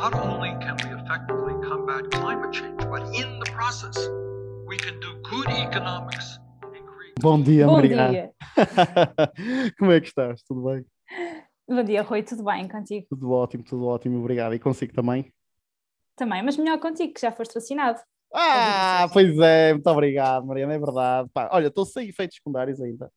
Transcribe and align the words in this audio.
not 0.00 0.14
only 0.14 0.50
can 0.60 0.76
we 0.84 0.90
effectively 0.94 1.54
combat 1.68 2.08
climate 2.12 2.52
change, 2.52 2.78
but 2.88 3.02
in 3.12 3.40
the 3.40 3.50
process, 3.50 3.96
we 4.64 4.76
can 4.76 4.94
do 5.00 5.10
good 5.28 5.48
economics. 5.50 6.38
Bom 7.20 7.42
dia, 7.42 7.66
Bom 7.66 7.72
Mariana. 7.82 8.10
dia. 8.12 8.30
Como 9.76 9.90
é 9.90 10.00
que 10.00 10.06
estás? 10.06 10.40
Tudo 10.44 10.62
bem? 10.62 10.84
Bom 11.68 11.82
dia, 11.82 12.02
Rui, 12.02 12.22
tudo 12.22 12.44
bem 12.44 12.68
contigo? 12.68 13.08
Tudo 13.10 13.32
ótimo, 13.32 13.64
tudo 13.64 13.86
ótimo, 13.86 14.20
obrigado. 14.20 14.54
E 14.54 14.60
consigo 14.60 14.92
também? 14.92 15.32
Também, 16.14 16.44
mas 16.44 16.56
melhor 16.56 16.78
contigo, 16.78 17.12
que 17.12 17.20
já 17.20 17.32
foste 17.32 17.54
vacinado. 17.54 17.98
Ah, 18.32 19.08
pois 19.12 19.36
é, 19.36 19.72
muito 19.72 19.90
obrigado, 19.90 20.46
Mariana, 20.46 20.74
é 20.74 20.78
verdade. 20.78 21.28
Pá, 21.34 21.48
olha, 21.50 21.66
estou 21.66 21.84
sem 21.84 22.08
efeitos 22.08 22.36
secundários 22.36 22.80
ainda. 22.80 23.10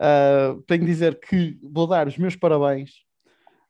Ah, 0.00 0.56
tenho 0.66 0.80
de 0.80 0.86
dizer 0.86 1.20
que 1.20 1.56
vou 1.62 1.86
dar 1.86 2.08
os 2.08 2.18
meus 2.18 2.34
parabéns 2.34 2.90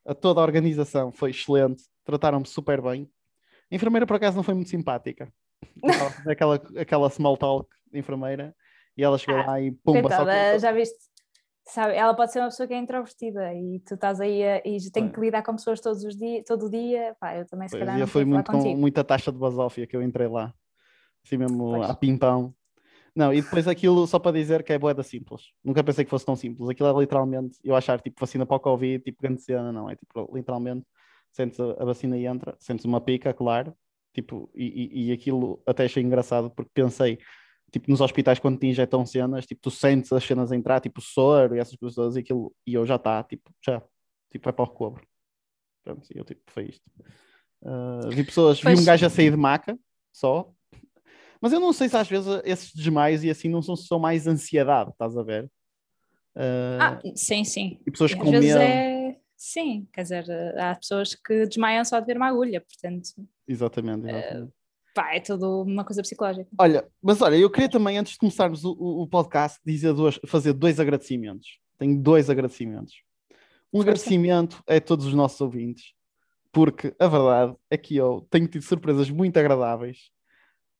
a 0.06 0.14
toda 0.14 0.40
a 0.40 0.44
organização, 0.44 1.12
foi 1.12 1.30
excelente, 1.30 1.82
trataram-me 2.04 2.46
super 2.46 2.80
bem. 2.80 3.10
A 3.70 3.74
enfermeira, 3.74 4.06
por 4.06 4.16
acaso, 4.16 4.36
não 4.36 4.42
foi 4.42 4.54
muito 4.54 4.70
simpática. 4.70 5.32
Aquela, 6.28 6.56
aquela 6.76 7.10
small 7.10 7.36
talk 7.36 7.68
de 7.90 7.98
enfermeira 7.98 8.54
e 8.96 9.02
ela 9.02 9.16
chegou 9.18 9.40
Ah, 9.40 9.46
lá 9.46 9.60
e 9.60 9.72
pumba, 9.72 10.10
só 10.10 10.24
Coitada, 10.24 10.58
já 10.58 10.72
viste? 10.72 10.98
Sabe, 11.66 11.94
ela 11.94 12.12
pode 12.12 12.30
ser 12.30 12.40
uma 12.40 12.48
pessoa 12.48 12.66
que 12.66 12.74
é 12.74 12.78
introvertida 12.78 13.54
e 13.54 13.80
tu 13.86 13.94
estás 13.94 14.20
aí 14.20 14.44
a, 14.44 14.58
e 14.66 14.90
tem 14.90 15.10
que 15.10 15.18
lidar 15.18 15.42
com 15.42 15.56
pessoas 15.56 15.80
todos 15.80 16.04
os 16.04 16.14
dias, 16.14 16.44
todo 16.46 16.66
o 16.66 16.70
dia. 16.70 17.16
Pá, 17.18 17.36
eu 17.36 17.46
também 17.46 17.68
se 17.68 17.72
Pois, 17.78 17.86
calhar 17.86 17.98
e 17.98 18.06
falar 18.06 18.26
muito 18.26 18.50
com 18.50 18.58
contigo. 18.58 18.78
muita 18.78 19.02
taxa 19.02 19.32
de 19.32 19.38
basófia 19.38 19.86
que 19.86 19.96
eu 19.96 20.02
entrei 20.02 20.28
lá. 20.28 20.52
Assim 21.24 21.38
mesmo, 21.38 21.70
Pois. 21.70 21.88
a 21.88 21.94
pimpão. 21.94 22.54
Não, 23.16 23.32
e 23.32 23.40
depois 23.40 23.66
aquilo, 23.66 24.06
só 24.06 24.18
para 24.18 24.32
dizer 24.32 24.62
que 24.62 24.72
é 24.74 24.78
boeda 24.78 25.02
simples. 25.02 25.52
Nunca 25.64 25.82
pensei 25.82 26.04
que 26.04 26.10
fosse 26.10 26.26
tão 26.26 26.36
simples. 26.36 26.68
Aquilo 26.68 26.88
é 26.90 27.00
literalmente, 27.00 27.58
eu 27.64 27.74
achar 27.74 27.98
tipo 27.98 28.20
vacina 28.20 28.44
para 28.44 28.56
o 28.56 28.60
Covid, 28.60 29.02
tipo 29.02 29.22
grande 29.22 29.40
cena, 29.40 29.72
não. 29.72 29.88
É 29.88 29.96
tipo, 29.96 30.30
literalmente, 30.34 30.84
sentes 31.34 31.58
a, 31.60 31.72
a 31.72 31.84
vacina 31.84 32.16
e 32.16 32.26
entra, 32.26 32.56
sentes 32.58 32.84
uma 32.84 33.00
pica, 33.00 33.34
claro. 33.34 33.74
Tipo, 34.12 34.48
e, 34.54 34.90
e, 34.92 35.08
e 35.08 35.12
aquilo 35.12 35.60
até 35.66 35.84
achei 35.84 36.00
engraçado 36.02 36.48
porque 36.48 36.70
pensei, 36.72 37.18
tipo, 37.72 37.90
nos 37.90 38.00
hospitais 38.00 38.38
quando 38.38 38.58
te 38.58 38.66
injetam 38.68 39.04
cenas, 39.04 39.44
tipo, 39.44 39.60
tu 39.60 39.70
sentes 39.70 40.12
as 40.12 40.22
cenas 40.24 40.52
entrar, 40.52 40.80
tipo, 40.80 41.00
soro 41.00 41.56
e 41.56 41.58
essas 41.58 41.74
coisas 41.74 41.96
todas, 41.96 42.16
e 42.16 42.20
aquilo, 42.20 42.54
e 42.64 42.74
eu 42.74 42.86
já 42.86 42.94
está, 42.94 43.22
tipo, 43.24 43.50
já, 43.64 43.82
tipo, 44.30 44.44
vai 44.44 44.52
para 44.52 44.62
o 44.64 44.68
recobro. 44.68 45.04
Pronto, 45.82 46.06
e 46.14 46.16
eu 46.18 46.24
tipo, 46.24 46.40
foi 46.46 46.66
isto. 46.66 46.84
Uh, 47.60 48.08
vi 48.10 48.22
pessoas, 48.22 48.58
vi 48.58 48.64
Pois. 48.64 48.80
um 48.80 48.84
gajo 48.84 49.04
a 49.04 49.10
sair 49.10 49.30
de 49.32 49.36
maca, 49.36 49.76
só. 50.12 50.48
Mas 51.40 51.52
eu 51.52 51.58
não 51.58 51.72
sei 51.72 51.88
se 51.88 51.96
às 51.96 52.08
vezes 52.08 52.40
esses 52.44 52.72
desmaios 52.72 53.24
e 53.24 53.30
assim 53.30 53.48
não 53.48 53.60
são 53.60 53.74
só 53.74 53.98
mais 53.98 54.26
ansiedade, 54.28 54.90
estás 54.90 55.16
a 55.16 55.22
ver? 55.24 55.44
Uh, 56.36 56.80
Ah, 56.80 57.00
sim, 57.16 57.44
sim. 57.44 57.80
e 57.86 57.90
pessoas 57.90 58.12
E 58.12 58.16
com 58.16 58.30
medo. 58.30 58.58
é. 58.58 58.93
Sim, 59.46 59.86
quer 59.92 60.02
dizer, 60.04 60.58
há 60.58 60.74
pessoas 60.74 61.14
que 61.14 61.44
desmaiam 61.46 61.84
só 61.84 62.00
de 62.00 62.06
ver 62.06 62.16
uma 62.16 62.28
agulha, 62.28 62.62
portanto, 62.62 63.10
Exatamente, 63.46 64.08
exatamente. 64.08 64.52
pá, 64.94 65.14
é 65.14 65.20
tudo 65.20 65.60
uma 65.62 65.84
coisa 65.84 66.00
psicológica. 66.00 66.48
Olha, 66.58 66.88
mas 67.02 67.20
olha, 67.20 67.36
eu 67.36 67.50
queria 67.50 67.68
também, 67.68 67.98
antes 67.98 68.14
de 68.14 68.18
começarmos 68.20 68.64
o, 68.64 68.72
o- 68.72 69.06
podcast, 69.06 69.60
dizer 69.62 69.92
duas, 69.92 70.18
fazer 70.26 70.54
dois 70.54 70.80
agradecimentos. 70.80 71.58
Tenho 71.78 72.00
dois 72.00 72.30
agradecimentos. 72.30 72.94
Um 73.70 73.78
Força. 73.82 73.90
agradecimento 73.90 74.62
é 74.66 74.76
a 74.76 74.80
todos 74.80 75.04
os 75.04 75.12
nossos 75.12 75.38
ouvintes, 75.42 75.92
porque 76.50 76.94
a 76.98 77.06
verdade 77.06 77.54
é 77.70 77.76
que 77.76 77.94
eu 77.96 78.26
tenho 78.30 78.48
tido 78.48 78.62
surpresas 78.62 79.10
muito 79.10 79.36
agradáveis 79.36 80.10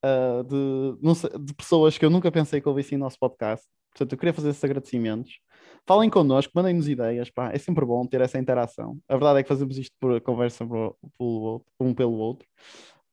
ah, 0.02 0.42
de, 0.42 1.14
sei- 1.14 1.38
de 1.38 1.52
pessoas 1.52 1.98
que 1.98 2.04
eu 2.06 2.08
nunca 2.08 2.32
pensei 2.32 2.62
que 2.62 2.68
ouvissem 2.68 2.96
o 2.96 3.00
nosso 3.00 3.18
podcast. 3.18 3.66
Portanto, 3.90 4.12
eu 4.12 4.18
queria 4.18 4.32
fazer 4.32 4.48
esses 4.48 4.64
agradecimentos. 4.64 5.38
Falem 5.86 6.08
connosco, 6.08 6.52
mandem-nos 6.54 6.88
ideias, 6.88 7.30
pá, 7.30 7.52
é 7.52 7.58
sempre 7.58 7.84
bom 7.84 8.06
ter 8.06 8.20
essa 8.20 8.38
interação. 8.38 8.98
A 9.08 9.14
verdade 9.14 9.40
é 9.40 9.42
que 9.42 9.48
fazemos 9.48 9.76
isto 9.76 9.94
por 10.00 10.18
conversa 10.22 10.64
pelo 10.66 10.96
outro- 11.18 11.66
um 11.78 11.92
pelo 11.92 12.14
outro, 12.14 12.46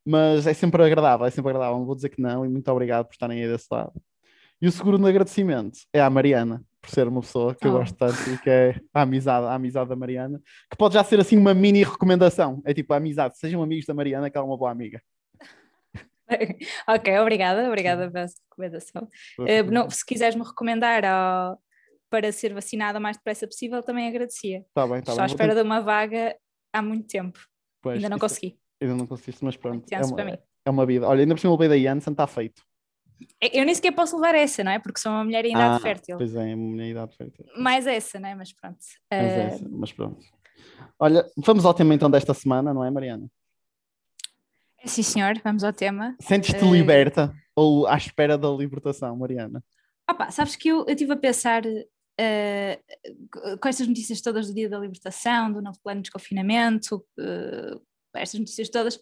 mas 0.06 0.48
é 0.48 0.54
sempre 0.54 0.81
agradável, 0.84 1.26
é 1.26 1.30
sempre 1.30 1.50
agradável, 1.52 1.78
não 1.80 1.86
vou 1.86 1.96
dizer 1.96 2.10
que 2.10 2.22
não, 2.22 2.46
e 2.46 2.50
muito 2.50 2.70
obrigado 2.72 3.06
por 3.08 3.12
estarem 3.14 3.44
aí 3.44 3.50
desse 3.52 3.68
lado. 3.70 3.92
E 4.62 4.68
o 4.68 4.72
segundo 4.72 5.06
agradecimento 5.06 5.80
é 5.92 6.00
à 6.00 6.10
Mariana, 6.10 6.64
por 6.81 6.90
ser 6.90 7.08
uma 7.08 7.20
pessoa 7.22 7.54
que 7.54 7.68
eu 7.68 7.72
Oh. 7.74 7.78
gosto 7.80 7.96
tanto 7.96 8.30
e 8.30 8.38
que 8.38 8.50
é 8.50 8.80
a 8.94 9.02
amizade, 9.02 9.46
a 9.48 9.54
amizade 9.54 9.90
da 9.90 9.96
Mariana, 9.96 10.40
que 10.70 10.78
pode 10.78 10.94
já 10.94 11.04
ser 11.04 11.20
assim 11.20 11.38
uma 11.38 11.54
mini 11.54 11.84
recomendação. 11.84 12.62
É 12.66 12.74
tipo 12.74 12.94
a 12.94 12.98
amizade, 12.98 13.38
sejam 13.38 13.62
amigos 13.62 13.86
da 13.86 13.94
Mariana, 13.94 14.30
que 14.30 14.38
ela 14.38 14.46
é 14.46 14.50
uma 14.50 14.58
boa 14.58 14.72
amiga. 14.72 15.02
ok, 16.88 17.20
obrigada, 17.20 17.68
obrigada 17.68 18.10
pela 18.10 18.26
recomendação. 18.50 19.08
Eh, 19.46 19.64
não, 19.64 19.90
se 19.90 20.06
quiseres-me 20.06 20.44
recomendar 20.46 21.04
ao- 21.04 21.60
para 22.12 22.32
ser 22.32 22.54
vacinada 22.54 23.00
o 23.00 23.02
mais 23.02 23.16
depressa 23.18 23.48
possível, 23.48 23.82
também 23.82 24.08
agradecia. 24.08 24.64
Tá 24.74 24.84
bem, 24.86 24.96
tá 25.02 25.14
Estou 25.14 25.16
bem. 25.16 25.24
à 25.24 25.26
espera 25.26 25.50
tentar- 25.50 25.62
de 25.64 25.68
uma 25.68 25.80
vaga 25.82 26.36
há 26.74 26.82
muito 26.82 27.08
tempo. 27.08 27.40
Pois, 27.82 27.96
ainda 27.96 28.10
não 28.10 28.18
isso- 28.18 28.28
consegui. 28.28 28.60
Ainda 28.82 28.96
não 28.96 29.08
conseguiste, 29.08 29.44
mas 29.46 29.56
pronto. 29.58 29.86
É 29.92 30.02
uma, 30.06 30.40
é 30.66 30.70
uma 30.70 30.86
vida. 30.86 31.08
Olha, 31.08 31.22
ainda 31.22 31.34
por 31.34 31.40
cima 31.40 31.54
o 31.54 31.58
da 31.58 31.78
Janssen 31.78 32.12
está 32.14 32.28
feito. 32.28 32.62
Eu 33.40 33.64
nem 33.66 33.74
sequer 33.76 33.92
posso 33.92 34.16
levar 34.16 34.34
essa, 34.36 34.64
não 34.64 34.72
é? 34.72 34.80
Porque 34.80 35.00
sou 35.00 35.12
uma 35.12 35.24
mulher 35.24 35.46
em 35.46 35.52
idade 35.52 35.76
Ah, 35.76 35.80
fértil. 35.80 36.18
Pois 36.18 36.36
é, 36.36 36.54
uma 36.56 36.76
minha 36.76 36.90
idade 36.90 37.16
fértil. 37.16 37.46
Mais 37.58 37.86
essa, 37.88 38.20
não 38.20 38.28
é? 38.30 38.36
Mas 38.36 38.52
pronto. 38.52 38.78
Mas, 39.12 39.20
é 39.22 39.24
Eh, 39.24 39.46
essa, 39.46 39.70
mas 39.70 39.92
pronto. 39.94 40.26
Olha, 41.00 41.26
vamos 41.38 41.64
ao 41.66 41.74
tema 41.74 41.94
então 41.94 42.10
desta 42.10 42.34
semana, 42.34 42.74
não 42.74 42.84
é, 42.84 42.90
Mariana? 42.92 43.28
Sim, 44.86 45.04
senhor, 45.04 45.40
vamos 45.44 45.64
ao 45.64 45.72
tema. 45.72 46.16
Sentes-te 46.20 46.66
Eh, 46.66 46.72
liberta 46.72 47.32
ou 47.56 47.86
à 47.88 47.96
espera 47.96 48.38
da 48.38 48.50
libertação, 48.50 49.16
Mariana? 49.16 49.64
Opa, 50.10 50.32
sabes 50.32 50.56
que 50.56 50.70
eu 50.70 50.84
estive 50.88 51.14
a 51.14 51.18
pensar 51.18 51.62
eh, 52.22 52.80
com 53.59 53.68
estas 53.68 53.88
notícias 53.88 54.22
todas 54.22 54.48
do 54.48 54.54
dia 54.54 54.70
da 54.70 54.78
libertação, 54.78 55.52
do 55.52 55.62
novo 55.62 55.80
plano 55.84 56.02
de 56.02 56.04
desconfinamento, 56.04 57.04
eh, 57.20 57.80
estas 58.16 58.40
notícias 58.40 58.70
todas, 58.70 59.00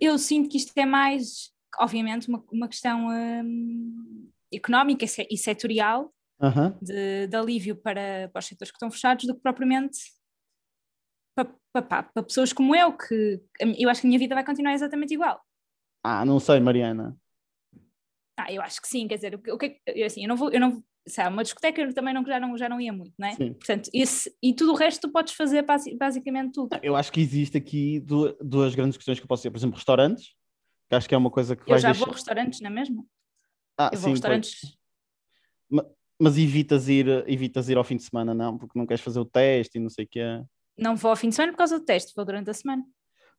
eu 0.00 0.18
sinto 0.18 0.48
que 0.48 0.56
isto 0.56 0.72
é 0.76 0.84
mais, 0.84 1.52
obviamente, 1.78 2.28
uma, 2.28 2.44
uma 2.50 2.68
questão 2.68 3.08
hum, 3.08 4.28
económica 4.52 5.04
e 5.04 5.08
se- 5.08 5.36
setorial 5.36 6.12
Aham. 6.40 6.76
de, 6.82 7.28
de 7.28 7.36
alívio 7.36 7.76
para, 7.76 8.28
para 8.32 8.40
os 8.40 8.46
setores 8.46 8.70
que 8.72 8.76
estão 8.76 8.90
fechados 8.90 9.24
do 9.26 9.34
que 9.34 9.40
propriamente 9.40 9.98
para, 11.34 11.54
para, 11.72 12.02
para 12.02 12.22
pessoas 12.22 12.52
como 12.52 12.74
eu, 12.74 12.96
que 12.96 13.40
eu 13.78 13.88
acho 13.88 14.00
que 14.00 14.06
a 14.06 14.08
minha 14.08 14.18
vida 14.18 14.34
vai 14.34 14.44
continuar 14.44 14.72
exatamente 14.72 15.14
igual. 15.14 15.40
Ah, 16.02 16.24
não 16.24 16.40
sei, 16.40 16.58
Mariana. 16.60 17.16
Ah, 18.38 18.52
eu 18.52 18.60
acho 18.60 18.80
que 18.82 18.88
sim, 18.88 19.08
quer 19.08 19.16
dizer, 19.16 19.34
o 19.34 19.38
que, 19.38 19.52
o 19.52 19.58
que 19.58 19.80
assim, 20.04 20.22
eu 20.22 20.28
não 20.28 20.36
vou, 20.36 20.50
eu 20.50 20.60
não, 20.60 20.82
sabe, 21.08 21.32
uma 21.32 21.42
discoteca 21.42 21.80
eu 21.80 21.92
também 21.94 22.12
não, 22.14 22.24
já, 22.24 22.40
não, 22.40 22.56
já 22.58 22.68
não 22.68 22.80
ia 22.80 22.92
muito, 22.92 23.12
não 23.18 23.28
é? 23.28 23.32
Sim. 23.32 23.52
Portanto, 23.54 23.90
esse, 23.92 24.34
e 24.42 24.52
tudo 24.54 24.72
o 24.72 24.74
resto 24.76 25.02
tu 25.08 25.12
podes 25.12 25.34
fazer 25.34 25.62
basi- 25.62 25.94
basicamente 25.96 26.52
tudo. 26.52 26.78
Eu 26.82 26.96
acho 26.96 27.12
que 27.12 27.20
existe 27.20 27.56
aqui 27.56 28.00
du- 28.00 28.36
duas 28.40 28.74
grandes 28.74 28.96
questões 28.96 29.18
que 29.18 29.24
eu 29.24 29.28
posso 29.28 29.40
dizer. 29.42 29.50
Por 29.50 29.58
exemplo, 29.58 29.76
restaurantes, 29.76 30.34
que 30.88 30.94
acho 30.94 31.08
que 31.08 31.14
é 31.14 31.18
uma 31.18 31.30
coisa 31.30 31.54
que 31.56 31.62
Eu 31.70 31.78
já 31.78 31.88
deixar... 31.92 32.04
vou 32.04 32.12
a 32.12 32.16
restaurantes, 32.16 32.60
não 32.60 32.70
é 32.70 32.72
mesmo? 32.72 33.06
Ah, 33.78 33.90
Eu 33.92 33.98
vou 33.98 34.04
sim, 34.04 34.10
a 34.10 34.14
restaurantes. 34.14 34.60
pois. 35.70 35.86
Mas 36.18 36.38
evitas 36.38 36.88
ir, 36.88 37.06
evitas 37.28 37.68
ir 37.68 37.76
ao 37.76 37.84
fim 37.84 37.96
de 37.96 38.02
semana, 38.04 38.32
não, 38.32 38.56
porque 38.56 38.78
não 38.78 38.86
queres 38.86 39.02
fazer 39.02 39.20
o 39.20 39.24
teste 39.24 39.76
e 39.76 39.80
não 39.80 39.90
sei 39.90 40.06
o 40.06 40.08
quê. 40.08 40.22
Não 40.78 40.96
vou 40.96 41.10
ao 41.10 41.16
fim 41.16 41.28
de 41.28 41.34
semana 41.34 41.52
por 41.52 41.58
causa 41.58 41.78
do 41.78 41.84
teste, 41.84 42.12
vou 42.16 42.24
durante 42.24 42.48
a 42.48 42.54
semana. 42.54 42.82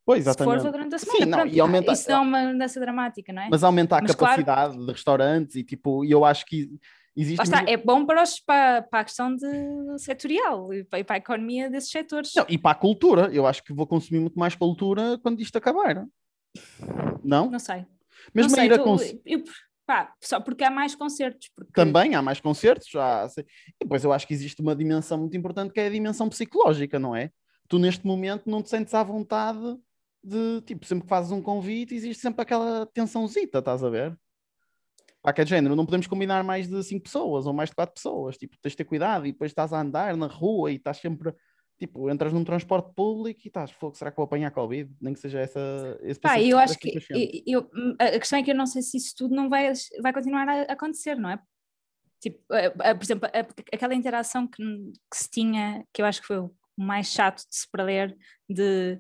Pois, 0.06 0.20
Se 0.20 0.26
for, 0.26 0.30
exatamente. 0.32 0.62
vou 0.64 0.72
durante 0.72 0.96
a 0.96 1.00
Sim, 1.00 1.06
semana. 1.12 1.26
não, 1.26 1.38
pronto. 1.40 1.56
e 1.56 1.60
aumenta- 1.60 1.92
Isso 1.92 2.12
é 2.12 2.18
uma 2.18 2.54
mudança 2.54 2.80
dramática, 2.80 3.34
não 3.34 3.42
é? 3.42 3.48
Mas 3.50 3.64
aumenta 3.64 3.98
a 3.98 4.02
Mas 4.02 4.16
claro- 4.16 4.44
capacidade 4.44 4.78
de 4.86 4.92
restaurantes 4.92 5.56
e 5.56 5.64
tipo, 5.64 6.06
e 6.06 6.12
eu 6.12 6.24
acho 6.24 6.46
que 6.46 6.70
existe. 7.18 7.42
Está, 7.44 7.58
mesmo- 7.64 7.70
é 7.74 7.78
bom 7.78 8.06
para, 8.06 8.24
os, 8.24 8.40
para, 8.40 8.82
para 8.84 9.00
a 9.00 9.04
questão 9.04 9.36
de 9.36 10.00
setorial 10.00 10.74
e 10.74 10.84
para, 10.84 11.16
a 11.16 11.18
economia 11.18 11.70
desses 11.70 11.90
setores. 11.92 12.32
Não, 12.36 12.46
e 12.48 12.58
para 12.58 12.72
a 12.72 12.76
cultura, 12.76 13.30
eu 13.34 13.46
acho 13.48 13.64
que 13.64 13.74
vou 13.74 13.88
consumir 13.88 14.20
muito 14.20 14.38
mais 14.38 14.56
cultura 14.56 15.18
quando 15.24 15.42
isto 15.42 15.56
acabar. 15.58 16.06
Não? 17.24 17.50
Não 17.52 17.60
sei. 17.60 17.86
Mesmo 18.34 18.50
não 18.50 18.50
sei, 18.50 18.70
tu- 18.70 18.84
cons- 18.84 19.16
eu- 19.26 19.44
pá, 19.86 20.14
só 20.22 20.40
porque 20.40 20.64
há 20.64 20.72
mais 20.72 20.96
concertos. 20.96 21.50
Porque 21.56 21.72
Também 21.74 22.16
há 22.16 22.22
mais 22.22 22.40
concertos, 22.40 22.90
já. 22.90 23.28
E 23.38 23.44
depois 23.82 24.04
eu 24.04 24.12
acho 24.12 24.28
que 24.28 24.34
existe 24.34 24.62
uma 24.62 24.76
dimensão 24.76 25.18
muito 25.18 25.36
importante 25.38 25.74
que 25.74 25.80
é 25.80 25.88
a 25.88 25.92
dimensão 25.92 26.28
psicológica, 26.30 26.98
não 27.00 27.16
é? 27.16 27.32
Tu 27.68 27.78
neste 27.80 28.06
momento 28.06 28.50
não 28.50 28.62
te 28.62 28.70
sentes 28.70 28.94
à 28.94 29.04
vontade 29.04 29.60
de, 30.24 30.62
tipo, 30.62 30.86
sempre 30.86 31.04
que 31.04 31.10
fazes 31.10 31.32
um 31.32 31.42
convite, 31.42 31.94
existe 31.96 32.22
sempre 32.22 32.42
aquela 32.42 32.86
tensãozita, 32.88 33.60
estás 33.60 33.84
a 33.84 33.90
ver? 33.90 34.18
Pá, 35.28 35.34
de 35.44 35.50
género, 35.50 35.76
não 35.76 35.86
podemos 35.86 36.08
combinar 36.08 36.42
mais 36.42 36.70
de 36.70 36.82
cinco 36.84 37.04
pessoas 37.04 37.46
ou 37.46 37.52
mais 37.52 37.70
de 37.70 37.76
quatro 37.76 37.94
pessoas, 37.94 38.38
tipo, 38.38 38.58
tens 38.62 38.72
de 38.72 38.78
ter 38.78 38.86
cuidado 38.86 39.26
e 39.26 39.34
depois 39.34 39.52
estás 39.52 39.74
a 39.74 39.82
andar 39.82 40.16
na 40.16 40.28
rua 40.28 40.72
e 40.72 40.76
estás 40.76 41.00
sempre, 41.00 41.36
tipo, 41.78 42.10
entras 42.10 42.32
num 42.32 42.46
transporte 42.46 42.94
público 42.96 43.42
e 43.44 43.50
estás, 43.50 43.70
fogo, 43.72 43.94
será 43.94 44.10
que 44.10 44.16
vou 44.16 44.24
apanhar 44.24 44.52
Covid? 44.52 44.90
Nem 45.02 45.14
que 45.14 45.20
seja 45.20 45.42
essa, 45.42 46.00
esse 46.02 46.18
Pá, 46.18 46.30
pensamento 46.36 46.50
eu 46.50 46.58
acho 46.60 46.80
que 46.80 46.98
eu- 47.12 47.42
eu- 47.46 47.96
a 48.00 48.12
questão 48.20 48.40
é 48.40 48.44
que 48.44 48.52
eu 48.52 48.56
não 48.56 48.66
sei 48.66 48.82
se 48.82 48.96
isso 48.96 49.14
tudo 49.18 49.36
não 49.36 49.50
vai, 49.50 49.70
vai 50.02 50.14
continuar 50.14 50.48
a 50.48 50.62
acontecer, 50.62 51.16
não 51.16 51.30
é? 51.30 51.40
Tipo, 52.22 52.40
a- 52.50 52.92
a- 52.92 52.96
por 52.96 53.04
exemplo, 53.04 53.30
aquela 53.74 53.96
interação 53.96 54.48
que, 54.48 54.64
que 54.64 55.18
se 55.18 55.30
tinha, 55.30 55.84
que 55.94 56.02
eu 56.02 56.06
acho 56.06 56.22
que 56.22 56.28
foi 56.28 56.38
o 56.40 56.56
mais 56.78 57.08
chato 57.12 57.40
de 57.40 57.54
se 57.54 57.70
perder, 57.70 58.16
de 58.50 58.64
eh, 58.94 59.00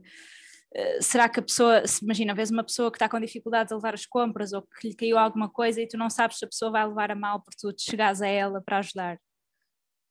será 1.01 1.29
que 1.29 1.39
a 1.39 1.43
pessoa, 1.43 1.85
se 1.87 2.03
imagina, 2.03 2.35
vês 2.35 2.51
uma 2.51 2.63
pessoa 2.63 2.91
que 2.91 2.97
está 2.97 3.09
com 3.09 3.19
dificuldades 3.19 3.71
a 3.71 3.75
levar 3.75 3.93
as 3.93 4.05
compras 4.05 4.53
ou 4.53 4.61
que 4.61 4.89
lhe 4.89 4.95
caiu 4.95 5.17
alguma 5.17 5.49
coisa 5.49 5.81
e 5.81 5.87
tu 5.87 5.97
não 5.97 6.09
sabes 6.09 6.37
se 6.37 6.45
a 6.45 6.47
pessoa 6.47 6.71
vai 6.71 6.87
levar 6.87 7.11
a 7.11 7.15
mal 7.15 7.41
porque 7.41 7.57
tu 7.59 7.73
te 7.73 7.83
chegares 7.83 8.21
a 8.21 8.27
ela 8.27 8.61
para 8.61 8.79
ajudar. 8.79 9.19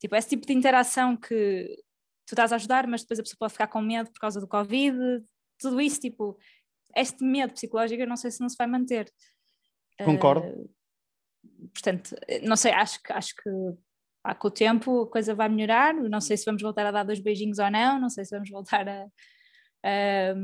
Tipo, 0.01 0.17
esse 0.17 0.29
tipo 0.29 0.47
de 0.47 0.53
interação 0.53 1.17
que 1.17 1.67
tu 2.27 2.33
estás 2.33 2.53
a 2.53 2.57
ajudar, 2.57 2.87
mas 2.87 3.03
depois 3.03 3.21
a 3.21 3.23
pessoa 3.23 3.39
pode 3.39 3.53
ficar 3.53 3.69
com 3.69 3.81
medo 3.81 4.11
por 4.11 4.19
causa 4.19 4.41
do 4.41 4.49
Covid. 4.49 4.97
tudo 5.59 5.81
isso, 5.81 6.01
tipo, 6.01 6.37
este 6.95 7.25
medo 7.25 7.53
psicológico, 7.53 8.03
eu 8.03 8.09
não 8.09 8.17
sei 8.17 8.31
se 8.31 8.41
não 8.41 8.49
se 8.49 8.57
vai 8.57 8.67
manter. 8.67 9.11
Concordo. 10.05 10.47
Uh, 10.47 10.71
portanto, 11.73 12.15
não 12.43 12.57
sei, 12.57 12.73
acho 12.73 13.03
que, 13.03 13.13
acho 13.13 13.35
que 13.37 13.51
com 14.35 14.49
o 14.49 14.51
tempo 14.51 15.03
a 15.03 15.11
coisa 15.11 15.35
vai 15.35 15.49
melhorar. 15.49 15.95
Não 15.95 16.21
sei 16.21 16.37
se 16.37 16.45
vamos 16.45 16.63
voltar 16.63 16.87
a 16.87 16.91
dar 16.91 17.05
dois 17.05 17.21
beijinhos 17.21 17.59
ou 17.59 17.71
não, 17.71 18.01
não 18.01 18.11
sei 18.11 18.25
se 18.25 18.35
vamos 18.35 18.51
voltar 18.51 18.89
a, 18.89 19.07
a, 19.87 20.35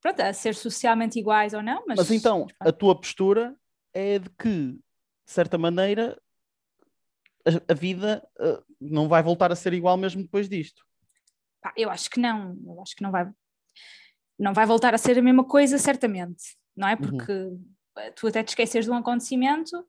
pronto, 0.00 0.20
a 0.20 0.32
ser 0.32 0.54
socialmente 0.54 1.18
iguais 1.18 1.54
ou 1.54 1.62
não. 1.62 1.82
Mas, 1.86 1.98
mas 1.98 2.10
então, 2.10 2.46
mas, 2.60 2.68
a 2.68 2.72
tua 2.72 2.94
postura 2.94 3.56
é 3.94 4.18
de 4.18 4.28
que, 4.30 4.72
de 4.72 4.82
certa 5.32 5.56
maneira, 5.56 6.20
a, 7.46 7.72
a 7.72 7.74
vida 7.74 8.22
uh, 8.38 8.62
não 8.80 9.08
vai 9.08 9.22
voltar 9.22 9.50
a 9.50 9.56
ser 9.56 9.72
igual 9.72 9.96
mesmo 9.96 10.22
depois 10.22 10.48
disto. 10.48 10.84
Pá, 11.62 11.72
eu 11.76 11.88
acho 11.88 12.10
que 12.10 12.20
não, 12.20 12.56
eu 12.66 12.82
acho 12.82 12.94
que 12.94 13.02
não 13.02 13.10
vai, 13.10 13.30
não 14.38 14.52
vai 14.52 14.66
voltar 14.66 14.94
a 14.94 14.98
ser 14.98 15.18
a 15.18 15.22
mesma 15.22 15.44
coisa, 15.44 15.78
certamente, 15.78 16.56
não 16.76 16.88
é? 16.88 16.96
Porque 16.96 17.32
uhum. 17.32 17.64
tu 18.16 18.26
até 18.26 18.42
te 18.42 18.48
esqueces 18.48 18.84
de 18.84 18.90
um 18.90 18.96
acontecimento, 18.96 19.86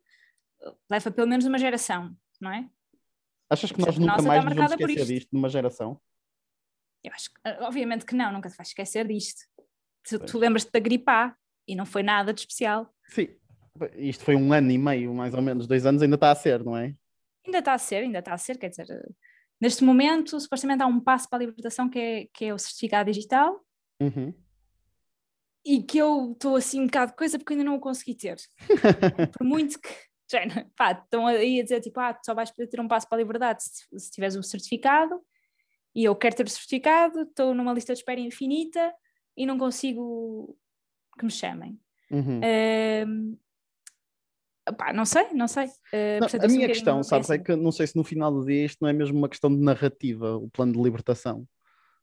leva 0.89 1.11
pelo 1.11 1.27
menos 1.27 1.45
uma 1.45 1.57
geração, 1.57 2.15
não 2.39 2.51
é? 2.51 2.69
Achas 3.49 3.71
que 3.71 3.81
nós 3.81 3.97
nunca 3.97 4.21
mais 4.21 4.45
nos 4.45 4.55
vamos 4.55 4.71
esquecer 4.71 5.05
disto 5.05 5.29
numa 5.33 5.49
geração? 5.49 5.99
Eu 7.03 7.11
acho 7.11 7.29
que, 7.29 7.63
obviamente 7.63 8.05
que 8.05 8.15
não, 8.15 8.31
nunca 8.31 8.49
te 8.49 8.55
vais 8.55 8.69
esquecer 8.69 9.07
disto. 9.07 9.41
Tu, 10.07 10.19
tu 10.19 10.37
lembras-te 10.37 10.71
da 10.71 10.79
gripe 10.79 11.09
A 11.09 11.35
e 11.67 11.75
não 11.75 11.85
foi 11.85 12.03
nada 12.03 12.33
de 12.33 12.41
especial. 12.41 12.93
Sim, 13.07 13.29
isto 13.95 14.23
foi 14.23 14.35
um 14.35 14.53
ano 14.53 14.71
e 14.71 14.77
meio, 14.77 15.13
mais 15.13 15.33
ou 15.33 15.41
menos, 15.41 15.67
dois 15.67 15.85
anos, 15.85 16.01
ainda 16.01 16.15
está 16.15 16.31
a 16.31 16.35
ser, 16.35 16.63
não 16.63 16.77
é? 16.77 16.95
Ainda 17.45 17.59
está 17.59 17.73
a 17.73 17.77
ser, 17.77 18.03
ainda 18.03 18.19
está 18.19 18.33
a 18.33 18.37
ser, 18.37 18.57
quer 18.57 18.69
dizer, 18.69 18.87
neste 19.59 19.83
momento, 19.83 20.39
supostamente 20.39 20.83
há 20.83 20.87
um 20.87 20.99
passo 20.99 21.29
para 21.29 21.43
a 21.43 21.45
libertação 21.45 21.89
que 21.89 21.99
é, 21.99 22.27
que 22.33 22.45
é 22.45 22.53
o 22.53 22.59
certificado 22.59 23.11
digital. 23.11 23.59
Uhum. 24.01 24.33
E 25.65 25.81
que 25.81 25.97
eu 25.97 26.33
estou 26.33 26.55
assim 26.55 26.81
um 26.81 26.85
bocado 26.85 27.11
de 27.11 27.17
coisa 27.17 27.37
porque 27.37 27.53
ainda 27.53 27.63
não 27.63 27.75
o 27.75 27.79
consegui 27.79 28.15
ter. 28.15 28.37
Por 29.37 29.45
muito 29.45 29.79
que 29.79 29.89
género, 30.29 30.65
pá, 30.75 30.91
estão 30.91 31.27
aí 31.27 31.59
a 31.59 31.63
dizer 31.63 31.79
tipo, 31.79 31.99
ah, 31.99 32.17
só 32.23 32.33
vais 32.33 32.51
poder 32.51 32.67
ter 32.67 32.79
um 32.79 32.87
passo 32.87 33.07
para 33.07 33.17
a 33.17 33.21
liberdade 33.21 33.63
se, 33.63 33.85
se 33.97 34.11
tiveres 34.11 34.35
o 34.35 34.43
certificado, 34.43 35.21
e 35.95 36.03
eu 36.03 36.15
quero 36.15 36.35
ter 36.35 36.45
o 36.45 36.49
certificado, 36.49 37.21
estou 37.21 37.53
numa 37.53 37.73
lista 37.73 37.93
de 37.93 37.99
espera 37.99 38.19
infinita 38.19 38.93
e 39.37 39.45
não 39.45 39.57
consigo 39.57 40.57
que 41.17 41.25
me 41.25 41.31
chamem. 41.31 41.79
Uhum. 42.11 42.39
Uh, 42.39 43.37
pá, 44.75 44.91
não 44.93 45.05
sei, 45.05 45.33
não 45.33 45.47
sei. 45.47 45.65
Uh, 45.65 46.19
não, 46.19 46.27
portanto, 46.27 46.45
a 46.45 46.47
minha 46.47 46.67
questão, 46.67 47.03
sabes, 47.03 47.29
é 47.29 47.37
que 47.37 47.55
não 47.55 47.71
sei 47.71 47.87
se 47.87 47.95
no 47.95 48.03
final 48.03 48.31
do 48.31 48.45
dia 48.45 48.65
isto 48.65 48.79
não 48.81 48.89
é 48.89 48.93
mesmo 48.93 49.17
uma 49.17 49.29
questão 49.29 49.53
de 49.53 49.61
narrativa, 49.61 50.35
o 50.37 50.49
plano 50.49 50.73
de 50.73 50.81
libertação. 50.81 51.47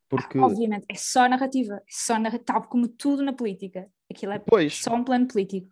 Porque... 0.08 0.38
Ah, 0.38 0.46
obviamente, 0.46 0.86
é 0.88 0.94
só 0.96 1.28
narrativa, 1.28 1.76
é 1.76 1.82
só 1.88 2.18
narrativa, 2.18 2.44
tal 2.44 2.62
como 2.64 2.88
tudo 2.88 3.22
na 3.22 3.32
política. 3.32 3.88
Aquilo 4.10 4.32
é 4.32 4.38
pois. 4.40 4.82
só 4.82 4.94
um 4.94 5.04
plano 5.04 5.26
político. 5.28 5.68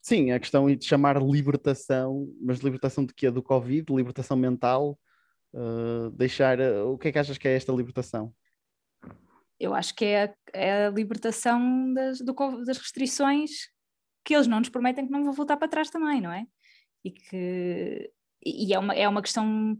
Sim, 0.00 0.32
a 0.32 0.40
questão 0.40 0.68
é 0.68 0.74
de 0.74 0.84
chamar 0.84 1.20
libertação, 1.22 2.28
mas 2.40 2.58
libertação 2.58 3.04
de 3.04 3.14
quê? 3.14 3.30
Do 3.30 3.42
Covid? 3.42 3.90
Libertação 3.90 4.36
mental? 4.36 4.98
Uh, 5.54 6.10
deixar. 6.10 6.58
Uh, 6.58 6.92
o 6.92 6.98
que 6.98 7.08
é 7.08 7.12
que 7.12 7.18
achas 7.18 7.38
que 7.38 7.46
é 7.46 7.54
esta 7.54 7.72
libertação? 7.72 8.34
Eu 9.58 9.72
acho 9.72 9.94
que 9.94 10.04
é 10.04 10.24
a, 10.24 10.34
é 10.52 10.86
a 10.86 10.90
libertação 10.90 11.94
das, 11.94 12.18
do, 12.18 12.34
das 12.64 12.76
restrições 12.76 13.68
que 14.24 14.34
eles 14.34 14.48
não 14.48 14.58
nos 14.58 14.68
prometem 14.68 15.06
que 15.06 15.12
não 15.12 15.22
vão 15.22 15.32
voltar 15.32 15.56
para 15.56 15.68
trás 15.68 15.90
também, 15.90 16.20
não 16.20 16.32
é? 16.32 16.44
E 17.04 17.10
que 17.12 18.10
e 18.44 18.74
é 18.74 18.78
uma, 18.78 18.94
é 18.94 19.08
uma 19.08 19.22
questão 19.22 19.78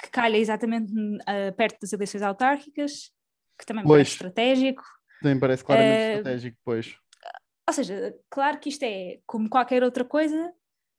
que 0.00 0.10
calha 0.10 0.36
exatamente 0.36 0.92
uh, 0.92 1.52
perto 1.56 1.80
das 1.80 1.92
eleições 1.92 2.22
autárquicas, 2.22 3.10
que 3.58 3.64
também 3.64 3.82
pois, 3.82 3.96
parece 3.96 4.10
estratégico. 4.12 4.82
Também 5.22 5.40
parece 5.40 5.64
claramente 5.64 6.18
estratégico, 6.18 6.58
pois. 6.62 6.98
Ou 7.66 7.72
seja, 7.72 8.14
claro 8.28 8.58
que 8.58 8.68
isto 8.68 8.82
é 8.82 9.20
como 9.26 9.48
qualquer 9.48 9.82
outra 9.82 10.04
coisa 10.04 10.52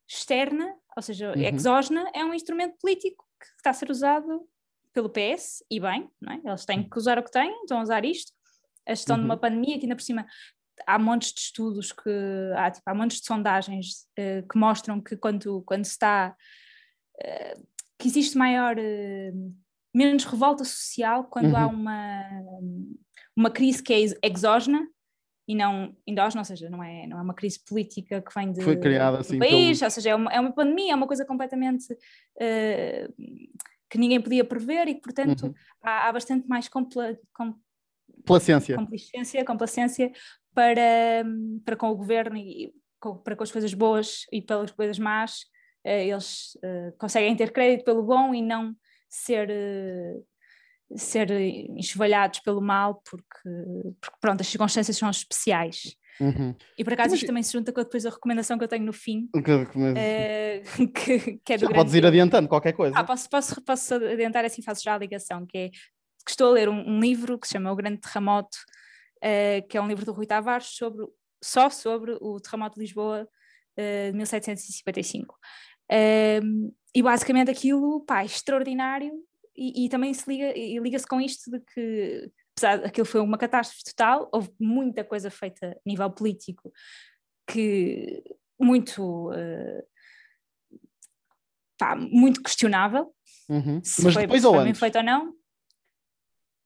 externa, 0.10 0.76
ou 0.96 1.04
seja, 1.04 1.32
uhum. 1.32 1.44
exógena, 1.44 2.10
é 2.14 2.26
um 2.26 2.34
instrumento 2.34 2.76
político 2.82 3.24
que 3.54 3.60
está 3.60 3.70
a 3.72 3.74
ser 3.74 3.90
usado 3.90 4.48
pelo 4.94 5.10
PS, 5.10 5.64
e 5.70 5.80
bem, 5.80 6.10
não 6.22 6.34
é? 6.34 6.42
eles 6.46 6.66
têm 6.66 6.88
que 6.88 6.98
usar 6.98 7.20
o 7.20 7.24
que 7.24 7.32
têm, 7.32 7.52
estão 7.62 7.80
a 7.80 7.84
usar 7.84 8.06
isto. 8.06 8.32
A 8.88 8.94
gestão 8.94 9.16
uhum. 9.16 9.22
de 9.22 9.26
uma 9.26 9.34
uhum. 9.34 9.42
pandemia, 9.42 9.78
que 9.78 9.86
ainda 9.86 9.96
por 9.96 10.04
cima 10.04 10.26
há 10.86 11.00
montes 11.00 11.34
de 11.34 11.42
estudos, 11.42 11.92
que 11.92 12.10
há, 12.56 12.72
tipo, 12.72 12.90
há 12.90 12.94
montes 12.94 13.20
de 13.20 13.26
sondagens 13.26 14.08
uh, 14.20 14.48
que 14.48 14.58
mostram 14.58 15.02
que 15.02 15.18
quando, 15.18 15.62
quando 15.64 15.86
se 15.86 15.92
está. 15.92 16.36
Uh, 17.18 17.68
que 18.00 18.08
existe 18.08 18.38
maior. 18.38 18.78
Uh, 18.78 19.56
menos 19.94 20.26
revolta 20.26 20.66
social 20.66 21.24
quando 21.24 21.52
uhum. 21.52 21.58
há 21.58 21.68
uma, 21.68 22.22
uma 23.36 23.50
crise 23.50 23.82
que 23.82 23.94
é 23.94 24.28
exógena 24.28 24.86
e 25.48 25.56
não 25.56 25.96
endógena, 26.08 26.42
ou 26.42 26.46
seja, 26.46 26.70
não 26.70 26.84
é, 26.84 27.06
não 27.06 27.20
é 27.20 27.22
uma 27.22 27.34
crise 27.34 27.60
política 27.64 28.22
que 28.22 28.34
vem 28.34 28.52
de, 28.52 28.62
Foi 28.62 28.78
criada, 28.78 29.20
assim, 29.20 29.38
do 29.38 29.40
país, 29.40 29.80
pelo... 29.80 29.88
ou 29.88 29.92
seja, 29.92 30.10
é 30.10 30.16
uma, 30.16 30.34
é 30.34 30.40
uma 30.40 30.52
pandemia, 30.52 30.94
é 30.94 30.96
uma 30.96 31.08
coisa 31.08 31.24
completamente 31.24 31.94
uh, 31.94 33.14
que 33.90 33.98
ninguém 33.98 34.20
podia 34.20 34.44
prever 34.44 34.88
e 34.88 34.96
que, 34.96 35.02
portanto, 35.02 35.48
uhum. 35.48 35.54
há, 35.84 36.10
há, 36.10 36.12
bastante 36.12 36.48
mais 36.48 36.68
compla, 36.68 37.18
com, 37.34 37.54
complacência. 38.18 38.76
complacência, 38.76 39.46
complacência 39.46 40.12
para, 40.54 41.24
para 41.64 41.76
com 41.76 41.90
o 41.90 41.96
governo 41.96 42.38
e 42.38 42.74
com, 43.00 43.18
para 43.18 43.36
com 43.36 43.44
as 43.44 43.52
coisas 43.52 43.74
boas 43.74 44.26
e 44.32 44.42
pelas 44.42 44.72
coisas 44.72 44.98
más, 44.98 45.42
uh, 45.86 45.90
eles 45.90 46.56
uh, 46.56 46.98
conseguem 46.98 47.36
ter 47.36 47.54
crédito 47.54 47.86
pelo 47.86 48.02
bom 48.02 48.34
e 48.34 48.42
não 48.42 48.76
ser 49.08 49.50
ser 50.96 51.32
enxovalhados 51.32 52.40
pelo 52.40 52.62
mal 52.62 53.02
porque, 53.10 53.50
porque 54.00 54.18
pronto, 54.20 54.42
as 54.42 54.48
circunstâncias 54.48 54.98
são 54.98 55.10
especiais. 55.10 55.96
Uhum. 56.20 56.56
E 56.78 56.84
por 56.84 56.94
acaso 56.94 57.16
isto 57.16 57.28
também 57.28 57.44
se 57.44 57.52
junta 57.52 57.74
com 57.74 57.82
depois 57.82 58.06
a 58.06 58.10
recomendação 58.10 58.58
que 58.58 58.64
eu 58.64 58.68
tenho 58.68 58.86
no 58.86 58.94
fim, 58.94 59.28
que, 59.34 59.52
uh, 59.52 60.88
que, 60.94 61.40
que 61.44 61.54
é 61.54 61.58
do 61.58 61.66
já 61.66 61.74
podes 61.74 61.94
ir 61.94 62.06
adiantando 62.06 62.48
qualquer 62.48 62.74
coisa. 62.74 62.98
Ah, 62.98 63.04
posso, 63.04 63.30
posso, 63.30 63.62
posso 63.62 63.96
adiantar 63.96 64.46
assim, 64.46 64.62
faço 64.62 64.84
já 64.84 64.96
a 64.96 64.98
ligação, 64.98 65.46
que 65.46 65.58
é 65.58 65.70
que 65.70 66.32
estou 66.32 66.50
a 66.50 66.54
ler 66.54 66.70
um, 66.70 66.90
um 66.90 67.00
livro 67.00 67.38
que 67.38 67.48
se 67.48 67.54
chama 67.54 67.72
O 67.72 67.76
Grande 67.76 68.00
Terremoto, 68.00 68.58
uh, 69.18 69.68
que 69.68 69.78
é 69.78 69.82
um 69.82 69.88
livro 69.88 70.06
do 70.06 70.14
Rui 70.14 70.26
Tavares 70.26 70.68
sobre, 70.68 71.06
só 71.44 71.70
sobre 71.70 72.18
o 72.22 72.40
terremoto 72.40 72.76
de 72.76 72.82
Lisboa 72.82 73.28
uh, 73.78 74.12
de 74.12 74.18
1755. 74.18 75.38
e 76.96 77.04
basicamente 77.04 77.52
aquilo, 77.52 78.06
pá, 78.06 78.22
é 78.22 78.26
extraordinário 78.26 79.12
e, 79.56 79.86
e 79.86 79.90
também 79.90 80.14
se 80.14 80.30
liga, 80.30 80.58
e 80.58 80.78
liga-se 80.80 81.08
com 81.08 81.20
isto 81.22 81.50
de 81.50 81.60
que, 81.60 82.32
apesar 82.56 82.86
aquilo 82.86 83.06
foi 83.06 83.22
uma 83.22 83.38
catástrofe 83.38 83.84
total, 83.84 84.30
houve 84.32 84.52
muita 84.60 85.04
coisa 85.04 85.30
feita 85.30 85.72
a 85.72 85.80
nível 85.86 86.10
político 86.12 86.72
que 87.48 88.24
muito 88.60 89.30
uh, 89.32 89.84
pá, 91.78 91.96
muito 91.96 92.42
questionável 92.42 93.14
uhum. 93.50 93.82
se 93.84 94.04
Mas 94.04 94.14
foi, 94.14 94.24
depois 94.24 94.44
ou 94.46 94.58
antes? 94.58 94.80
feito 94.80 94.98
ou 94.98 95.04
não 95.04 95.34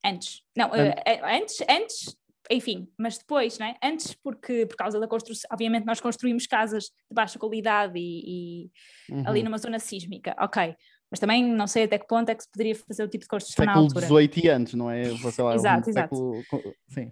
antes 0.05 0.43
não, 0.55 0.69
uh, 0.69 1.25
antes, 1.25 1.61
antes 1.67 2.19
enfim, 2.51 2.91
mas 2.97 3.17
depois, 3.19 3.59
né? 3.59 3.75
antes 3.83 4.15
porque 4.15 4.65
por 4.65 4.75
causa 4.75 4.99
da 4.99 5.07
construção, 5.07 5.47
obviamente 5.51 5.85
nós 5.85 6.01
construímos 6.01 6.47
casas 6.47 6.85
de 6.85 7.13
baixa 7.13 7.37
qualidade 7.37 7.99
e, 7.99 8.65
e 9.07 9.13
uhum. 9.13 9.27
ali 9.27 9.43
numa 9.43 9.59
zona 9.59 9.77
sísmica, 9.77 10.35
ok, 10.39 10.75
mas 11.09 11.19
também 11.19 11.43
não 11.43 11.67
sei 11.67 11.83
até 11.83 11.97
que 11.97 12.07
ponto 12.07 12.29
é 12.29 12.35
que 12.35 12.43
se 12.43 12.51
poderia 12.51 12.75
fazer 12.75 13.03
o 13.03 13.07
tipo 13.07 13.23
de 13.23 13.27
construção 13.27 13.65
século 13.65 13.75
na 13.75 13.81
altura. 13.81 14.01
Século 14.01 14.19
XVIII 14.19 14.45
e 14.45 14.49
antes, 14.49 14.73
não 14.73 14.91
é? 14.91 15.03
Sei 15.05 15.43
lá, 15.43 15.55
exato, 15.55 15.87
um 15.87 15.89
exato. 15.89 16.15
Século... 16.15 16.73
Sim. 16.89 17.11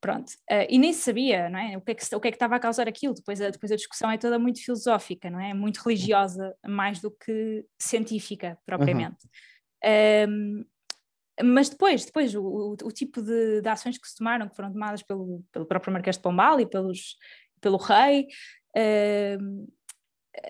Pronto, 0.00 0.30
uh, 0.50 0.66
e 0.68 0.78
nem 0.78 0.92
se 0.92 1.00
sabia, 1.00 1.48
não 1.48 1.58
é? 1.58 1.76
O 1.76 1.80
que 1.80 1.92
é, 1.92 1.94
que, 1.94 2.14
o 2.14 2.20
que 2.20 2.28
é 2.28 2.30
que 2.30 2.36
estava 2.36 2.56
a 2.56 2.60
causar 2.60 2.86
aquilo? 2.86 3.14
Depois 3.14 3.40
a, 3.40 3.50
depois 3.50 3.72
a 3.72 3.76
discussão 3.76 4.10
é 4.10 4.18
toda 4.18 4.38
muito 4.38 4.62
filosófica, 4.62 5.30
não 5.30 5.40
é? 5.40 5.54
Muito 5.54 5.78
religiosa, 5.78 6.54
mais 6.66 7.00
do 7.00 7.10
que 7.10 7.64
científica, 7.78 8.58
propriamente. 8.64 9.24
Uhum. 9.84 10.30
Um, 10.30 10.64
mas 11.42 11.68
depois, 11.68 12.04
depois 12.04 12.34
o, 12.34 12.42
o, 12.42 12.72
o 12.72 12.92
tipo 12.92 13.20
de, 13.20 13.60
de, 13.60 13.68
ações 13.68 13.98
que 13.98 14.08
se 14.08 14.16
tomaram, 14.16 14.48
que 14.48 14.56
foram 14.56 14.72
tomadas 14.72 15.02
pelo, 15.02 15.44
pelo 15.52 15.66
próprio 15.66 15.92
Marquês 15.92 16.16
de 16.16 16.22
Pombal 16.22 16.60
e 16.60 16.66
pelos, 16.66 17.16
pelo 17.60 17.76
rei, 17.76 18.26
um, 19.40 19.66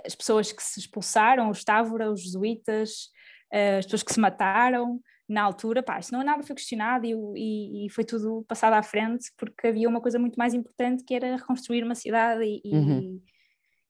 as 0.05 0.15
pessoas 0.15 0.53
que 0.53 0.63
se 0.63 0.81
expulsaram, 0.81 1.51
os 1.51 1.65
Távora, 1.65 2.11
os 2.11 2.23
jesuítas, 2.23 3.11
uh, 3.53 3.79
as 3.79 3.87
pessoas 3.87 4.03
que 4.03 4.13
se 4.13 4.21
mataram 4.21 5.01
na 5.29 5.43
altura, 5.43 5.83
pá, 5.83 5.99
isso 5.99 6.13
não 6.13 6.23
nada 6.23 6.43
foi 6.43 6.55
questionado 6.55 7.05
e, 7.05 7.13
e, 7.37 7.87
e, 7.87 7.91
foi 7.91 8.05
tudo 8.05 8.45
passado 8.47 8.75
à 8.75 8.83
frente 8.83 9.33
porque 9.37 9.67
havia 9.67 9.89
uma 9.89 10.01
coisa 10.01 10.19
muito 10.19 10.37
mais 10.37 10.55
importante 10.55 11.05
que 11.05 11.15
era 11.15 11.37
reconstruir 11.37 11.83
uma 11.83 11.97
cidade 11.97 12.45
e, 12.45 12.71
uhum. 12.73 13.21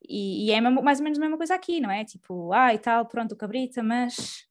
e, 0.08 0.46
e 0.46 0.50
é 0.50 0.60
mais 0.60 0.98
ou 0.98 1.04
menos 1.04 1.18
a 1.18 1.20
mesma 1.20 1.36
coisa 1.36 1.54
aqui, 1.54 1.78
não 1.78 1.90
é? 1.90 2.04
Tipo, 2.04 2.52
ah 2.54 2.72
e 2.72 2.78
tal, 2.78 3.04
pronto, 3.06 3.32
o 3.32 3.36
cabrita, 3.36 3.82
mas 3.82 4.46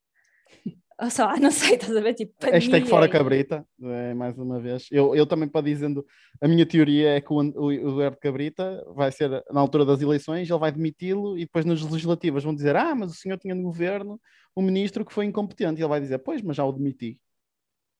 ou 1.02 1.10
sei 1.10 1.26
lá, 1.26 1.36
não 1.40 1.52
sei, 1.52 1.76
estás 1.76 1.96
a 1.96 2.02
ver? 2.02 2.14
Tipo, 2.14 2.34
Hashtag 2.46 2.88
fora 2.88 3.08
cabrita, 3.10 3.66
é, 3.82 4.14
mais 4.14 4.38
uma 4.38 4.60
vez. 4.60 4.88
Eu, 4.92 5.16
eu 5.16 5.26
também 5.26 5.48
para 5.48 5.66
dizendo, 5.66 6.06
a 6.42 6.48
minha 6.48 6.66
teoria 6.66 7.16
é 7.16 7.22
que 7.22 7.32
o, 7.32 7.38
o, 7.38 7.66
o 7.66 7.72
Eduardo 7.72 8.18
Cabrita 8.18 8.84
vai 8.96 9.12
ser, 9.12 9.30
na 9.52 9.60
altura 9.60 9.86
das 9.86 10.02
eleições, 10.02 10.50
ele 10.50 10.60
vai 10.60 10.72
demiti-lo 10.72 11.38
e 11.38 11.42
depois 11.42 11.66
nas 11.66 11.82
legislativas 11.82 12.44
vão 12.44 12.56
dizer, 12.56 12.76
ah, 12.76 12.96
mas 12.96 13.12
o 13.12 13.16
senhor 13.16 13.38
tinha 13.38 13.56
no 13.56 13.64
governo 13.64 14.20
um 14.56 14.62
ministro 14.62 15.06
que 15.06 15.14
foi 15.14 15.26
incompetente. 15.26 15.80
E 15.80 15.84
ele 15.84 15.90
vai 15.90 16.00
dizer, 16.00 16.20
pois, 16.20 16.42
mas 16.42 16.56
já 16.56 16.64
o 16.64 16.72
demiti. 16.72 17.20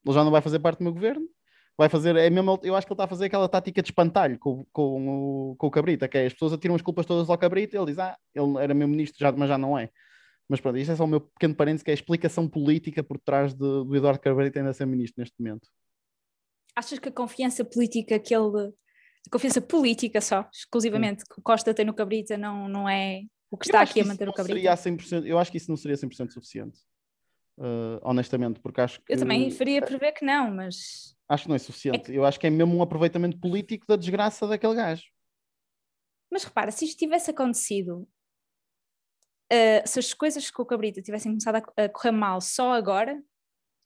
Ele 0.06 0.16
já 0.16 0.24
não 0.24 0.32
vai 0.32 0.42
fazer 0.42 0.60
parte 0.60 0.80
do 0.80 0.84
meu 0.84 0.94
governo, 0.94 1.28
Vai 1.78 1.90
fazer, 1.90 2.16
é 2.16 2.30
mesmo, 2.30 2.58
eu 2.64 2.74
acho 2.74 2.88
que 2.88 2.94
ele 2.94 2.96
está 2.96 3.04
a 3.04 3.08
fazer 3.08 3.26
aquela 3.26 3.50
tática 3.50 3.82
de 3.82 3.90
espantalho 3.90 4.40
com, 4.40 4.66
com, 4.72 5.52
o, 5.52 5.56
com 5.58 5.68
o 5.68 5.72
Cabrita, 5.72 6.08
que 6.08 6.18
é 6.18 6.26
as 6.26 6.32
pessoas 6.32 6.54
atiram 6.54 6.74
as 6.74 6.82
culpas 6.82 7.06
todas 7.06 7.30
ao 7.30 7.38
Cabrita 7.38 7.76
e 7.76 7.80
ele 7.80 7.88
diz, 7.88 8.00
ah, 8.00 8.16
ele 8.34 8.58
era 8.60 8.74
meu 8.74 8.88
ministro, 8.88 9.20
já, 9.20 9.30
mas 9.34 9.50
já 9.50 9.58
não 9.58 9.78
é. 9.78 9.90
Mas 10.48 10.60
pronto, 10.60 10.78
isto 10.78 10.92
é 10.92 10.96
só 10.96 11.04
o 11.04 11.08
meu 11.08 11.22
pequeno 11.22 11.56
parênteses, 11.56 11.84
que 11.84 11.90
é 11.90 11.94
a 11.94 11.96
explicação 11.96 12.48
política 12.48 13.04
por 13.04 13.20
trás 13.20 13.54
de, 13.54 13.60
do 13.60 13.96
Eduardo 13.96 14.20
Cabrita 14.20 14.60
ainda 14.60 14.74
ser 14.74 14.86
ministro 14.86 15.22
neste 15.22 15.36
momento. 15.40 15.68
Achas 16.76 17.00
que 17.00 17.10
a 17.10 17.12
confiança 17.12 17.66
política 17.66 18.20
que 18.20 18.36
ele, 18.36 18.74
a 19.28 19.30
confiança 19.32 19.62
política 19.62 20.22
só, 20.22 20.48
exclusivamente, 20.54 21.22
Sim. 21.22 21.28
que 21.34 21.40
o 21.40 21.44
Costa 21.44 21.74
tem 21.74 21.86
no 21.86 21.94
Cabrita 21.94 22.38
não, 22.38 22.68
não 22.68 22.88
é 22.88 23.24
o 23.50 23.58
que 23.58 23.68
está 23.68 23.82
aqui 23.82 24.02
a 24.02 24.06
manter 24.06 24.28
o 24.28 24.34
Cabrita? 24.34 24.60
Seria 24.60 24.76
100%, 24.76 25.26
eu 25.26 25.40
acho 25.40 25.52
que 25.52 25.58
isso 25.58 25.70
não 25.70 25.78
seria 25.78 25.96
100% 25.96 26.32
suficiente. 26.32 26.80
Uh, 27.58 28.00
honestamente, 28.04 28.60
porque 28.60 28.82
acho 28.82 29.00
que. 29.02 29.14
Eu 29.14 29.18
também 29.18 29.50
faria 29.50 29.82
prever 29.82 30.12
que 30.12 30.26
não, 30.26 30.54
mas. 30.54 31.16
Acho 31.28 31.44
que 31.44 31.50
não 31.50 31.56
é 31.56 31.60
suficiente. 31.60 31.98
É 31.98 32.04
que... 32.04 32.14
Eu 32.14 32.26
acho 32.26 32.38
que 32.38 32.46
é 32.46 32.50
mesmo 32.50 32.76
um 32.76 32.82
aproveitamento 32.82 33.40
político 33.40 33.86
da 33.88 33.96
desgraça 33.96 34.46
daquele 34.46 34.76
gajo. 34.76 35.06
Mas 36.30 36.44
repara, 36.44 36.70
se 36.70 36.84
isto 36.84 37.00
tivesse 37.00 37.32
acontecido, 37.32 38.06
uh, 39.52 39.88
se 39.88 40.00
as 40.00 40.14
coisas 40.14 40.50
com 40.52 40.64
o 40.64 40.66
Cabrita 40.66 41.02
tivessem 41.02 41.32
começado 41.32 41.64
a, 41.78 41.90
correr 41.90 42.12
mal 42.12 42.42
só 42.42 42.74
agora, 42.74 43.22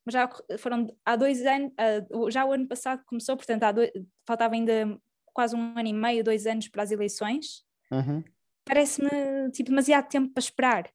mas 0.06 0.14
já 0.14 0.30
foram 0.58 0.88
há 1.06 1.16
dois 1.16 1.46
anos, 1.46 1.72
uh, 1.72 2.32
já 2.32 2.46
o 2.46 2.52
ano 2.52 2.68
passado 2.68 3.04
começou, 3.06 3.36
portanto 3.36 3.74
dois, 3.74 3.92
faltava 4.26 4.56
ainda 4.56 5.00
quase 5.34 5.56
um 5.56 5.78
ano 5.78 5.88
e 5.88 5.94
meio, 5.94 6.24
dois 6.24 6.46
anos 6.46 6.68
para 6.68 6.84
as 6.84 6.92
eleições. 6.92 7.64
Uhum. 7.92 8.24
Parece-me 8.66 9.52
tipo, 9.52 9.70
demasiado 9.70 10.08
tempo 10.08 10.34
para 10.34 10.42
esperar. 10.42 10.90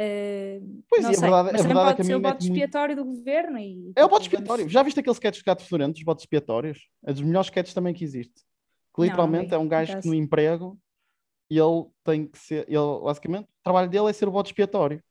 Uh, 0.00 0.82
pois 0.88 1.04
é, 1.04 1.12
sei, 1.12 1.20
verdade, 1.20 1.50
mas 1.52 1.60
é 1.60 1.62
também 1.62 1.74
verdade 1.76 1.96
pode 1.96 2.06
ser 2.06 2.14
o 2.16 2.20
bote 2.20 2.44
expiatório 2.44 2.96
muito... 2.96 3.10
do 3.10 3.16
governo. 3.16 3.58
E, 3.58 3.92
é 3.94 4.04
o 4.04 4.08
bote 4.08 4.22
expiatório. 4.22 4.68
Já 4.68 4.82
viste 4.82 5.00
aquele 5.00 5.14
sketch 5.14 5.38
de 5.38 5.44
gato 5.44 5.62
fedorento, 5.62 5.92
dos 5.92 6.02
botes 6.02 6.22
expiatórios? 6.24 6.88
É 7.04 7.12
dos 7.12 7.22
melhores 7.22 7.46
sketches 7.46 7.74
também 7.74 7.94
que 7.94 8.02
existe. 8.02 8.42
Que 8.94 9.02
literalmente 9.02 9.50
não, 9.50 9.58
é 9.58 9.60
um 9.60 9.68
gajo 9.68 10.00
que 10.00 10.08
no 10.08 10.14
emprego 10.14 10.78
ele 11.58 11.84
tem 12.02 12.26
que 12.26 12.38
ser, 12.38 12.66
ele, 12.68 13.00
basicamente, 13.02 13.44
o 13.44 13.62
trabalho 13.62 13.88
dele 13.88 14.08
é 14.08 14.12
ser 14.12 14.28
o 14.28 14.32
bote 14.32 14.50
expiatório. 14.50 15.02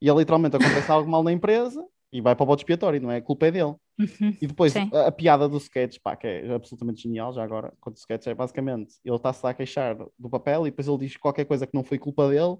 E 0.00 0.08
ele 0.08 0.18
literalmente 0.18 0.56
acontece 0.56 0.90
algo 0.90 1.10
mal 1.10 1.22
na 1.22 1.32
empresa 1.32 1.84
e 2.12 2.20
vai 2.20 2.34
para 2.34 2.44
o 2.44 2.46
bote 2.46 2.62
expiatório, 2.62 3.00
não 3.00 3.10
é? 3.10 3.16
A 3.16 3.22
culpa 3.22 3.46
é 3.46 3.50
dele. 3.50 3.74
Uhum, 3.98 4.36
e 4.42 4.46
depois 4.46 4.76
a, 4.76 5.06
a, 5.06 5.12
piada 5.12 5.48
do 5.48 5.56
sketch, 5.56 5.98
pá, 6.02 6.14
que 6.14 6.26
é 6.26 6.52
absolutamente 6.52 7.02
genial, 7.02 7.32
já 7.32 7.42
agora, 7.42 7.72
quando 7.80 7.96
o 7.96 7.98
sketch 7.98 8.26
é 8.26 8.34
basicamente 8.34 8.96
ele 9.02 9.16
está-se 9.16 9.46
a 9.46 9.54
queixar 9.54 9.96
do 10.18 10.28
papel 10.28 10.66
e 10.66 10.70
depois 10.70 10.86
ele 10.86 10.98
diz 10.98 11.16
qualquer 11.16 11.46
coisa 11.46 11.66
que 11.66 11.74
não 11.74 11.82
foi 11.82 11.98
culpa 11.98 12.28
dele 12.28 12.58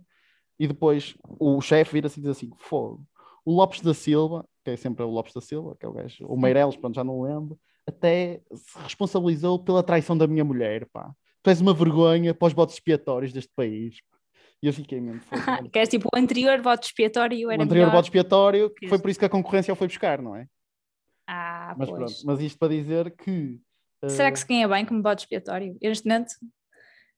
e 0.59 0.66
depois 0.66 1.14
o 1.38 1.61
chefe 1.61 1.93
vira-se 1.93 2.19
e 2.19 2.23
diz 2.23 2.31
assim: 2.31 2.50
fogo. 2.57 3.05
O 3.45 3.52
Lopes 3.52 3.81
da 3.81 3.95
Silva, 3.95 4.49
que 4.64 4.71
é 4.71 4.76
sempre 4.76 5.05
o 5.05 5.11
Lopes 5.11 5.35
da 5.35 5.40
Silva, 5.40 5.76
que 5.78 5.85
é 5.85 5.88
o 5.88 5.93
gajo, 5.93 6.26
o 6.26 6.40
Meireles, 6.40 6.76
pronto, 6.76 6.95
já 6.95 7.05
não 7.05 7.23
lembro, 7.23 7.59
até 7.87 8.40
se 8.52 8.78
responsabilizou 8.78 9.59
pela 9.59 9.83
traição 9.83 10.16
da 10.16 10.26
minha 10.26 10.45
mulher, 10.45 10.88
pá. 10.93 11.12
Tu 11.47 11.50
és 11.50 11.61
uma 11.61 11.73
vergonha 11.73 12.35
para 12.35 12.49
os 12.49 12.53
votos 12.53 12.75
expiatórios 12.75 13.33
deste 13.33 13.53
país. 13.55 13.99
E 14.61 14.67
eu 14.67 14.73
fiquei 14.73 15.00
mesmo. 15.00 15.21
que 15.73 15.79
é 15.79 15.87
tipo 15.87 16.09
o 16.12 16.19
anterior 16.19 16.61
voto 16.61 16.83
expiatório 16.83 17.53
era 17.53 17.61
O 17.61 17.65
anterior 17.65 17.85
melhor... 17.85 17.97
voto 17.97 18.07
expiatório, 18.07 18.69
que 18.71 18.88
foi 18.88 18.99
por 18.99 19.09
isso 19.09 19.21
que 19.21 19.26
a 19.26 19.29
concorrência 19.29 19.73
o 19.73 19.76
foi 19.76 19.87
buscar, 19.87 20.21
não 20.21 20.35
é? 20.35 20.49
Ah, 21.25 21.73
mas 21.79 21.88
pois. 21.88 22.00
pronto, 22.00 22.26
mas 22.26 22.41
isto 22.41 22.59
para 22.59 22.75
dizer 22.75 23.15
que. 23.15 23.61
Será 24.09 24.33
que 24.33 24.41
se 24.41 24.47
ganha 24.47 24.67
bem 24.67 24.85
como 24.85 25.00
voto 25.00 25.21
expiatório? 25.21 25.79
Eu, 25.81 25.91
neste 25.91 26.09
momento. 26.09 26.33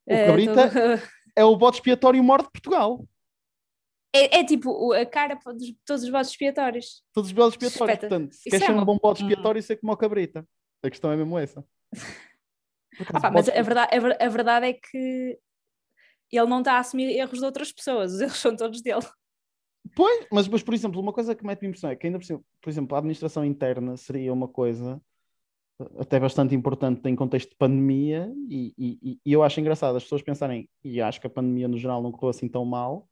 O 0.06 0.26
Cabrita 0.26 0.66
uh, 0.66 0.70
tô... 0.70 1.08
é 1.34 1.44
o 1.46 1.56
voto 1.56 1.76
expiatório 1.76 2.22
maior 2.22 2.42
de 2.42 2.50
Portugal. 2.50 3.02
É, 4.14 4.40
é, 4.40 4.44
tipo 4.44 4.92
a 4.92 5.06
cara 5.06 5.38
de 5.56 5.74
todos 5.86 6.04
os 6.04 6.10
bodes 6.10 6.30
expiatórios. 6.32 7.02
Todos 7.14 7.30
os 7.30 7.32
bodes 7.32 7.54
expiatórios. 7.54 8.00
Portanto, 8.00 8.34
se 8.34 8.50
queres 8.50 8.62
é 8.62 8.66
ser 8.66 8.72
um 8.72 8.84
bom 8.84 8.98
bode 8.98 9.22
expiatório, 9.22 9.62
ser 9.62 9.76
como 9.76 9.90
o 9.90 9.96
cabrita. 9.96 10.46
A 10.82 10.90
questão 10.90 11.10
é 11.10 11.16
mesmo 11.16 11.38
essa. 11.38 11.64
Ah, 13.12 13.20
pá, 13.20 13.30
mas 13.30 13.48
a 13.48 13.62
verdade, 13.62 13.90
a 14.20 14.28
verdade 14.28 14.66
é 14.66 14.72
que 14.72 15.38
ele 16.30 16.46
não 16.46 16.58
está 16.58 16.74
a 16.74 16.78
assumir 16.80 17.10
erros 17.10 17.38
de 17.38 17.44
outras 17.44 17.72
pessoas, 17.72 18.12
os 18.14 18.20
erros 18.22 18.38
são 18.38 18.54
todos 18.56 18.82
dele. 18.82 19.06
Pois, 19.94 20.26
mas, 20.30 20.48
mas 20.48 20.62
por 20.62 20.74
exemplo, 20.74 21.00
uma 21.00 21.12
coisa 21.12 21.34
que 21.34 21.46
mete-me 21.46 21.68
impressão 21.68 21.90
é 21.90 21.96
que 21.96 22.06
ainda 22.06 22.18
por, 22.18 22.42
por 22.60 22.70
exemplo, 22.70 22.94
a 22.94 22.98
administração 22.98 23.44
interna 23.44 23.96
seria 23.96 24.32
uma 24.32 24.48
coisa 24.48 25.00
até 25.98 26.18
bastante 26.18 26.54
importante 26.54 27.08
em 27.08 27.14
contexto 27.14 27.50
de 27.50 27.56
pandemia 27.56 28.32
e, 28.48 28.74
e, 28.76 29.20
e 29.24 29.32
eu 29.32 29.42
acho 29.42 29.60
engraçado 29.60 29.96
as 29.96 30.02
pessoas 30.02 30.22
pensarem, 30.22 30.68
e 30.82 31.00
acho 31.00 31.20
que 31.20 31.26
a 31.26 31.30
pandemia 31.30 31.68
no 31.68 31.78
geral 31.78 32.02
não 32.02 32.10
correu 32.10 32.30
assim 32.30 32.48
tão 32.48 32.64
mal, 32.64 33.08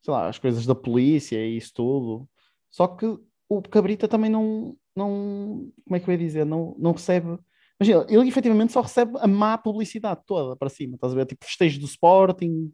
sei 0.00 0.12
lá, 0.12 0.28
as 0.28 0.38
coisas 0.38 0.64
da 0.64 0.74
polícia 0.74 1.44
e 1.44 1.56
isso 1.56 1.72
tudo. 1.74 2.28
Só 2.70 2.86
que 2.86 3.06
o 3.48 3.62
Cabrita 3.62 4.06
também 4.06 4.30
não, 4.30 4.76
não 4.94 5.70
como 5.84 5.96
é 5.96 6.00
que 6.00 6.08
eu 6.08 6.12
ia 6.12 6.18
dizer, 6.18 6.46
não, 6.46 6.74
não 6.78 6.92
recebe. 6.92 7.38
Imagina, 7.80 8.06
ele 8.08 8.28
efetivamente 8.28 8.72
só 8.72 8.80
recebe 8.80 9.18
a 9.18 9.26
má 9.26 9.58
publicidade 9.58 10.20
toda 10.26 10.56
para 10.56 10.68
cima, 10.68 10.94
estás 10.94 11.12
a 11.12 11.16
ver? 11.16 11.26
Tipo, 11.26 11.44
festejo 11.44 11.80
do 11.80 11.86
Sporting, 11.86 12.72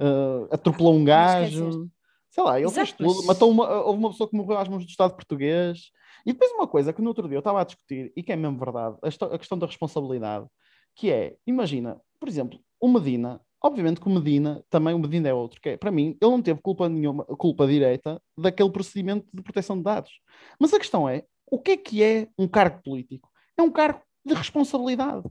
uh, 0.00 0.52
atropelou 0.52 0.94
um 0.94 1.04
gajo, 1.04 1.88
sei 2.30 2.42
lá, 2.42 2.58
ele 2.58 2.66
Exato, 2.66 2.86
fez 2.86 2.92
tudo, 2.92 3.18
mas... 3.18 3.26
matou 3.26 3.50
uma, 3.50 3.82
houve 3.82 3.98
uma 3.98 4.10
pessoa 4.10 4.28
que 4.28 4.36
morreu 4.36 4.58
às 4.58 4.68
mãos 4.68 4.84
do 4.84 4.88
Estado 4.88 5.14
português. 5.14 5.90
E 6.26 6.32
depois 6.32 6.50
uma 6.52 6.66
coisa 6.66 6.92
que 6.92 7.02
no 7.02 7.08
outro 7.08 7.28
dia 7.28 7.36
eu 7.36 7.40
estava 7.40 7.60
a 7.60 7.64
discutir, 7.64 8.12
e 8.16 8.22
que 8.22 8.32
é 8.32 8.36
mesmo 8.36 8.58
verdade, 8.58 8.96
a 9.02 9.38
questão 9.38 9.58
da 9.58 9.66
responsabilidade, 9.66 10.46
que 10.94 11.10
é, 11.10 11.36
imagina, 11.46 12.00
por 12.18 12.28
exemplo, 12.28 12.58
o 12.80 12.88
Medina 12.88 13.40
Obviamente 13.64 14.00
que 14.00 14.08
o 14.08 14.10
Medina, 14.10 14.64
também 14.68 14.92
o 14.92 14.98
Medina 14.98 15.28
é 15.28 15.34
outro, 15.34 15.60
que 15.60 15.68
é, 15.68 15.76
para 15.76 15.92
mim, 15.92 16.16
ele 16.20 16.30
não 16.30 16.42
teve 16.42 16.60
culpa 16.60 16.88
nenhuma, 16.88 17.24
culpa 17.24 17.64
direta 17.64 18.20
daquele 18.36 18.70
procedimento 18.70 19.24
de 19.32 19.40
proteção 19.40 19.76
de 19.76 19.84
dados. 19.84 20.10
Mas 20.58 20.74
a 20.74 20.78
questão 20.78 21.08
é, 21.08 21.24
o 21.48 21.60
que 21.60 21.70
é 21.72 21.76
que 21.76 22.02
é 22.02 22.28
um 22.36 22.48
cargo 22.48 22.82
político? 22.82 23.30
É 23.56 23.62
um 23.62 23.70
cargo 23.70 24.02
de 24.24 24.34
responsabilidade. 24.34 25.24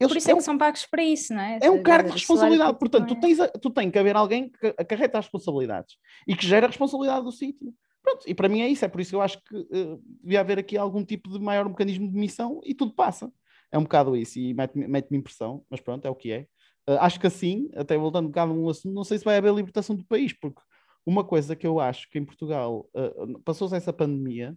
Eles, 0.00 0.12
Por 0.12 0.16
isso 0.16 0.30
é, 0.30 0.32
é 0.32 0.36
que 0.36 0.42
são 0.42 0.56
pagos 0.56 0.86
para 0.86 1.02
isso, 1.02 1.34
não 1.34 1.42
é? 1.42 1.58
É 1.60 1.70
um 1.70 1.82
cargo 1.82 2.08
de 2.08 2.14
responsabilidade. 2.14 2.78
Portanto, 2.78 3.14
tu, 3.14 3.20
tens 3.20 3.38
a, 3.38 3.48
tu 3.48 3.68
tens 3.68 3.90
que 3.90 3.98
haver 3.98 4.16
alguém 4.16 4.48
que 4.48 4.74
acarreta 4.78 5.18
as 5.18 5.26
responsabilidades 5.26 5.96
e 6.26 6.34
que 6.34 6.46
gera 6.46 6.66
a 6.66 6.68
responsabilidade 6.68 7.22
do 7.22 7.30
sítio. 7.30 7.74
Pronto, 8.02 8.24
e 8.26 8.34
para 8.34 8.48
mim 8.48 8.62
é 8.62 8.68
isso, 8.68 8.82
é 8.82 8.88
por 8.88 9.00
isso 9.00 9.10
que 9.10 9.16
eu 9.16 9.20
acho 9.20 9.38
que 9.44 9.54
uh, 9.54 10.02
devia 10.22 10.40
haver 10.40 10.58
aqui 10.58 10.78
algum 10.78 11.04
tipo 11.04 11.30
de 11.30 11.38
maior 11.38 11.68
mecanismo 11.68 12.10
de 12.10 12.16
missão 12.16 12.62
e 12.64 12.74
tudo 12.74 12.94
passa. 12.94 13.30
É 13.70 13.78
um 13.78 13.82
bocado 13.82 14.16
isso 14.16 14.38
e 14.38 14.54
mete-me 14.54 14.88
mete 14.88 15.14
impressão, 15.14 15.62
mas 15.68 15.80
pronto, 15.80 16.06
é 16.06 16.10
o 16.10 16.14
que 16.14 16.32
é. 16.32 16.46
Uh, 16.88 16.96
acho 17.00 17.20
que 17.20 17.26
assim, 17.26 17.70
até 17.76 17.98
voltando 17.98 18.24
um 18.24 18.28
bocado 18.28 18.52
a 18.52 18.54
um 18.54 18.70
assunto, 18.70 18.94
não 18.94 19.04
sei 19.04 19.18
se 19.18 19.24
vai 19.24 19.36
haver 19.36 19.52
libertação 19.52 19.94
do 19.94 20.04
país, 20.06 20.32
porque 20.32 20.62
uma 21.04 21.22
coisa 21.22 21.54
que 21.54 21.66
eu 21.66 21.78
acho 21.78 22.08
que 22.10 22.18
em 22.18 22.24
Portugal 22.24 22.88
uh, 22.94 23.38
passou-se 23.40 23.76
essa 23.76 23.92
pandemia, 23.92 24.56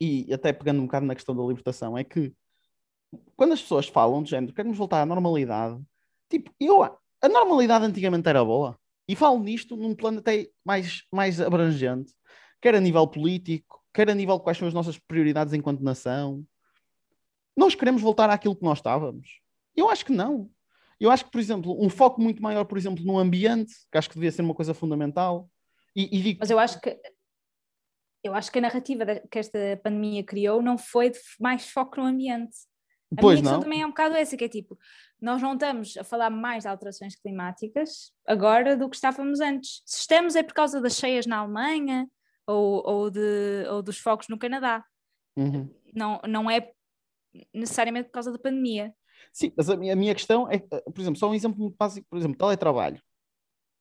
e 0.00 0.32
até 0.32 0.52
pegando 0.52 0.80
um 0.80 0.86
bocado 0.86 1.06
na 1.06 1.14
questão 1.14 1.34
da 1.34 1.42
libertação, 1.42 1.96
é 1.96 2.04
que 2.04 2.32
quando 3.36 3.52
as 3.52 3.62
pessoas 3.62 3.86
falam 3.86 4.22
de 4.22 4.30
género, 4.30 4.52
queremos 4.52 4.76
voltar 4.76 5.02
à 5.02 5.06
normalidade, 5.06 5.80
tipo, 6.28 6.50
eu, 6.60 6.82
a 6.82 7.28
normalidade 7.28 7.84
antigamente 7.84 8.28
era 8.28 8.44
boa, 8.44 8.78
e 9.08 9.14
falo 9.14 9.38
nisto 9.38 9.76
num 9.76 9.94
plano 9.94 10.18
até 10.18 10.48
mais, 10.64 11.04
mais 11.12 11.40
abrangente, 11.40 12.12
quer 12.60 12.74
a 12.74 12.80
nível 12.80 13.06
político, 13.06 13.82
quer 13.94 14.10
a 14.10 14.14
nível 14.14 14.36
de 14.36 14.42
quais 14.42 14.58
são 14.58 14.66
as 14.66 14.74
nossas 14.74 14.98
prioridades 14.98 15.54
enquanto 15.54 15.82
nação. 15.82 16.44
Nós 17.56 17.74
queremos 17.74 18.02
voltar 18.02 18.28
àquilo 18.28 18.56
que 18.56 18.64
nós 18.64 18.78
estávamos? 18.78 19.40
Eu 19.74 19.88
acho 19.88 20.04
que 20.04 20.12
não. 20.12 20.50
Eu 20.98 21.10
acho 21.10 21.24
que, 21.24 21.30
por 21.30 21.40
exemplo, 21.40 21.76
um 21.82 21.88
foco 21.88 22.20
muito 22.20 22.42
maior, 22.42 22.64
por 22.64 22.76
exemplo, 22.76 23.04
no 23.04 23.18
ambiente, 23.18 23.74
que 23.90 23.96
acho 23.96 24.08
que 24.08 24.14
devia 24.14 24.32
ser 24.32 24.42
uma 24.42 24.54
coisa 24.54 24.74
fundamental. 24.74 25.48
E, 25.94 26.18
e 26.18 26.22
digo... 26.22 26.38
Mas 26.40 26.50
eu 26.50 26.58
acho 26.58 26.80
que 26.80 26.98
eu 28.26 28.34
acho 28.34 28.50
que 28.50 28.58
a 28.58 28.62
narrativa 28.62 29.04
que 29.30 29.38
esta 29.38 29.58
pandemia 29.82 30.24
criou 30.24 30.62
não 30.62 30.76
foi 30.76 31.10
de 31.10 31.18
mais 31.40 31.68
foco 31.68 32.00
no 32.00 32.06
ambiente. 32.06 32.56
A 33.16 33.20
pois 33.20 33.40
minha 33.40 33.42
questão 33.42 33.60
também 33.62 33.82
é 33.82 33.86
um 33.86 33.90
bocado 33.90 34.16
essa, 34.16 34.36
que 34.36 34.44
é 34.44 34.48
tipo, 34.48 34.76
nós 35.20 35.40
não 35.40 35.54
estamos 35.54 35.96
a 35.96 36.04
falar 36.04 36.28
mais 36.28 36.64
de 36.64 36.68
alterações 36.68 37.14
climáticas 37.14 38.12
agora 38.26 38.76
do 38.76 38.88
que 38.88 38.96
estávamos 38.96 39.40
antes. 39.40 39.82
Se 39.86 40.00
estamos 40.00 40.34
é 40.34 40.42
por 40.42 40.54
causa 40.54 40.80
das 40.80 40.96
cheias 40.96 41.26
na 41.26 41.38
Alemanha 41.38 42.08
ou, 42.46 42.82
ou, 42.84 43.10
de, 43.10 43.66
ou 43.70 43.82
dos 43.82 43.98
focos 43.98 44.28
no 44.28 44.38
Canadá. 44.38 44.84
Uhum. 45.36 45.68
Não, 45.94 46.20
não 46.26 46.50
é 46.50 46.72
necessariamente 47.54 48.08
por 48.08 48.14
causa 48.14 48.32
da 48.32 48.38
pandemia. 48.38 48.94
Sim, 49.32 49.52
mas 49.56 49.68
a 49.68 49.76
minha, 49.76 49.92
a 49.92 49.96
minha 49.96 50.14
questão 50.14 50.50
é, 50.50 50.56
eh, 50.56 50.82
por 50.92 51.00
exemplo, 51.00 51.18
só 51.18 51.30
um 51.30 51.34
exemplo 51.34 51.58
muito 51.58 51.76
básico, 51.76 52.06
por 52.08 52.18
exemplo, 52.18 52.36
teletrabalho. 52.36 53.00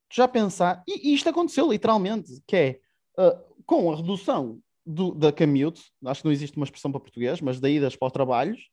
Tu 0.10 0.16
já 0.16 0.28
pensar, 0.28 0.84
e, 0.88 1.10
e 1.10 1.14
isto 1.14 1.30
aconteceu 1.30 1.72
literalmente, 1.72 2.42
que 2.48 2.56
é 2.56 2.80
uh, 3.18 3.55
com 3.66 3.92
a 3.92 3.96
redução 3.96 4.60
do, 4.86 5.14
da 5.14 5.32
commute, 5.32 5.92
acho 6.06 6.22
que 6.22 6.26
não 6.26 6.32
existe 6.32 6.58
uma 6.58 6.66
expressão 6.66 6.92
para 6.92 7.02
português, 7.02 7.42
mas 7.42 7.60
da 7.60 7.70
idas 7.70 7.96
para 7.96 8.08
os 8.08 8.12
trabalhos, 8.12 8.70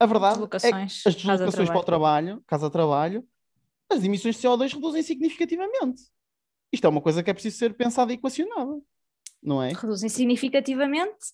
a 0.00 0.06
verdade 0.06 0.42
é 0.42 0.46
que 0.46 0.56
as 0.56 1.14
deslocações 1.14 1.68
para 1.68 1.78
o 1.78 1.84
trabalho, 1.84 2.42
casa-trabalho, 2.46 3.26
as 3.90 4.04
emissões 4.04 4.36
de 4.36 4.46
CO2 4.46 4.74
reduzem 4.74 5.02
significativamente. 5.02 6.02
Isto 6.72 6.86
é 6.86 6.90
uma 6.90 7.00
coisa 7.00 7.22
que 7.22 7.30
é 7.30 7.32
preciso 7.32 7.56
ser 7.56 7.74
pensada 7.74 8.12
e 8.12 8.16
equacionada, 8.16 8.78
não 9.42 9.62
é? 9.62 9.72
Reduzem 9.72 10.08
significativamente 10.08 11.32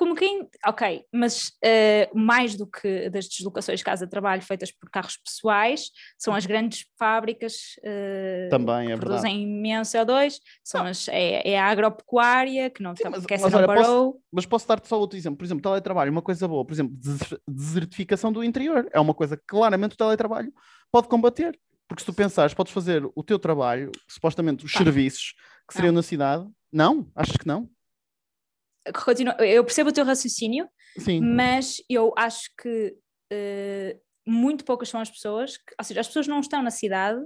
como 0.00 0.14
quem. 0.14 0.48
Ok, 0.66 1.04
mas 1.12 1.48
uh, 1.62 2.18
mais 2.18 2.56
do 2.56 2.66
que 2.66 3.10
das 3.10 3.28
deslocações 3.28 3.80
de 3.80 3.84
casa-trabalho 3.84 4.40
feitas 4.40 4.72
por 4.72 4.88
carros 4.88 5.18
pessoais, 5.18 5.90
são 6.18 6.34
as 6.34 6.46
grandes 6.46 6.86
fábricas 6.98 7.76
uh, 7.80 8.48
Também, 8.48 8.90
é 8.90 8.94
que 8.94 9.00
produzem 9.00 9.34
verdade. 9.36 9.58
imenso 9.58 9.98
CO2, 9.98 10.38
são 10.64 10.86
as, 10.86 11.06
é, 11.08 11.50
é 11.50 11.60
a 11.60 11.66
agropecuária 11.66 12.70
que 12.70 12.82
não, 12.82 12.96
Sim, 12.96 13.02
mas- 13.10 13.26
que 13.26 13.36
mas 13.36 13.52
não 13.52 13.58
olha, 13.58 13.66
parou. 13.66 14.22
Mas 14.32 14.46
posso 14.46 14.66
dar-te 14.66 14.88
só 14.88 14.98
outro 14.98 15.18
exemplo. 15.18 15.36
Por 15.36 15.44
exemplo, 15.44 15.62
teletrabalho, 15.62 16.10
uma 16.10 16.22
coisa 16.22 16.48
boa. 16.48 16.64
Por 16.64 16.72
exemplo, 16.72 16.96
des- 16.96 17.38
desertificação 17.46 18.32
do 18.32 18.42
interior. 18.42 18.88
É 18.92 18.98
uma 19.00 19.12
coisa 19.12 19.36
que 19.36 19.42
claramente 19.46 19.92
o 19.92 19.98
teletrabalho 19.98 20.50
pode 20.90 21.08
combater. 21.08 21.58
Porque 21.86 22.00
se 22.00 22.06
tu 22.06 22.14
pensares, 22.14 22.54
podes 22.54 22.72
fazer 22.72 23.04
o 23.14 23.22
teu 23.22 23.38
trabalho, 23.38 23.90
supostamente 24.08 24.64
os 24.64 24.72
Pá. 24.72 24.78
serviços 24.78 25.34
que 25.68 25.74
seriam 25.74 25.92
na 25.92 26.02
cidade. 26.02 26.48
Não? 26.72 27.06
Achas 27.14 27.36
que 27.36 27.46
não? 27.46 27.68
Continua- 29.04 29.36
eu 29.44 29.62
percebo 29.64 29.90
o 29.90 29.92
teu 29.92 30.04
raciocínio, 30.04 30.68
Sim. 30.98 31.20
mas 31.20 31.76
eu 31.88 32.12
acho 32.16 32.50
que 32.60 32.96
eh, 33.32 33.98
muito 34.26 34.64
poucas 34.64 34.88
são 34.88 35.00
as 35.00 35.10
pessoas, 35.10 35.56
que, 35.56 35.74
ou 35.78 35.84
seja, 35.84 36.00
as 36.00 36.06
pessoas 36.06 36.26
não 36.26 36.40
estão 36.40 36.62
na 36.62 36.70
cidade, 36.70 37.20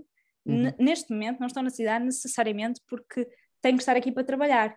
Uhum. 0.46 0.70
neste 0.78 1.11
momento, 1.11 1.40
não 1.40 1.46
estão 1.46 1.62
na 1.62 1.70
cidade 1.70 2.04
necessariamente 2.04 2.78
porque 2.87 3.26
têm 3.62 3.75
que 3.76 3.82
estar 3.82 3.96
aqui 3.96 4.12
para 4.12 4.25
trabalhar. 4.25 4.76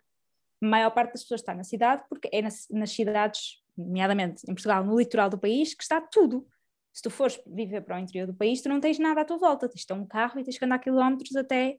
A 0.63 0.65
maior 0.65 0.91
parte 0.91 1.11
das 1.13 1.23
pessoas 1.23 1.41
está 1.41 1.53
na 1.53 1.63
cidade 1.65 2.03
porque 2.09 2.29
é 2.31 2.41
nas, 2.41 2.67
nas 2.71 2.91
cidades, 2.91 3.61
nomeadamente 3.77 4.43
em 4.49 4.53
Portugal, 4.53 4.85
no 4.85 4.97
litoral 4.97 5.29
do 5.29 5.37
país, 5.37 5.73
que 5.73 5.83
está 5.83 5.99
tudo. 5.99 6.47
Se 6.93 7.01
tu 7.01 7.09
fores 7.09 7.37
viver 7.45 7.81
para 7.81 7.97
o 7.97 7.99
interior 7.99 8.25
do 8.25 8.33
país, 8.33 8.61
tu 8.61 8.69
não 8.69 8.79
tens 8.79 8.97
nada 8.97 9.21
à 9.21 9.25
tua 9.25 9.37
volta, 9.37 9.67
tens 9.67 9.81
de 9.81 9.87
ter 9.87 9.93
um 9.93 10.07
carro 10.07 10.39
e 10.39 10.43
tens 10.43 10.57
que 10.57 10.63
andar 10.65 10.79
quilómetros 10.79 11.35
até 11.35 11.77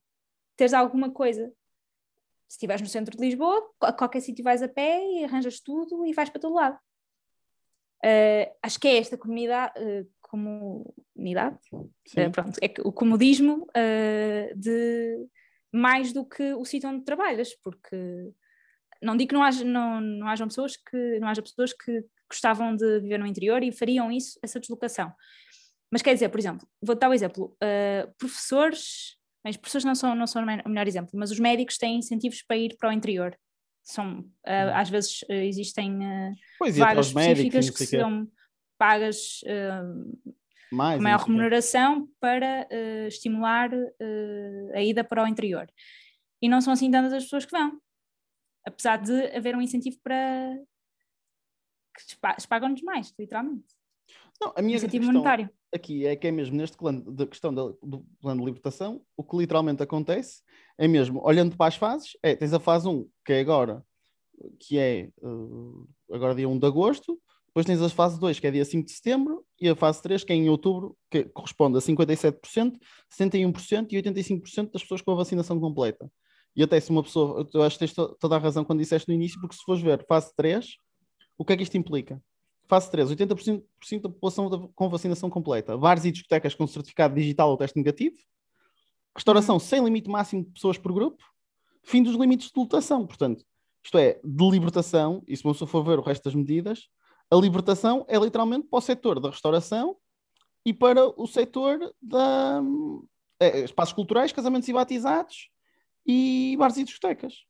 teres 0.55 0.75
alguma 0.75 1.11
coisa. 1.11 1.51
Se 2.49 2.55
estiveres 2.57 2.83
no 2.83 2.89
centro 2.89 3.17
de 3.17 3.23
Lisboa, 3.23 3.63
a 3.83 3.93
qualquer 3.93 4.21
sítio 4.21 4.43
vais 4.43 4.63
a 4.63 4.69
pé 4.69 5.05
e 5.05 5.25
arranjas 5.25 5.61
tudo 5.61 6.07
e 6.07 6.15
vais 6.15 6.31
para 6.31 6.41
todo 6.41 6.55
lado. 6.55 6.79
Eh, 8.03 8.53
acho 8.63 8.79
que 8.79 8.87
é 8.87 8.99
esta 8.99 9.19
comunidade, 9.19 9.73
eh, 9.77 10.07
comunidade 10.21 11.59
eh, 12.17 12.29
pronto, 12.29 12.59
é 12.63 12.73
o 12.85 12.93
comodismo 12.93 13.67
de 14.55 15.27
mais 15.73 16.13
do 16.13 16.25
que 16.25 16.55
o 16.55 16.65
sítio 16.65 16.89
onde 16.89 17.05
trabalhas, 17.05 17.55
porque 17.57 17.97
não 19.03 19.17
digo 19.17 19.31
que 19.31 19.35
não, 19.35 19.43
haja, 19.43 19.65
não, 19.65 20.01
não 20.01 20.29
hajam 20.29 20.49
pessoas 20.49 20.77
que 20.77 21.19
não 21.19 21.29
haja 21.29 21.43
pessoas 21.43 21.73
que 21.73 22.05
gostavam 22.31 22.77
de 22.77 23.01
viver 23.01 23.19
no 23.19 23.27
interior 23.27 23.63
e 23.63 23.73
fariam 23.73 24.13
isso, 24.13 24.39
essa 24.43 24.61
deslocação. 24.61 25.13
Mas 25.91 26.03
quer 26.03 26.15
dizer, 26.15 26.29
por 26.29 26.39
exemplo, 26.39 26.69
vou 26.81 26.95
dar 26.95 27.09
um 27.09 27.15
exemplo, 27.15 27.57
professores, 28.19 29.18
mas 29.45 29.57
professores 29.57 29.85
não 29.85 29.95
são, 29.95 30.15
não 30.15 30.27
são 30.27 30.43
o 30.43 30.47
me- 30.47 30.63
o 30.65 30.69
melhor 30.69 30.87
exemplo, 30.87 31.11
mas 31.15 31.31
os 31.31 31.39
médicos 31.39 31.79
têm 31.79 31.99
incentivos 31.99 32.43
para 32.43 32.57
ir 32.57 32.77
para 32.77 32.89
o 32.91 32.93
interior. 32.93 33.37
São, 33.83 34.19
Uhum. 34.19 34.33
às 34.75 34.91
vezes 34.91 35.25
eh, 35.31 35.47
existem 35.47 36.05
eh, 36.05 36.33
Pois, 36.59 36.77
vagas 36.77 37.13
médicos, 37.15 37.65
específicas 37.67 37.67
não 37.67 37.73
que 37.73 37.87
são 37.87 38.33
pagas 38.79 39.41
mais. 40.71 40.97
com 40.99 41.03
maior 41.03 41.21
remuneração 41.21 42.09
para 42.21 42.69
estimular 43.07 43.71
a 44.75 44.83
ida 44.83 45.03
para 45.03 45.25
o 45.25 45.27
interior. 45.27 45.67
E 46.43 46.49
não 46.49 46.61
são 46.61 46.73
assim 46.73 46.91
tantas 46.91 47.13
as 47.13 47.25
pessoas 47.25 47.45
que 47.47 47.51
vão, 47.53 47.81
apesar 48.67 48.99
de 48.99 49.13
haver 49.37 49.57
um 49.57 49.63
incentivo 49.63 49.99
para 50.03 50.57
que 51.97 52.47
pagam-nos 52.49 52.83
mais, 52.83 53.13
literalmente. 53.19 53.67
Não, 54.41 54.53
a 54.57 54.63
minha 54.63 54.77
incentivo 54.77 55.03
questão 55.05 55.15
monetário. 55.23 55.51
aqui 55.75 56.07
é 56.07 56.15
que 56.17 56.27
é 56.27 56.31
mesmo 56.31 56.57
neste 56.57 56.77
plano 56.77 57.11
da 57.13 57.27
questão 57.27 57.53
da- 57.53 57.73
do 57.83 58.05
plano 58.21 58.41
de 58.41 58.47
libertação, 58.47 59.03
o 59.17 59.25
que 59.25 59.37
literalmente 59.37 59.83
acontece 59.83 60.43
é 60.79 60.87
mesmo, 60.87 61.21
olhando 61.25 61.57
para 61.57 61.67
as 61.67 61.77
fases, 61.77 62.17
é, 62.23 62.37
tens 62.37 62.53
a 62.53 62.61
fase 62.61 62.89
1, 62.89 63.09
que 63.25 63.33
é 63.33 63.41
agora, 63.41 63.85
que 64.61 64.79
é 64.79 65.01
eh, 65.01 66.15
agora 66.15 66.35
dia 66.35 66.49
1 66.49 66.57
de 66.59 66.67
agosto, 66.67 67.21
depois 67.49 67.67
tens 67.67 67.83
a 67.83 67.89
fase 67.89 68.21
2, 68.21 68.39
que 68.39 68.47
é 68.47 68.51
dia 68.53 68.65
5 68.65 68.87
de 68.87 68.93
setembro, 68.93 69.45
e 69.61 69.69
a 69.69 69.75
fase 69.75 70.01
3, 70.01 70.23
que 70.23 70.33
é 70.33 70.37
em 70.37 70.49
outubro, 70.49 70.97
que 71.11 71.25
corresponde 71.25 71.77
a 71.77 71.81
57%, 71.81 72.79
71% 73.11 73.93
e 73.93 73.97
85% 73.97 74.71
das 74.73 74.83
pessoas 74.83 75.03
com 75.03 75.11
a 75.11 75.17
vacinação 75.17 75.59
completa. 75.59 76.09
E 76.55 76.63
até 76.63 76.79
se 76.79 76.91
uma 76.91 77.03
pessoa, 77.03 77.45
eu 77.53 77.63
acho 77.63 77.75
que 77.77 77.81
tens 77.81 77.93
to- 77.95 78.17
toda 78.21 78.37
a 78.37 78.39
razão 78.39 78.65
quando 78.65 78.79
disseste 78.79 79.09
no 79.09 79.15
início, 79.15 79.41
porque 79.41 79.57
se 79.57 79.63
fores 79.65 79.83
ver 79.83 80.05
fase 80.07 80.33
3, 80.37 80.77
o 81.37 81.45
que 81.45 81.53
é 81.53 81.57
que 81.57 81.63
isto 81.65 81.77
implica? 81.77 82.23
Fase 82.69 82.91
3, 82.91 83.11
80% 83.11 83.63
da 84.03 84.09
população 84.11 84.71
com 84.75 84.89
vacinação 84.91 85.31
completa. 85.31 85.77
Bares 85.77 86.05
e 86.05 86.13
discotecas 86.13 86.55
com 86.55 86.67
certificado 86.67 87.15
digital 87.15 87.51
ou 87.51 87.57
teste 87.57 87.79
negativo. 87.79 88.17
Restauração 89.17 89.59
sem 89.59 89.83
limite 89.83 90.11
máximo 90.11 90.45
de 90.45 90.51
pessoas 90.51 90.77
por 90.77 90.93
grupo. 90.93 91.25
Fim 91.83 92.03
dos 92.03 92.15
limites 92.15 92.53
de 92.53 92.61
lotação. 92.61 93.07
Portanto, 93.07 93.43
isto 93.83 93.97
é, 93.97 94.21
de 94.23 94.51
libertação, 94.51 95.23
e 95.27 95.35
se 95.35 95.43
pessoa 95.43 95.67
for 95.67 95.83
ver 95.83 95.99
o 95.99 96.03
resto 96.03 96.25
das 96.25 96.35
medidas, 96.35 96.89
a 97.31 97.37
libertação 97.37 98.05
é 98.07 98.19
literalmente 98.19 98.67
para 98.69 98.79
o 98.79 98.83
setor 98.83 99.19
da 99.19 99.31
restauração 99.31 99.97
e 100.65 100.75
para 100.75 101.09
o 101.21 101.27
setor 101.27 101.95
da 102.01 102.63
é, 103.41 103.61
espaços 103.61 103.95
culturais, 103.95 104.31
casamentos 104.31 104.69
e 104.69 104.73
batizados 104.75 105.49
e 106.07 106.55
bares 106.59 106.77
e 106.77 106.85
discotecas. 106.85 107.48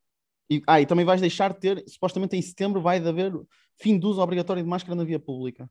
E, 0.51 0.63
ah, 0.67 0.81
e 0.81 0.87
também 0.87 1.05
vais 1.05 1.21
deixar 1.21 1.53
de 1.53 1.61
ter, 1.61 1.85
supostamente 1.87 2.37
em 2.37 2.43
setembro 2.43 2.81
vai 2.81 2.99
haver 2.99 3.33
fim 3.81 3.99
do 3.99 4.09
uso 4.09 4.21
obrigatório 4.21 4.63
de 4.63 4.69
máscara 4.69 4.95
na 4.95 5.05
via 5.05 5.19
pública. 5.19 5.71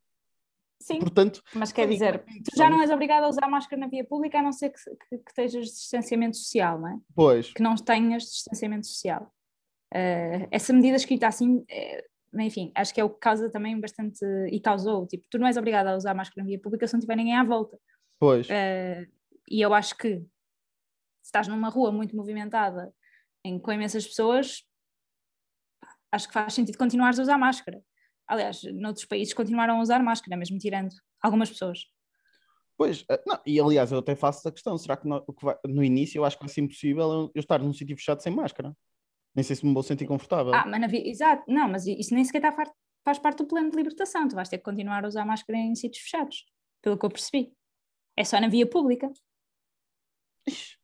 Sim, 0.80 1.00
Portanto, 1.00 1.42
mas 1.56 1.72
quer 1.72 1.88
sim, 1.88 1.94
dizer, 1.94 2.16
é 2.16 2.20
tu 2.20 2.56
já 2.56 2.70
não 2.70 2.82
és 2.82 2.92
obrigado 2.92 3.24
a 3.24 3.30
usar 3.30 3.48
máscara 3.48 3.80
na 3.80 3.88
via 3.88 4.06
pública, 4.06 4.40
a 4.40 4.44
não 4.44 4.52
ser 4.52 4.70
que, 4.70 4.78
que, 4.78 5.18
que 5.18 5.30
estejas 5.30 5.66
de 5.66 5.74
distanciamento 5.74 6.38
social, 6.38 6.80
não 6.80 6.90
é? 6.90 6.98
pois, 7.16 7.52
que 7.52 7.64
não 7.64 7.76
tenhas 7.76 8.24
distanciamento 8.24 8.86
social. 8.86 9.34
Eh, 9.94 10.48
essa 10.52 10.72
medida 10.74 10.96
escrita 10.96 11.28
assim, 11.28 11.66
eh, 11.70 12.06
enfim, 12.36 12.72
acho 12.76 12.94
que 12.94 13.02
é 13.02 13.04
o 13.04 13.10
que 13.10 13.20
causa 13.20 13.50
também 13.50 13.80
bastante, 13.80 14.24
e 14.52 14.60
causou, 14.60 15.08
tipo, 15.08 15.26
tu 15.30 15.40
não 15.40 15.48
és 15.48 15.58
obrigado 15.58 15.88
a 15.88 15.96
usar 15.96 16.14
máscara 16.14 16.44
na 16.44 16.48
via 16.48 16.60
pública 16.60 16.88
se 16.88 16.94
não 16.94 17.02
tiver 17.02 17.16
ninguém 17.16 17.36
à 17.36 17.44
volta. 17.44 17.78
pois. 18.20 18.48
Eh, 18.50 19.08
e 19.50 19.62
eu 19.62 19.74
acho 19.74 19.98
que 19.98 20.18
se 20.18 20.26
estás 21.24 21.48
numa 21.48 21.70
rua 21.70 21.92
muito 21.92 22.16
movimentada, 22.16 22.94
em, 23.44 23.60
com 23.60 23.72
imensas 23.72 24.06
pessoas, 24.08 24.64
acho 26.12 26.28
que 26.28 26.34
faz 26.34 26.54
sentido 26.54 26.78
continuares 26.78 27.20
a 27.20 27.24
usar 27.24 27.38
máscara. 27.38 27.82
Aliás, 28.28 28.62
noutros 28.74 29.06
países 29.06 29.34
continuaram 29.34 29.78
a 29.78 29.82
usar 29.82 30.02
máscara, 30.04 30.36
mesmo 30.38 30.58
tirando 30.58 30.94
algumas 31.22 31.50
pessoas. 31.50 31.80
Pois, 32.78 33.04
eh, 33.10 33.24
não, 33.26 33.40
e 33.46 33.60
aliás, 33.60 33.92
eu 33.92 34.00
até 34.00 34.16
faço 34.16 34.40
essa 34.40 34.52
questão. 34.52 34.78
Será 34.78 34.96
que 34.98 35.08
no, 35.08 35.26
que 35.26 35.46
vai- 35.46 35.58
no 35.66 35.84
início 35.84 36.20
eu 36.20 36.26
acho 36.26 36.38
que 36.38 36.44
vai 36.46 36.54
ser 36.54 36.62
impossível 36.62 37.12
eu, 37.12 37.32
eu 37.34 37.40
estar 37.40 37.60
num 37.60 37.74
sítio 37.74 37.96
fechado 37.96 38.22
sem 38.22 38.34
máscara? 38.34 38.76
Nem 39.34 39.44
sei 39.44 39.56
se 39.56 39.66
me 39.66 39.74
vou 39.74 39.82
sentir 39.84 40.06
confortável. 40.06 40.54
Ah, 40.54 40.66
mas 40.66 40.92
exato, 40.94 41.44
não, 41.48 41.68
mas 41.70 41.86
isso 41.88 42.14
nem 42.14 42.24
sequer 42.24 42.44
está 42.44 42.72
faz 43.04 43.20
parte 43.20 43.38
do 43.38 43.48
plano 43.48 43.72
de 43.72 43.78
libertação. 43.78 44.28
Tu 44.28 44.36
vais 44.36 44.50
ter 44.50 44.58
que 44.58 44.64
continuar 44.64 45.04
a 45.04 45.08
usar 45.08 45.26
máscara 45.26 45.58
em 45.58 45.74
sítios 45.76 46.04
fechados, 46.04 46.46
pelo 46.82 46.98
que 46.98 47.06
eu 47.06 47.10
percebi. 47.10 47.54
É 48.18 48.24
só 48.24 48.40
na 48.40 48.48
via 48.50 48.68
pública. 48.70 49.12
Ixi. 50.48 50.77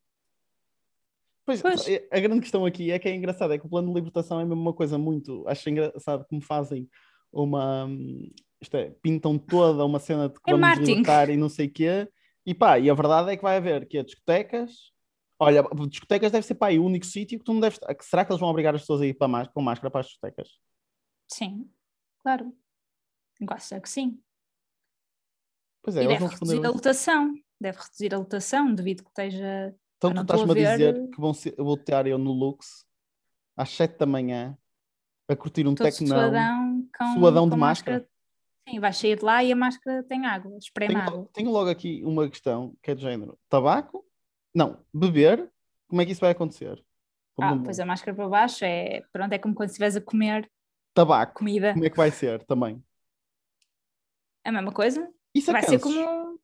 Pois, 1.45 1.61
Pois. 1.61 1.81
a- 1.87 2.17
a 2.17 2.19
grande 2.19 2.41
questão 2.41 2.65
aqui 2.65 2.91
é 2.91 2.97
que 2.99 3.07
é 3.09 3.15
engraçado, 3.15 3.53
é 3.53 3.57
que 3.57 3.65
o 3.65 3.69
plano 3.69 3.89
de 3.89 3.93
libertação 3.95 4.39
é 4.39 4.45
mesmo 4.45 4.61
uma 4.61 4.73
coisa 4.73 4.97
muito. 4.97 5.45
Acho 5.47 5.69
engraçado 5.69 6.25
como 6.29 6.41
fazem 6.41 6.89
uma. 7.31 7.85
hum, 7.85 8.31
Isto 8.61 8.77
é, 8.77 8.91
pintam 9.01 9.37
toda 9.37 9.83
uma 9.83 9.99
cena 9.99 10.29
de 10.29 10.35
que 10.35 10.49
É 10.49 10.53
vamos 10.53 10.61
marketing. 10.67 10.89
libertar 10.91 11.29
e 11.29 11.35
não 11.35 11.49
sei 11.49 11.67
o 11.67 11.73
quê. 11.73 12.07
E 12.45 12.53
pá, 12.53 12.79
e 12.79 12.89
a 12.89 12.93
verdade 12.93 13.31
é 13.31 13.35
que 13.35 13.43
vai 13.43 13.57
haver 13.57 13.85
que 13.85 14.01
discotecas. 14.01 14.93
Olha, 15.37 15.61
discotecas 15.89 16.31
deve 16.31 16.45
ser 16.47 16.55
pá, 16.55 16.69
o 16.71 16.85
único 16.85 17.05
sítio 17.05 17.37
que 17.37 17.43
tu 17.43 17.53
não 17.53 17.59
deves. 17.59 17.77
Será 18.01 18.23
que 18.23 18.31
eles 18.31 18.39
vão 18.39 18.49
obrigar 18.49 18.73
as 18.73 18.79
pessoas 18.81 19.01
a 19.01 19.05
ir 19.05 19.15
para 19.15 19.27
más- 19.27 19.49
com 19.49 19.61
máscara 19.61 19.91
para 19.91 19.99
as 19.99 20.05
discotecas? 20.07 20.47
Sim, 21.27 21.69
claro. 22.19 22.53
Eu 23.41 23.47
Acho 23.51 23.81
que 23.81 23.89
sim. 23.89 24.17
Pois 25.81 25.97
é, 25.97 26.03
e 26.03 26.07
deve 26.07 26.25
reduzir 26.25 26.65
a 26.65 26.69
lotação. 26.69 27.33
Deve 27.59 27.77
reduzir 27.79 28.13
a 28.15 28.17
lotação, 28.17 28.73
devido 28.73 29.03
que 29.03 29.09
esteja. 29.09 29.75
Então 30.11 30.13
tu 30.13 30.21
estás-me 30.33 30.51
a 30.51 30.53
ver- 30.53 30.71
dizer 30.71 31.09
que 31.09 31.21
vão 31.21 31.33
ser, 31.33 31.55
eu 31.57 31.63
vou 31.63 31.75
estar 31.75 32.05
eu 32.07 32.17
no 32.17 32.31
Lux 32.31 32.85
às 33.55 33.69
7 33.69 33.97
da 33.97 34.05
manhã 34.05 34.57
a 35.29 35.35
curtir 35.35 35.65
um 35.67 35.73
todo 35.75 35.89
tecnão. 35.89 36.07
suadão 36.19 36.89
com, 36.97 37.13
suadão 37.19 37.49
com 37.49 37.55
de 37.55 37.59
máscara. 37.59 38.09
Sim, 38.67 38.79
vais 38.79 38.97
sair 38.97 39.17
de 39.17 39.23
lá 39.25 39.43
e 39.43 39.51
a 39.51 39.55
máscara 39.55 40.03
tem 40.03 40.25
água, 40.25 40.57
espreme 40.57 40.93
Tenho, 40.93 41.05
água. 41.05 41.29
tenho 41.33 41.51
logo 41.51 41.69
aqui 41.69 42.01
uma 42.05 42.29
questão 42.29 42.75
que 42.81 42.91
é 42.91 42.95
de 42.95 43.01
género: 43.01 43.37
tabaco? 43.49 44.05
Não, 44.53 44.83
beber, 44.93 45.51
como 45.87 46.01
é 46.01 46.05
que 46.05 46.11
isso 46.11 46.21
vai 46.21 46.31
acontecer? 46.31 46.83
Ah, 47.39 47.49
Como- 47.49 47.63
pois 47.63 47.79
a 47.79 47.85
máscara 47.85 48.15
para 48.15 48.27
baixo 48.29 48.63
é, 48.63 49.01
pronto, 49.11 49.33
é 49.33 49.39
como 49.39 49.55
quando 49.55 49.69
estiveres 49.69 49.95
a 49.95 50.01
comer 50.01 50.49
Tabaco, 50.93 51.33
comida. 51.39 51.73
como 51.73 51.85
é 51.85 51.89
que 51.89 51.97
vai 51.97 52.11
ser 52.11 52.43
também? 52.45 52.83
É 54.45 54.49
a 54.49 54.51
mesma 54.51 54.71
coisa? 54.71 55.09
Isso 55.33 55.49
a 55.49 55.53
Vai 55.53 55.63
ser 55.63 55.79
como. 55.79 56.39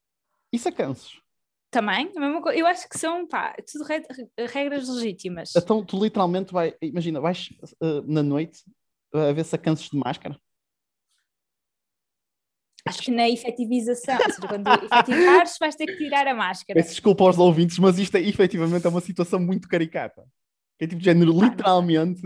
Isso 0.51 0.67
a 0.67 0.71
cansos. 0.71 1.21
Também, 1.71 2.11
a 2.15 2.19
mesma 2.19 2.41
coisa. 2.41 2.57
Eu 2.57 2.65
acho 2.65 2.89
que 2.89 2.97
são, 2.97 3.27
pá, 3.27 3.55
tudo 3.71 3.83
re- 3.83 4.47
regras 4.47 4.87
legítimas. 4.89 5.55
Então 5.55 5.85
tu 5.85 6.01
literalmente 6.03 6.51
vai, 6.51 6.75
imagina, 6.81 7.21
vais 7.21 7.49
eh, 7.81 8.01
na 8.05 8.23
noite 8.23 8.63
a 9.13 9.31
ver 9.31 9.45
cansos 9.59 9.89
de 9.89 9.97
máscara. 9.97 10.39
Acho 12.87 13.01
que 13.03 13.11
na 13.11 13.29
efetivização, 13.29 14.17
ou 14.17 14.31
seja, 14.31 14.47
quando 14.47 14.67
efetivares, 14.83 15.57
vais 15.59 15.75
ter 15.75 15.85
que 15.85 15.97
tirar 15.97 16.27
a 16.27 16.33
máscara. 16.33 16.79
Peço 16.79 16.91
desculpa 16.91 17.23
aos 17.23 17.37
ouvintes, 17.37 17.77
mas 17.77 17.99
isto 17.99 18.17
é 18.17 18.21
efetivamente 18.21 18.85
é 18.85 18.89
uma 18.89 19.01
situação 19.01 19.39
muito 19.39 19.67
caricata. 19.67 20.25
É 20.79 20.87
tipo 20.87 20.99
de 20.99 21.05
género, 21.05 21.37
sei. 21.37 21.49
literalmente. 21.49 22.21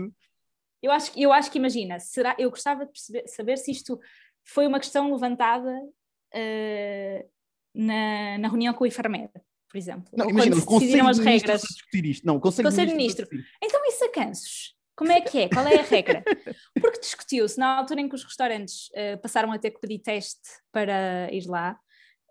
Eu 0.82 0.92
acho, 0.92 1.12
eu 1.18 1.32
acho 1.32 1.50
que 1.50 1.58
imagina, 1.58 1.98
será, 1.98 2.36
eu 2.38 2.50
gostava 2.50 2.86
de 2.86 2.92
perceber, 2.92 3.26
saber 3.26 3.58
se 3.58 3.70
isto 3.70 3.98
foi 4.44 4.66
uma 4.66 4.78
questão 4.78 5.10
levantada 5.12 5.70
uh, 5.70 7.30
na, 7.74 8.38
na 8.38 8.48
reunião 8.48 8.72
com 8.72 8.84
o 8.84 8.86
enfermeiro, 8.86 9.32
por 9.68 9.76
exemplo. 9.76 10.04
Não, 10.16 10.30
imagina, 10.30 10.60
quando 10.62 10.80
decidiram 10.80 11.08
as 11.08 11.18
regras. 11.18 11.62
Discutir 11.62 12.06
isto. 12.06 12.26
Não, 12.26 12.36
o 12.36 12.40
Conselho, 12.40 12.68
Conselho 12.68 12.90
de 12.90 12.96
Ministro. 12.96 13.26
Então, 13.62 13.80
e 13.84 13.92
sacanços? 13.92 14.74
Como 14.96 15.10
é 15.10 15.20
que 15.20 15.38
é? 15.38 15.48
Qual 15.48 15.66
é 15.66 15.80
a 15.80 15.82
regra? 15.82 16.22
Porque 16.80 17.00
discutiu-se 17.00 17.58
na 17.58 17.78
altura 17.78 18.00
em 18.00 18.08
que 18.08 18.14
os 18.14 18.22
restaurantes 18.22 18.88
uh, 18.90 19.20
passaram 19.20 19.50
a 19.50 19.58
ter 19.58 19.72
que 19.72 19.80
pedir 19.80 19.98
teste 19.98 20.48
para 20.70 21.28
ir 21.32 21.46
lá, 21.46 21.78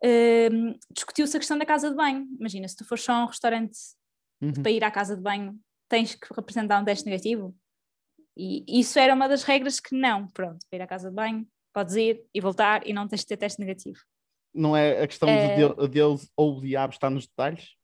uh, 0.04 0.80
discutiu-se 0.92 1.36
a 1.36 1.40
questão 1.40 1.58
da 1.58 1.66
casa 1.66 1.90
de 1.90 1.96
banho. 1.96 2.26
Imagina, 2.40 2.68
se 2.68 2.78
tu 2.78 2.86
fores 2.86 3.04
só 3.04 3.14
a 3.14 3.24
um 3.24 3.28
restaurante 3.28 3.78
uhum. 4.42 4.54
para 4.54 4.72
ir 4.72 4.84
à 4.84 4.90
casa 4.90 5.16
de 5.16 5.22
banho, 5.22 5.60
tens 5.90 6.16
que 6.16 6.34
representar 6.34 6.82
um 6.82 6.86
teste 6.86 7.06
negativo. 7.06 7.54
E 8.36 8.80
isso 8.80 8.98
era 8.98 9.14
uma 9.14 9.28
das 9.28 9.44
regras 9.44 9.80
que 9.80 9.96
não, 9.96 10.28
pronto, 10.28 10.66
para 10.70 10.80
ir 10.80 10.82
à 10.82 10.88
casa 10.88 11.10
de 11.10 11.16
banho, 11.16 11.46
podes 11.74 11.96
ir 11.96 12.26
e 12.34 12.40
voltar 12.40 12.88
e 12.88 12.94
não 12.94 13.08
tens 13.08 13.22
de 13.22 13.28
ter 13.28 13.38
teste 13.38 13.60
negativo. 13.60 14.00
Não 14.54 14.76
é 14.76 15.02
a 15.02 15.08
questão 15.08 15.28
é... 15.30 15.56
de 15.56 15.88
Deus 15.88 16.30
ou 16.36 16.58
o 16.58 16.62
diabo 16.62 16.94
está 16.94 17.10
nos 17.10 17.28
detalhes? 17.28 17.76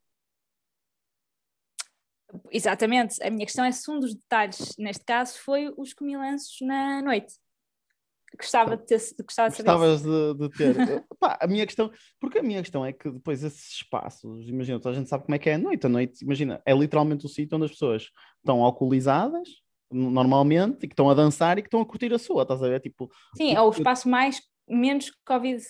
Exatamente, 2.52 3.22
a 3.24 3.30
minha 3.30 3.46
questão 3.46 3.66
é 3.66 3.72
se 3.72 3.90
um 3.90 4.00
dos 4.00 4.14
detalhes, 4.14 4.76
neste 4.78 5.04
caso, 5.04 5.40
foi 5.40 5.74
os 5.76 5.94
comilanços 5.94 6.58
na 6.62 7.02
noite. 7.02 7.34
Gostava 8.38 8.78
de 8.78 8.86
ter 8.86 9.02
gostava 9.24 9.50
de 9.50 9.58
Gostavas 9.58 10.04
de, 10.04 10.34
de, 10.36 10.50
ter. 10.50 11.04
Pá, 11.20 11.40
a 11.42 11.48
minha 11.48 11.66
questão, 11.66 11.92
porque 12.20 12.38
a 12.38 12.44
minha 12.44 12.62
questão 12.62 12.86
é 12.86 12.94
que 12.94 13.10
depois 13.10 13.44
esses 13.44 13.74
espaços, 13.74 14.48
imagina, 14.48 14.80
a 14.84 14.94
gente 14.94 15.10
sabe 15.10 15.24
como 15.26 15.34
é 15.34 15.40
que 15.40 15.50
é 15.50 15.56
a 15.56 15.58
noite. 15.58 15.86
A 15.88 15.90
noite, 15.90 16.24
imagina, 16.24 16.62
é 16.64 16.74
literalmente 16.74 17.26
o 17.26 17.30
sítio 17.30 17.56
onde 17.56 17.66
as 17.66 17.72
pessoas 17.72 18.12
estão 18.38 18.64
alcoolizadas, 18.64 19.50
normalmente, 19.92 20.86
e 20.86 20.88
que 20.88 20.94
estão 20.94 21.10
a 21.10 21.16
dançar 21.16 21.58
e 21.58 21.64
que 21.64 21.68
estão 21.68 21.82
a 21.82 21.86
curtir 21.86 22.14
a 22.14 22.20
sua, 22.20 22.44
estás 22.44 22.62
a 22.62 22.68
ver? 22.68 22.80
Tipo, 22.80 23.10
Sim, 23.36 23.56
é 23.56 23.62
o 23.62 23.72
espaço 23.72 24.08
mais 24.08 24.40
menos 24.68 25.12
Covid 25.26 25.64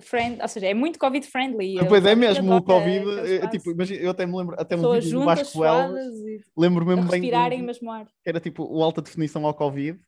friend, 0.00 0.40
ou 0.40 0.48
seja, 0.48 0.66
é 0.66 0.74
muito 0.74 0.98
Covid 0.98 1.26
friendly. 1.26 1.76
Pois 1.88 2.04
é 2.04 2.14
mesmo, 2.14 2.56
o 2.56 2.62
Covid, 2.62 3.04
é, 3.20 3.46
tipo, 3.48 3.70
imagina, 3.70 4.00
eu 4.00 4.10
até 4.10 4.26
me 4.26 4.36
lembro, 4.36 4.56
até 4.58 4.76
me 4.76 4.82
lembro 4.86 5.10
do 5.10 5.24
Vasco 5.24 5.58
Wells, 5.60 6.44
lembro 6.56 6.86
mesmo 6.86 7.02
bem. 7.02 7.20
Respirarem 7.20 7.62
mesmo 7.62 7.90
ar. 7.90 8.06
Era 8.24 8.40
tipo 8.40 8.64
o 8.64 8.82
alta 8.82 9.02
definição 9.02 9.46
ao 9.46 9.54
Covid. 9.54 9.98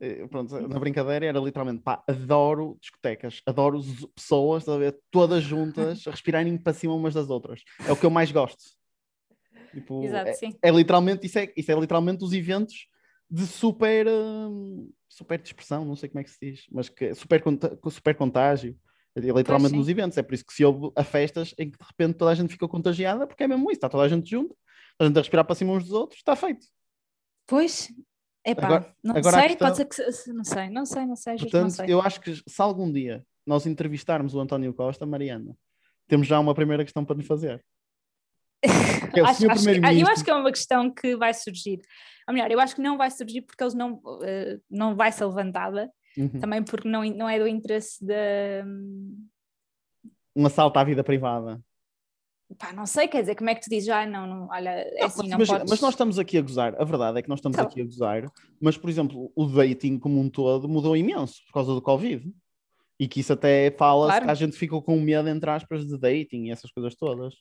Eh, 0.00 0.26
pronto, 0.28 0.58
na 0.66 0.78
brincadeira 0.78 1.26
era 1.26 1.38
literalmente, 1.38 1.82
pá, 1.82 2.02
adoro 2.08 2.78
discotecas, 2.80 3.42
adoro 3.44 3.80
pessoas, 4.14 4.64
todas 5.10 5.42
juntas, 5.42 6.04
a 6.08 6.10
respirarem 6.10 6.56
para 6.56 6.72
cima 6.72 6.94
umas 6.94 7.12
das 7.12 7.28
outras. 7.28 7.62
É 7.86 7.92
o 7.92 7.96
que 7.96 8.06
eu 8.06 8.10
mais 8.10 8.32
gosto. 8.32 8.62
Tipo, 9.72 10.02
Exato, 10.02 10.28
é, 10.28 10.32
sim. 10.32 10.56
é 10.62 10.70
literalmente, 10.70 11.26
isso 11.26 11.38
é, 11.38 11.52
isso 11.54 11.70
é 11.70 11.74
literalmente 11.74 12.24
os 12.24 12.32
eventos 12.32 12.88
de 13.30 13.46
super, 13.46 14.08
hum, 14.08 14.90
super 15.08 15.40
dispersão, 15.40 15.84
não 15.84 15.94
sei 15.94 16.08
como 16.08 16.20
é 16.20 16.24
que 16.24 16.30
se 16.30 16.38
diz, 16.40 16.66
mas 16.72 16.88
que 16.88 17.06
é 17.06 17.14
super, 17.14 17.42
super 17.90 18.14
contágio. 18.16 18.76
Literalmente 19.20 19.74
nos 19.74 19.88
eventos. 19.88 20.18
É 20.18 20.22
por 20.22 20.34
isso 20.34 20.44
que 20.44 20.52
se 20.52 20.64
houve 20.64 20.92
a 20.96 21.04
festas 21.04 21.54
em 21.58 21.70
que 21.70 21.78
de 21.78 21.84
repente 21.84 22.16
toda 22.16 22.30
a 22.30 22.34
gente 22.34 22.50
ficou 22.50 22.68
contagiada, 22.68 23.26
porque 23.26 23.42
é 23.42 23.48
mesmo 23.48 23.70
isso, 23.70 23.78
está 23.78 23.88
toda 23.88 24.04
a 24.04 24.08
gente 24.08 24.28
junto, 24.28 24.56
a 24.98 25.04
gente 25.04 25.16
a 25.16 25.20
respirar 25.20 25.44
para 25.44 25.54
cima 25.54 25.72
uns 25.72 25.84
dos 25.84 25.92
outros, 25.92 26.18
está 26.18 26.34
feito. 26.36 26.66
Pois, 27.46 27.92
é 28.44 28.54
pá, 28.54 28.86
não 29.02 29.16
agora 29.16 29.38
sei, 29.38 29.48
questão... 29.48 29.68
pode 29.68 29.76
ser 29.76 29.84
que. 29.84 30.32
Não 30.32 30.44
sei, 30.44 30.70
não 30.70 30.86
sei, 30.86 31.06
não 31.06 31.16
sei. 31.16 31.36
Portanto, 31.36 31.62
não 31.62 31.70
sei. 31.70 31.86
eu 31.88 32.00
acho 32.00 32.20
que 32.20 32.34
se 32.34 32.62
algum 32.62 32.90
dia 32.90 33.24
nós 33.46 33.66
entrevistarmos 33.66 34.34
o 34.34 34.40
António 34.40 34.72
Costa, 34.72 35.04
Mariana, 35.04 35.56
temos 36.08 36.26
já 36.26 36.38
uma 36.38 36.54
primeira 36.54 36.84
questão 36.84 37.04
para 37.04 37.16
lhe 37.16 37.24
fazer. 37.24 37.64
É 39.12 39.22
acho, 39.22 39.50
acho 39.50 39.64
que, 39.64 40.00
eu 40.00 40.06
acho 40.06 40.22
que 40.22 40.30
é 40.30 40.34
uma 40.34 40.52
questão 40.52 40.88
que 40.88 41.16
vai 41.16 41.34
surgir. 41.34 41.80
Ou 42.28 42.34
melhor, 42.34 42.48
eu 42.48 42.60
acho 42.60 42.76
que 42.76 42.80
não 42.80 42.96
vai 42.96 43.10
surgir 43.10 43.40
porque 43.40 43.60
eles 43.60 43.74
não, 43.74 43.94
uh, 43.94 44.62
não 44.70 44.94
vai 44.94 45.10
ser 45.10 45.24
levantada 45.24 45.90
Uhum. 46.16 46.40
Também 46.40 46.62
porque 46.62 46.88
não, 46.88 47.04
não 47.04 47.28
é 47.28 47.38
do 47.38 47.46
interesse 47.46 48.04
da. 48.04 48.64
Um 50.34 50.46
assalto 50.46 50.78
à 50.78 50.84
vida 50.84 51.02
privada. 51.04 51.60
Pá, 52.58 52.72
não 52.72 52.84
sei, 52.84 53.06
quer 53.06 53.20
dizer, 53.20 53.36
como 53.36 53.48
é 53.48 53.54
que 53.54 53.60
tu 53.60 53.70
dizes, 53.70 53.88
ah, 53.90 54.04
não, 54.04 54.26
não 54.26 54.48
olha, 54.48 54.70
é 54.70 55.04
assim, 55.04 55.22
mas, 55.22 55.30
não 55.30 55.38
mas, 55.38 55.48
podes... 55.48 55.70
mas 55.70 55.80
nós 55.80 55.94
estamos 55.94 56.18
aqui 56.18 56.36
a 56.36 56.42
gozar, 56.42 56.74
a 56.80 56.84
verdade 56.84 57.18
é 57.18 57.22
que 57.22 57.28
nós 57.28 57.38
estamos 57.38 57.56
tá. 57.56 57.62
aqui 57.62 57.80
a 57.80 57.84
gozar, 57.84 58.26
mas, 58.60 58.76
por 58.76 58.90
exemplo, 58.90 59.30
o 59.36 59.46
dating 59.46 59.98
como 59.98 60.20
um 60.20 60.28
todo 60.28 60.68
mudou 60.68 60.96
imenso 60.96 61.44
por 61.46 61.52
causa 61.52 61.72
do 61.74 61.82
Covid. 61.82 62.32
E 62.98 63.08
que 63.08 63.20
isso 63.20 63.32
até 63.32 63.70
fala 63.70 64.08
claro. 64.08 64.24
que 64.26 64.30
a 64.30 64.34
gente 64.34 64.56
ficou 64.58 64.82
com 64.82 65.00
medo, 65.00 65.26
entre 65.28 65.48
aspas, 65.48 65.86
de 65.86 65.96
dating 65.96 66.48
e 66.48 66.50
essas 66.50 66.70
coisas 66.70 66.94
todas. 66.94 67.34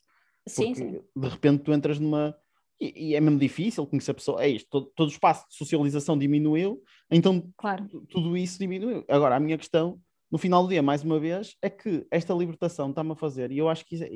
Sim, 0.47 0.73
sim. 0.73 1.01
De 1.13 1.27
repente 1.27 1.63
tu 1.63 1.73
entras 1.73 1.99
numa, 1.99 2.33
e, 2.79 3.09
e, 3.09 3.15
é 3.15 3.19
mesmo 3.19 3.39
difícil 3.39 3.85
conhecer 3.85 4.11
a 4.11 4.13
pessoa. 4.15 4.43
É 4.43 4.47
isto, 4.47 4.67
todo, 4.69 4.91
todo 4.95 5.07
o 5.09 5.11
espaço 5.11 5.47
de 5.49 5.55
socialização 5.55 6.17
diminuiu, 6.17 6.81
então 7.11 7.51
claro. 7.57 7.87
tudo 8.09 8.37
isso 8.37 8.57
diminuiu. 8.59 9.03
Agora, 9.07 9.35
a 9.35 9.39
minha 9.39 9.57
questão, 9.57 9.99
no 10.31 10.37
final 10.37 10.63
do 10.63 10.69
dia, 10.69 10.81
mais 10.81 11.03
uma 11.03 11.19
vez, 11.19 11.55
é 11.61 11.69
que 11.69 12.05
esta 12.09 12.33
libertação 12.33 12.89
está-me 12.89 13.11
a 13.11 13.15
fazer, 13.15 13.51
e 13.51 13.57
eu 13.57 13.67
acho 13.67 13.85
que 13.85 14.03
é, 14.03 14.09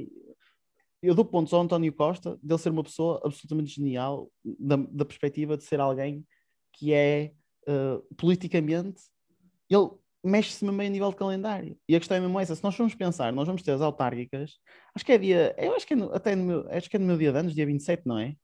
eu 1.02 1.14
dou 1.14 1.26
pontos 1.26 1.54
ao 1.54 1.62
António 1.62 1.92
Costa 1.92 2.40
de 2.42 2.54
ele 2.54 2.60
ser 2.60 2.70
uma 2.70 2.84
pessoa 2.84 3.22
absolutamente 3.26 3.76
genial, 3.76 4.32
da, 4.44 4.78
da 4.78 5.04
perspectiva 5.04 5.58
de 5.58 5.64
ser 5.64 5.82
alguém 5.82 6.26
que 6.72 6.94
é 6.94 7.34
uh, 7.68 8.16
politicamente, 8.16 9.02
ele 9.70 9.90
mexe-se 10.24 10.64
mesmo 10.64 10.82
a 10.82 10.88
nível 10.88 11.10
de 11.10 11.18
calendário. 11.18 11.78
E 11.88 11.96
a 11.96 12.00
questão 12.00 12.16
é 12.16 12.20
mesmo 12.22 12.40
essa: 12.40 12.56
se 12.56 12.64
nós 12.64 12.76
formos 12.76 12.96
pensar, 12.96 13.34
nós 13.34 13.46
vamos 13.46 13.62
ter 13.62 13.72
as 13.72 13.82
autárquicas, 13.82 14.54
acho 14.96 15.06
que 15.06 15.12
é 15.12 15.18
dia, 15.18 15.56
eu 15.58 15.76
acho 15.76 15.86
que 15.86 15.94
é 15.94 15.98
no, 15.98 16.14
até 16.14 16.36
no 16.36 16.46
meu, 16.46 16.68
acho 16.70 16.90
que 16.90 16.96
é 16.96 17.00
no 17.00 17.06
meu 17.06 17.18
dia 17.18 17.32
de 17.32 17.38
anos, 17.38 17.54
dia 17.54 17.66
27, 17.66 18.04
não 18.06 18.18
é? 18.18 18.36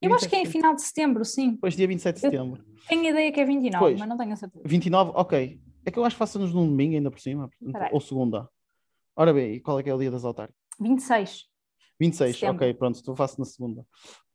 Eu 0.00 0.14
acho 0.14 0.28
que 0.28 0.36
é 0.36 0.42
em 0.42 0.46
final 0.46 0.74
de 0.74 0.82
setembro, 0.82 1.24
sim. 1.24 1.56
Pois, 1.56 1.74
dia 1.74 1.88
27 1.88 2.14
de 2.14 2.20
setembro. 2.20 2.64
Eu 2.66 2.88
tenho 2.88 3.06
a 3.06 3.10
ideia 3.10 3.32
que 3.32 3.40
é 3.40 3.44
29, 3.44 3.84
pois, 3.84 3.98
mas 3.98 4.08
não 4.08 4.16
tenho 4.16 4.32
a 4.32 4.36
certeza. 4.36 4.64
29, 4.66 5.12
ok. 5.14 5.60
É 5.84 5.90
que 5.90 5.98
eu 5.98 6.04
acho 6.04 6.14
que 6.14 6.18
faça-nos 6.18 6.52
num 6.52 6.66
domingo 6.66 6.94
ainda 6.94 7.10
por 7.10 7.20
cima, 7.20 7.50
ou 7.90 8.00
segunda. 8.00 8.48
Ora 9.16 9.32
bem, 9.32 9.60
qual 9.60 9.80
é 9.80 9.82
que 9.82 9.90
é 9.90 9.94
o 9.94 9.98
dia 9.98 10.10
das 10.10 10.24
autárquicas? 10.24 10.60
26. 10.80 11.46
26, 11.98 12.36
setembro. 12.36 12.56
ok, 12.56 12.74
pronto, 12.74 13.02
tu 13.02 13.16
faço 13.16 13.40
na 13.40 13.44
segunda. 13.44 13.82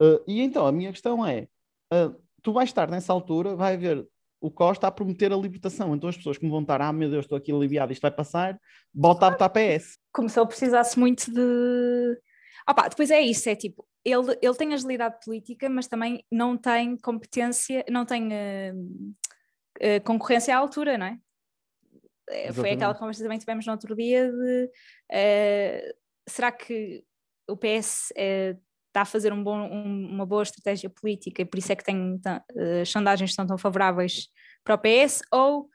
Uh, 0.02 0.20
e 0.28 0.42
então, 0.42 0.68
a 0.68 0.72
minha 0.72 0.92
questão 0.92 1.26
é, 1.26 1.48
uh, 1.94 2.14
tu 2.42 2.52
vais 2.52 2.70
estar 2.70 2.90
nessa 2.90 3.14
altura, 3.14 3.56
vai 3.56 3.76
haver 3.76 4.06
o 4.42 4.52
Costa 4.52 4.88
a 4.88 4.92
prometer 4.92 5.32
a 5.32 5.38
libertação. 5.38 5.96
Então 5.96 6.10
as 6.10 6.18
pessoas 6.18 6.38
que 6.38 6.48
vão 6.50 6.62
estar, 6.62 6.82
ah 6.82 6.92
meu 6.92 7.10
Deus, 7.10 7.24
estou 7.24 7.38
aqui 7.38 7.52
aliviado, 7.52 7.94
isto 7.94 8.02
vai 8.02 8.12
passar, 8.12 8.60
volta 8.94 9.28
a 9.28 9.30
votar 9.30 9.50
PS. 9.50 9.98
Como 10.12 10.28
se 10.28 10.38
ele 10.38 10.48
precisasse 10.48 11.00
muito 11.00 11.32
de. 11.32 12.20
Opa, 12.70 12.90
depois 12.90 13.10
é 13.10 13.22
isso, 13.22 13.48
é 13.48 13.56
tipo, 13.56 13.86
ele, 14.06 14.38
ele 14.42 14.56
tem 14.56 14.74
agilidade 14.74 15.18
política, 15.24 15.70
mas 15.70 15.88
também 15.88 16.26
não 16.32 16.58
tem 16.58 16.98
competência, 16.98 17.86
não 17.90 18.06
tem 18.06 18.28
uh, 18.28 18.76
uh, 19.80 20.04
concorrência 20.04 20.56
à 20.56 20.58
altura, 20.58 20.98
não 20.98 21.06
é? 21.06 21.20
Exatamente. 22.28 22.50
Eh, 22.50 22.54
foi 22.54 22.72
aquela 22.72 22.96
conversa 22.96 23.20
que 23.20 23.24
também 23.24 23.40
tivemos 23.40 23.66
no 23.66 23.72
outro 23.72 23.96
dia 23.96 24.32
de 24.32 24.66
uh, 24.66 25.96
será 26.28 26.52
que 26.52 27.04
o 27.50 27.58
PS 27.58 28.14
está 28.16 29.02
a 29.02 29.06
fazer 29.06 29.34
um 29.34 29.44
bom, 29.44 29.58
um, 29.58 30.08
uma 30.10 30.26
boa 30.26 30.44
estratégia 30.44 30.90
política 30.90 31.42
e 31.42 31.46
por 31.46 31.58
isso 31.58 31.72
é 31.72 31.76
que 31.76 31.84
tem 31.84 32.20
as 32.82 32.90
sondagens 32.90 33.32
estão 33.32 33.46
tão 33.46 33.58
favoráveis 33.58 34.30
para 34.64 34.76
o 34.76 34.78
PS 34.78 35.22
ou 35.32 35.70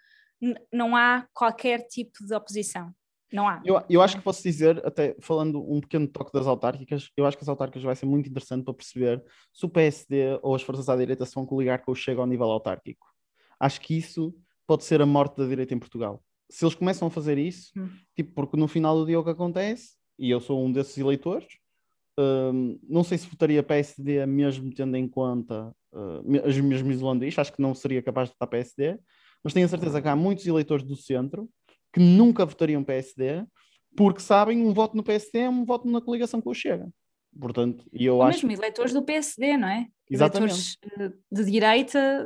não 0.73 0.97
há 0.97 1.27
qualquer 1.35 1.87
tipo 1.87 2.25
de 2.25 2.35
oposição? 2.35 2.95
Não 3.33 3.47
há. 3.47 3.61
Eu, 3.65 3.83
eu 3.89 4.03
acho 4.03 4.17
que 4.17 4.23
posso 4.23 4.43
dizer, 4.43 4.85
até 4.87 5.15
falando 5.21 5.61
um 5.71 5.81
pequeno 5.81 6.09
toque 6.09 6.33
das 6.33 6.47
autárquicas, 6.47 7.11
eu 7.17 7.27
acho 7.27 7.37
que 7.37 7.45
as 7.45 7.49
autárquicas 7.49 7.83
vai 7.83 7.95
ser 7.95 8.07
muito 8.07 8.29
interessante 8.29 8.65
para 8.65 8.75
perceber 8.75 9.23
se 9.53 9.67
o 9.67 9.69
PSD 9.69 10.39
ou 10.43 10.55
as 10.55 10.63
forças 10.63 10.89
à 10.89 10.97
direita 10.97 11.27
se 11.27 11.35
vão 11.35 11.45
coligar 11.45 11.85
com 11.85 11.93
o 11.93 11.95
Chega 11.95 12.21
ao 12.21 12.27
nível 12.27 12.51
autárquico. 12.51 13.07
Acho 13.61 13.81
que 13.81 13.97
isso 13.97 14.35
pode 14.67 14.85
ser 14.85 15.03
a 15.03 15.07
morte 15.07 15.37
da 15.37 15.47
direita 15.47 15.75
em 15.75 15.79
Portugal. 15.79 16.23
Se 16.51 16.65
eles 16.65 16.75
começam 16.75 17.09
a 17.09 17.11
fazer 17.11 17.37
isso, 17.37 17.71
hum. 17.77 17.89
tipo, 18.15 18.33
porque 18.33 18.57
no 18.57 18.67
final 18.67 18.97
do 18.97 19.07
dia 19.07 19.21
o 19.21 19.25
que 19.25 19.31
acontece, 19.31 19.97
e 20.19 20.31
eu 20.31 20.41
sou 20.41 20.65
um 20.65 20.73
desses 20.73 20.97
eleitores, 20.97 21.47
hum, 22.19 22.79
não 22.89 23.05
sei 23.05 23.19
se 23.19 23.29
votaria 23.29 23.63
PSD 23.63 24.25
mesmo 24.25 24.73
tendo 24.75 24.97
em 24.97 25.07
conta 25.07 25.75
uh, 25.93 26.47
as 26.47 26.59
mesmas 26.59 26.97
islândices, 26.97 27.39
acho 27.39 27.53
que 27.53 27.63
não 27.63 27.75
seria 27.75 28.03
capaz 28.03 28.29
de 28.29 28.35
votar 28.35 28.49
PSD, 28.49 28.99
mas 29.45 29.53
tenho 29.53 29.67
a 29.67 29.69
certeza 29.69 30.01
que 30.01 30.09
há 30.09 30.17
muitos 30.17 30.47
eleitores 30.47 30.85
do 30.85 30.97
centro 30.97 31.49
que 31.93 32.01
nunca 32.01 32.45
votariam 32.45 32.85
PSD 32.85 33.45
porque 33.97 34.21
sabem 34.21 34.65
um 34.65 34.73
voto 34.73 34.97
no 34.97 35.03
PSD 35.03 35.41
é 35.41 35.49
um 35.49 35.65
voto 35.65 35.89
na 35.89 36.01
coligação 36.01 36.41
com 36.41 36.51
o 36.51 36.55
Chega. 36.55 36.89
Portanto, 37.39 37.85
e 37.93 38.07
eu 38.07 38.17
Ou 38.17 38.23
acho. 38.23 38.47
Mesmo 38.47 38.63
eleitores 38.63 38.93
do 38.93 39.03
PSD, 39.03 39.57
não 39.57 39.69
é? 39.69 39.87
Exatamente. 40.09 40.79
Eleitores 40.83 41.19
de 41.31 41.45
direita 41.45 42.25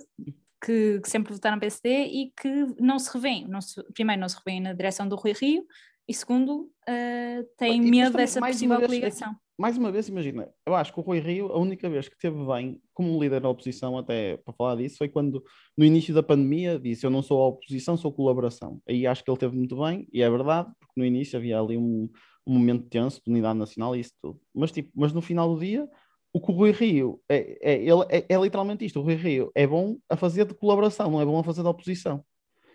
que, 0.63 1.01
que, 1.01 1.09
sempre 1.09 1.33
votaram 1.33 1.59
PSD 1.59 1.89
e 1.89 2.33
que 2.39 2.67
não 2.79 2.99
se 2.99 3.13
revêem. 3.13 3.49
Não 3.49 3.61
se, 3.61 3.83
primeiro, 3.95 4.21
não 4.21 4.29
se 4.29 4.37
revêem 4.37 4.61
na 4.61 4.73
direção 4.73 5.09
do 5.09 5.17
Rui 5.17 5.33
Rio 5.33 5.67
e, 6.07 6.15
segundo, 6.15 6.71
uh, 6.89 7.45
têm 7.57 7.81
medo 7.81 8.17
dessa 8.17 8.41
possível 8.41 8.81
coligação 8.81 9.35
mais 9.59 9.77
uma 9.77 9.93
vez, 9.93 10.09
imagina, 10.09 10.49
eu 10.67 10.75
acho 10.75 10.93
que 10.93 10.99
o 10.99 11.03
Rui 11.03 11.21
Rio, 11.21 11.53
a 11.53 11.59
única 11.59 11.89
vez 11.89 12.09
que 12.09 12.19
teve 12.19 12.45
bem 12.47 12.81
como 12.95 13.23
líder 13.23 13.41
da 13.41 13.49
oposição, 13.49 13.99
até 13.99 14.37
para 14.39 14.55
falar 14.55 14.77
disso, 14.77 14.99
foi 14.99 15.09
quando 15.09 15.43
no 15.77 15.85
início 15.85 16.15
da 16.15 16.23
pandemia 16.23 16.79
disse: 16.79 17.07
Eu 17.07 17.11
não 17.11 17.23
sou 17.23 17.43
a 17.43 17.49
oposição, 17.49 17.97
sou 17.97 18.13
colaboração. 18.13 18.81
Aí 18.89 19.07
acho 19.07 19.23
que 19.23 19.31
ele 19.31 19.39
teve 19.39 19.57
muito 19.57 19.77
bem, 19.77 20.09
e 20.13 20.23
é 20.23 20.31
verdade, 20.31 20.71
porque 20.81 20.95
no 20.97 21.05
início 21.05 21.39
havia 21.39 21.61
ali 21.61 21.77
um, 21.77 22.09
um 22.47 22.55
momento 22.55 22.89
tenso 22.89 23.21
de 23.25 23.31
unidade 23.31 23.59
nacional 23.59 23.95
e 23.95 24.01
isso 24.01 24.13
tudo. 24.21 24.41
Mas, 24.55 24.73
tipo, 24.73 24.91
mas 24.95 25.13
no 25.13 25.21
final 25.21 25.55
do 25.55 25.61
dia, 25.61 25.89
o 26.33 26.41
que 26.41 26.51
o 26.51 26.55
Rui 26.55 26.73
Rio 26.73 27.21
é, 27.29 27.59
é, 27.63 27.75
ele, 27.75 28.05
é, 28.09 28.25
é 28.29 28.37
literalmente 28.41 28.85
isto: 28.85 29.01
o 29.01 29.03
Rui 29.03 29.15
Rio 29.15 29.51
é 29.55 29.67
bom 29.67 29.99
a 30.09 30.17
fazer 30.17 30.47
de 30.47 30.55
colaboração, 30.55 31.11
não 31.11 31.21
é 31.21 31.25
bom 31.25 31.39
a 31.39 31.45
fazer 31.45 31.63
de 31.63 31.69
oposição. 31.69 32.25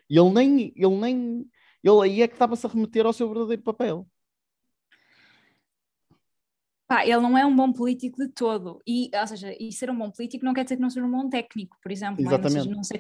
E 0.10 0.18
ele 0.18 0.30
nem, 0.30 0.74
ele 0.76 0.96
nem, 0.96 1.46
ele 1.84 2.02
aí 2.02 2.22
é 2.22 2.28
que 2.28 2.36
estava-se 2.36 2.66
a 2.66 2.70
remeter 2.70 3.06
ao 3.06 3.14
seu 3.14 3.28
verdadeiro 3.28 3.62
papel. 3.62 4.08
Pá, 6.88 7.06
ele 7.06 7.20
não 7.20 7.38
é 7.38 7.46
um 7.46 7.54
bom 7.54 7.74
político 7.74 8.18
de 8.18 8.30
todo. 8.30 8.82
E, 8.88 9.10
ou 9.14 9.28
seja, 9.28 9.54
e 9.60 9.72
ser 9.74 9.90
um 9.92 9.98
bom 9.98 10.10
político 10.10 10.46
não 10.46 10.54
quer 10.54 10.64
dizer 10.64 10.78
que 10.78 10.82
não 10.82 10.90
seja 10.90 11.06
um 11.06 11.12
bom 11.12 11.30
técnico, 11.30 11.76
por 11.84 11.92
exemplo. 11.92 12.24
Não, 12.24 12.32
é? 12.32 12.34
Exatamente. 12.34 12.64
Seja, 12.64 12.76
não, 12.76 12.84
sei 12.84 13.00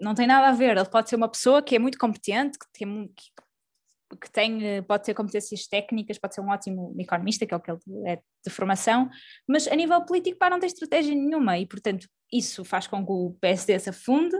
não 0.00 0.14
tem 0.14 0.26
nada 0.26 0.48
a 0.48 0.52
ver. 0.52 0.76
Ele 0.76 0.88
pode 0.88 1.10
ser 1.10 1.16
uma 1.16 1.28
pessoa 1.28 1.62
que 1.62 1.76
é 1.76 1.78
muito 1.78 1.98
competente, 1.98 2.58
que 2.58 2.66
tem, 2.72 3.08
que, 3.08 4.16
que 4.18 4.32
tem 4.32 4.66
eh, 4.66 4.82
pode 4.82 5.04
ter 5.04 5.12
competências 5.12 5.66
técnicas, 5.66 6.18
pode 6.18 6.34
ser 6.34 6.40
um 6.40 6.48
ótimo 6.48 6.94
economista, 6.98 7.44
que 7.44 7.52
é 7.52 7.56
o 7.56 7.60
que 7.60 7.70
ele 7.70 7.80
é 8.06 8.16
de 8.16 8.50
formação, 8.50 9.10
mas 9.46 9.68
a 9.68 9.76
nível 9.76 10.02
político, 10.06 10.38
pá, 10.38 10.48
não 10.48 10.58
tem 10.58 10.66
estratégia 10.68 11.14
nenhuma. 11.14 11.58
E, 11.58 11.66
portanto, 11.66 12.08
isso 12.32 12.64
faz 12.64 12.86
com 12.86 13.04
que 13.04 13.12
o 13.12 13.36
PSD 13.38 13.78
se 13.78 13.90
afunde. 13.90 14.36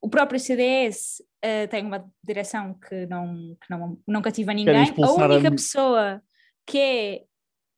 O 0.00 0.10
próprio 0.10 0.38
CDS 0.38 1.22
uh, 1.44 1.66
tem 1.68 1.84
uma 1.84 2.08
direção 2.22 2.74
que 2.74 3.06
não, 3.06 3.56
que 3.60 3.70
não, 3.70 3.98
não 4.06 4.22
cativa 4.22 4.52
ninguém. 4.52 4.76
A 4.76 5.12
única 5.12 5.48
a... 5.48 5.50
pessoa 5.50 6.22
que 6.66 6.78
é 6.78 7.24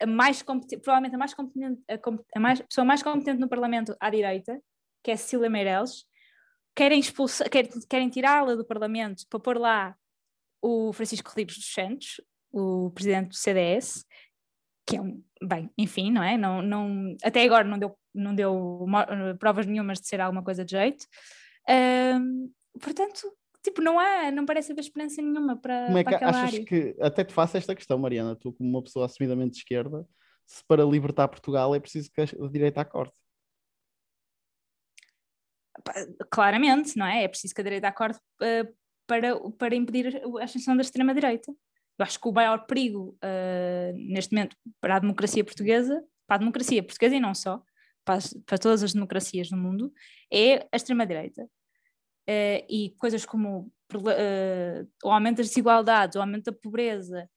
a 0.01 0.07
mais 0.07 0.43
provavelmente 0.43 1.15
a 1.15 1.19
mais 1.19 1.35
competente, 1.35 1.83
a, 1.89 1.99
a, 2.37 2.41
mais, 2.41 2.61
pessoa 2.61 2.85
mais 2.85 3.03
competente 3.03 3.41
no 3.41 3.49
Parlamento 3.49 3.95
à 4.01 4.11
direita, 4.11 4.61
que 5.03 5.11
é 5.11 5.17
Cecília 5.17 5.51
Meirelles, 5.51 6.05
querem 6.75 6.99
expulsar, 6.99 7.49
querem, 7.51 7.71
querem 7.89 8.09
tirá-la 8.09 8.55
do 8.55 8.65
Parlamento 8.65 9.25
para 9.29 9.41
pôr 9.41 9.59
lá 9.59 9.95
o 10.63 10.93
Francisco 10.93 11.29
Rodrigues 11.29 11.57
dos 11.57 11.73
Santos, 11.73 12.21
o 12.53 12.91
presidente 12.91 13.29
do 13.29 13.35
CDS, 13.35 14.05
que 14.87 14.97
é 14.97 15.01
um, 15.01 15.23
bem, 15.43 15.71
enfim, 15.79 16.11
não 16.11 16.23
é? 16.23 16.37
Não, 16.37 16.63
não, 16.63 17.17
até 17.23 17.45
agora 17.45 17.65
não 17.65 17.79
deu, 17.79 17.99
não 18.15 18.35
deu 18.35 18.87
provas 19.39 19.67
nenhumas 19.67 20.01
de 20.01 20.09
ser 20.09 20.21
alguma 20.21 20.43
coisa 20.43 20.65
de 20.65 20.73
jeito. 20.73 21.07
Um, 21.69 22.53
portanto, 22.81 23.33
tipo, 23.63 23.81
não 23.83 23.99
há, 23.99 24.31
não 24.31 24.47
parece 24.47 24.73
haver 24.73 24.81
esperança 24.81 25.21
nenhuma 25.21 25.57
para, 25.57 25.87
como 25.87 25.99
é 25.99 26.05
que 26.05 26.11
para 26.11 26.17
aquela 26.17 26.31
achas 26.31 26.55
área. 26.55 26.65
que, 26.65 26.97
até 27.01 27.25
te 27.25 27.33
faço 27.33 27.57
esta 27.57 27.75
questão, 27.75 27.99
Mariana, 27.99 28.37
tu 28.37 28.53
como 28.53 28.69
uma 28.69 28.83
pessoa 28.83 29.07
assumidamente 29.07 29.53
de 29.53 29.59
esquerda, 29.59 30.07
se 30.47 30.65
para 30.67 30.85
libertar 30.85 31.29
Portugal 31.29 31.75
é 31.75 31.81
preciso 31.81 32.11
que 32.13 32.21
a 32.21 32.27
direita 32.51 32.81
acorde? 32.81 33.13
Claramente, 36.31 36.97
não 36.97 37.07
é? 37.07 37.25
É 37.25 37.29
preciso 37.29 37.55
que 37.55 37.61
a 37.61 37.65
direita 37.65 37.89
acorde 37.89 38.19
uh, 38.19 38.75
para, 39.07 39.39
para 39.53 39.75
impedir 39.75 40.21
a 40.41 40.45
ascensão 40.45 40.77
da 40.77 40.83
extrema-direita. 40.83 41.53
Eu 41.99 42.05
acho 42.05 42.19
que 42.19 42.29
o 42.29 42.33
maior 42.33 42.67
perigo 42.67 43.17
uh, 43.23 43.93
neste 43.95 44.35
momento 44.35 44.57
para 44.81 44.97
a 44.97 44.99
democracia 44.99 45.45
portuguesa, 45.45 46.03
para 46.27 46.37
a 46.37 46.39
democracia 46.39 46.83
portuguesa 46.83 47.15
e 47.15 47.21
não 47.21 47.35
só, 47.35 47.63
para, 48.05 48.17
as, 48.17 48.35
para 48.47 48.59
todas 48.59 48.83
as 48.83 48.93
democracias 48.93 49.51
no 49.51 49.59
mundo, 49.59 49.93
é 50.33 50.67
a 50.73 50.77
extrema-direita. 50.77 51.49
Uh, 52.31 52.63
e 52.69 52.95
coisas 52.97 53.27
como 53.27 53.73
uh, 53.95 54.89
o 55.03 55.11
aumento 55.11 55.39
das 55.39 55.49
desigualdades, 55.49 56.15
o 56.15 56.21
aumento 56.21 56.45
da 56.45 56.53
pobreza, 56.53 57.29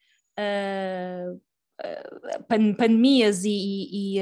pan 2.47 2.73
pandemias 2.75 3.43
e, 3.43 3.49
e, 3.49 4.19
e 4.19 4.21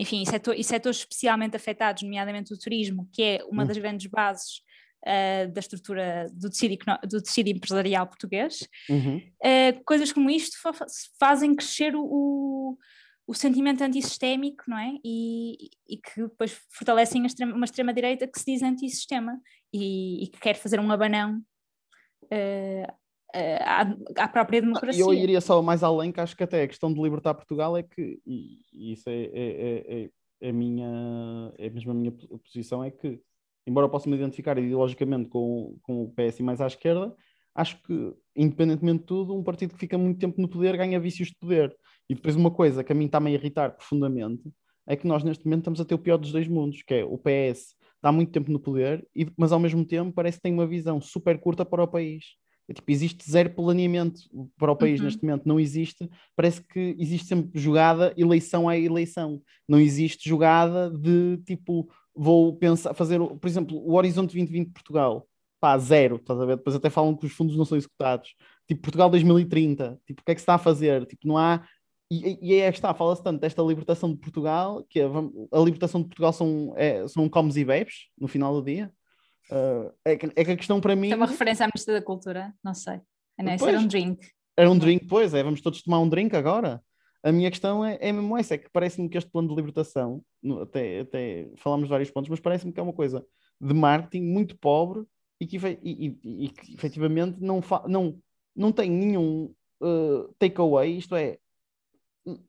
enfim, 0.00 0.24
setor, 0.24 0.54
e 0.58 0.64
setores 0.64 0.98
especialmente 0.98 1.56
afetados, 1.56 2.02
nomeadamente 2.02 2.52
o 2.52 2.58
turismo, 2.58 3.08
que 3.12 3.22
é 3.22 3.44
uma 3.44 3.66
das 3.66 3.76
grandes 3.76 4.06
bases 4.06 4.62
uh, 5.06 5.52
da 5.52 5.60
estrutura 5.60 6.26
do 6.32 6.48
tecido, 6.48 6.76
do 7.06 7.22
tecido 7.22 7.48
empresarial 7.48 8.06
português, 8.06 8.66
uhum. 8.88 9.18
uh, 9.18 9.84
coisas 9.84 10.12
como 10.12 10.30
isto 10.30 10.60
fa 10.60 10.72
fazem 11.18 11.54
crescer 11.54 11.94
o, 11.94 12.02
o 12.02 12.78
sentimento 13.34 13.82
antissistémico, 13.82 14.64
não 14.66 14.78
é? 14.78 14.94
E, 15.04 15.70
e 15.88 15.96
que 15.96 16.22
depois 16.22 16.60
fortalecem 16.70 17.24
extrema, 17.24 17.54
uma 17.54 17.64
extrema-direita 17.64 18.26
que 18.26 18.38
se 18.38 18.46
diz 18.46 18.62
antissistema 18.62 19.40
e, 19.72 20.24
e 20.24 20.26
que 20.28 20.40
quer 20.40 20.56
fazer 20.56 20.80
um 20.80 20.90
abanão 20.90 21.42
uh, 22.24 22.92
à, 23.34 23.82
à, 24.16 24.28
própria 24.28 24.60
democracia. 24.60 25.02
Eu 25.02 25.14
iria 25.14 25.40
só 25.40 25.62
mais 25.62 25.82
além, 25.82 26.12
que 26.12 26.20
acho 26.20 26.36
que 26.36 26.44
até 26.44 26.62
a 26.62 26.68
questão 26.68 26.92
de 26.92 27.00
libertar 27.00 27.34
Portugal 27.34 27.76
é 27.76 27.82
que, 27.82 28.20
e, 28.26 28.58
e 28.72 28.92
isso 28.92 29.08
é, 29.08 29.22
é, 29.22 29.30
é, 29.32 30.10
é, 30.42 30.48
a 30.48 30.52
minha, 30.52 31.52
é 31.58 31.70
mesmo 31.70 31.92
a 31.92 31.94
minha 31.94 32.12
posição, 32.12 32.82
é 32.82 32.90
que 32.90 33.20
embora 33.66 33.86
eu 33.86 33.90
possa 33.90 34.08
me 34.08 34.16
identificar 34.16 34.58
ideologicamente 34.58 35.28
com, 35.28 35.78
com 35.82 36.02
o 36.02 36.12
PS 36.12 36.40
mais 36.40 36.60
à 36.60 36.66
esquerda, 36.66 37.14
acho 37.54 37.82
que, 37.82 38.14
independentemente 38.36 39.00
de 39.00 39.06
tudo, 39.06 39.36
um 39.36 39.42
partido 39.42 39.74
que 39.74 39.80
fica 39.80 39.98
muito 39.98 40.18
tempo 40.18 40.40
no 40.40 40.48
poder 40.48 40.76
ganha 40.76 41.00
vícios 41.00 41.28
de 41.28 41.36
poder. 41.36 41.74
E 42.08 42.14
depois 42.14 42.36
uma 42.36 42.50
coisa 42.50 42.82
que 42.82 42.92
a 42.92 42.94
mim 42.94 43.06
está-me 43.06 43.30
a 43.30 43.34
irritar 43.34 43.76
profundamente 43.76 44.42
é 44.86 44.96
que 44.96 45.06
nós 45.06 45.22
neste 45.22 45.44
momento 45.44 45.60
estamos 45.60 45.80
a 45.80 45.84
ter 45.84 45.94
o 45.94 45.98
pior 45.98 46.16
dos 46.16 46.32
dois 46.32 46.48
mundos, 46.48 46.82
que 46.82 46.94
é 46.94 47.04
o 47.04 47.18
PS 47.18 47.74
dá 48.02 48.10
muito 48.10 48.32
tempo 48.32 48.50
no 48.50 48.58
poder, 48.58 49.06
e, 49.14 49.30
mas 49.36 49.52
ao 49.52 49.60
mesmo 49.60 49.84
tempo 49.84 50.12
parece 50.12 50.38
que 50.38 50.42
tem 50.42 50.52
uma 50.52 50.66
visão 50.66 51.00
super 51.00 51.38
curta 51.38 51.64
para 51.64 51.82
o 51.82 51.88
país. 51.88 52.24
É, 52.68 52.72
tipo, 52.72 52.90
existe 52.90 53.30
zero 53.30 53.50
planeamento 53.50 54.20
para 54.56 54.72
o 54.72 54.76
país 54.76 55.00
uhum. 55.00 55.06
neste 55.06 55.22
momento, 55.22 55.46
não 55.46 55.60
existe. 55.60 56.08
Parece 56.34 56.62
que 56.62 56.96
existe 56.98 57.26
sempre 57.26 57.50
jogada 57.60 58.14
eleição 58.16 58.68
a 58.68 58.78
eleição, 58.78 59.42
não 59.68 59.78
existe 59.78 60.28
jogada 60.28 60.90
de 60.90 61.38
tipo 61.44 61.88
vou 62.14 62.56
pensar, 62.56 62.92
fazer, 62.94 63.18
por 63.18 63.46
exemplo, 63.46 63.76
o 63.76 63.94
Horizonte 63.94 64.34
2020 64.34 64.66
de 64.66 64.72
Portugal, 64.72 65.26
pá, 65.60 65.76
zero, 65.78 66.16
estás 66.16 66.40
a 66.40 66.44
ver? 66.46 66.56
Depois 66.56 66.74
até 66.74 66.88
falam 66.88 67.14
que 67.14 67.26
os 67.26 67.32
fundos 67.32 67.56
não 67.56 67.64
são 67.64 67.76
executados. 67.76 68.34
Tipo, 68.66 68.82
Portugal 68.82 69.10
2030, 69.10 70.00
tipo, 70.06 70.22
o 70.22 70.24
que 70.24 70.32
é 70.32 70.34
que 70.34 70.40
se 70.40 70.42
está 70.42 70.54
a 70.54 70.58
fazer? 70.58 71.04
Tipo, 71.06 71.28
não 71.28 71.36
há. 71.36 71.62
E, 72.10 72.38
e 72.42 72.52
aí 72.54 72.60
é 72.60 72.72
que 72.72 72.78
está, 72.78 72.92
fala-se 72.92 73.22
tanto 73.22 73.40
desta 73.40 73.62
libertação 73.62 74.10
de 74.10 74.18
Portugal, 74.18 74.84
que 74.88 75.00
a, 75.00 75.06
a 75.06 75.60
libertação 75.60 76.00
de 76.00 76.08
Portugal 76.08 76.32
são, 76.32 76.72
é, 76.76 77.06
são 77.06 77.28
comes 77.28 77.56
e 77.56 77.64
bebes 77.64 78.08
no 78.18 78.26
final 78.26 78.52
do 78.52 78.64
dia. 78.64 78.90
Uh, 79.50 79.92
é, 80.04 80.16
que, 80.16 80.26
é 80.26 80.44
que 80.44 80.50
a 80.52 80.56
questão 80.56 80.80
para 80.80 80.96
mim. 80.96 81.10
É 81.10 81.16
uma 81.16 81.26
referência 81.26 81.64
à 81.64 81.68
Ministra 81.68 81.94
da 81.94 82.02
Cultura, 82.02 82.54
não 82.64 82.74
sei. 82.74 83.00
É, 83.38 83.42
não, 83.42 83.68
era 83.68 83.78
um 83.78 83.86
drink. 83.86 84.28
Era 84.56 84.70
um 84.70 84.78
drink, 84.78 85.06
pois 85.06 85.34
é, 85.34 85.42
vamos 85.42 85.60
todos 85.60 85.82
tomar 85.82 86.00
um 86.00 86.08
drink 86.08 86.34
agora. 86.34 86.82
A 87.22 87.30
minha 87.30 87.50
questão 87.50 87.84
é, 87.84 87.98
é 88.00 88.12
mesmo 88.12 88.36
essa, 88.36 88.54
é 88.54 88.58
que 88.58 88.70
parece-me 88.70 89.08
que 89.08 89.18
este 89.18 89.30
plano 89.30 89.48
de 89.48 89.54
libertação, 89.54 90.22
até, 90.62 91.00
até 91.00 91.48
falamos 91.56 91.86
de 91.86 91.90
vários 91.90 92.10
pontos, 92.10 92.30
mas 92.30 92.40
parece-me 92.40 92.72
que 92.72 92.80
é 92.80 92.82
uma 92.82 92.92
coisa 92.92 93.24
de 93.60 93.74
marketing 93.74 94.22
muito 94.22 94.56
pobre 94.58 95.04
e 95.40 95.46
que, 95.46 95.56
e, 95.56 96.18
e, 96.22 96.44
e 96.44 96.48
que 96.50 96.74
efetivamente 96.74 97.38
não, 97.40 97.60
não, 97.88 98.18
não 98.54 98.70
tem 98.70 98.90
nenhum 98.90 99.54
uh, 99.80 100.34
takeaway, 100.38 100.98
isto 100.98 101.16
é, 101.16 101.38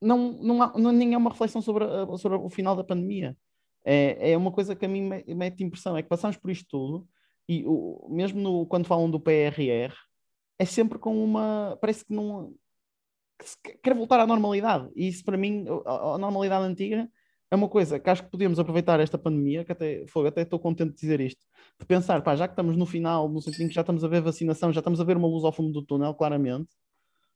não, 0.01 0.33
não, 0.33 0.61
há, 0.61 0.77
não 0.77 0.91
nem 0.91 1.13
é 1.13 1.17
uma 1.17 1.29
reflexão 1.31 1.61
sobre, 1.61 1.85
a, 1.85 2.05
sobre 2.17 2.37
o 2.37 2.49
final 2.49 2.75
da 2.75 2.83
pandemia. 2.83 3.37
É, 3.83 4.31
é 4.31 4.37
uma 4.37 4.51
coisa 4.51 4.75
que 4.75 4.85
a 4.85 4.89
mim 4.89 5.09
mete 5.27 5.63
impressão, 5.63 5.97
é 5.97 6.03
que 6.03 6.09
passamos 6.09 6.37
por 6.37 6.51
isto 6.51 6.67
tudo 6.69 7.07
e 7.47 7.63
o, 7.65 8.07
mesmo 8.09 8.39
no, 8.39 8.65
quando 8.65 8.85
falam 8.85 9.09
do 9.09 9.19
PRR, 9.19 9.93
é 10.59 10.65
sempre 10.65 10.99
com 10.99 11.23
uma. 11.23 11.77
Parece 11.81 12.05
que 12.05 12.13
não 12.13 12.53
que 13.63 13.73
quer 13.79 13.95
voltar 13.95 14.19
à 14.19 14.27
normalidade. 14.27 14.89
E 14.95 15.07
isso, 15.07 15.23
para 15.23 15.37
mim, 15.37 15.65
a, 15.85 16.13
a, 16.13 16.17
normalidade 16.17 16.63
antiga 16.65 17.09
é 17.51 17.55
uma 17.55 17.67
coisa 17.67 17.99
que 17.99 18.09
acho 18.09 18.23
que 18.23 18.31
podemos 18.31 18.57
aproveitar 18.59 18.99
esta 19.01 19.17
pandemia, 19.17 19.65
que 19.65 19.73
até, 19.73 20.07
foi, 20.07 20.25
até 20.25 20.43
estou 20.43 20.57
contente 20.57 20.93
de 20.93 21.01
dizer 21.01 21.19
isto, 21.19 21.45
de 21.77 21.85
pensar, 21.85 22.23
pá, 22.23 22.33
já 22.33 22.47
que 22.47 22.53
estamos 22.53 22.77
no 22.77 22.85
final, 22.85 23.27
no 23.27 23.41
sentido 23.41 23.67
que 23.67 23.75
já 23.75 23.81
estamos 23.81 24.05
a 24.05 24.07
ver 24.07 24.21
vacinação, 24.21 24.71
já 24.71 24.79
estamos 24.79 25.01
a 25.01 25.03
ver 25.03 25.17
uma 25.17 25.27
luz 25.27 25.43
ao 25.43 25.51
fundo 25.51 25.73
do 25.73 25.85
túnel, 25.85 26.13
claramente, 26.13 26.69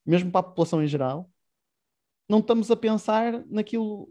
mesmo 0.06 0.32
para 0.32 0.40
a 0.40 0.44
população 0.44 0.82
em 0.82 0.88
geral, 0.88 1.30
não 2.30 2.40
estamos 2.40 2.72
a 2.72 2.78
pensar 2.78 3.46
naquilo, 3.48 4.08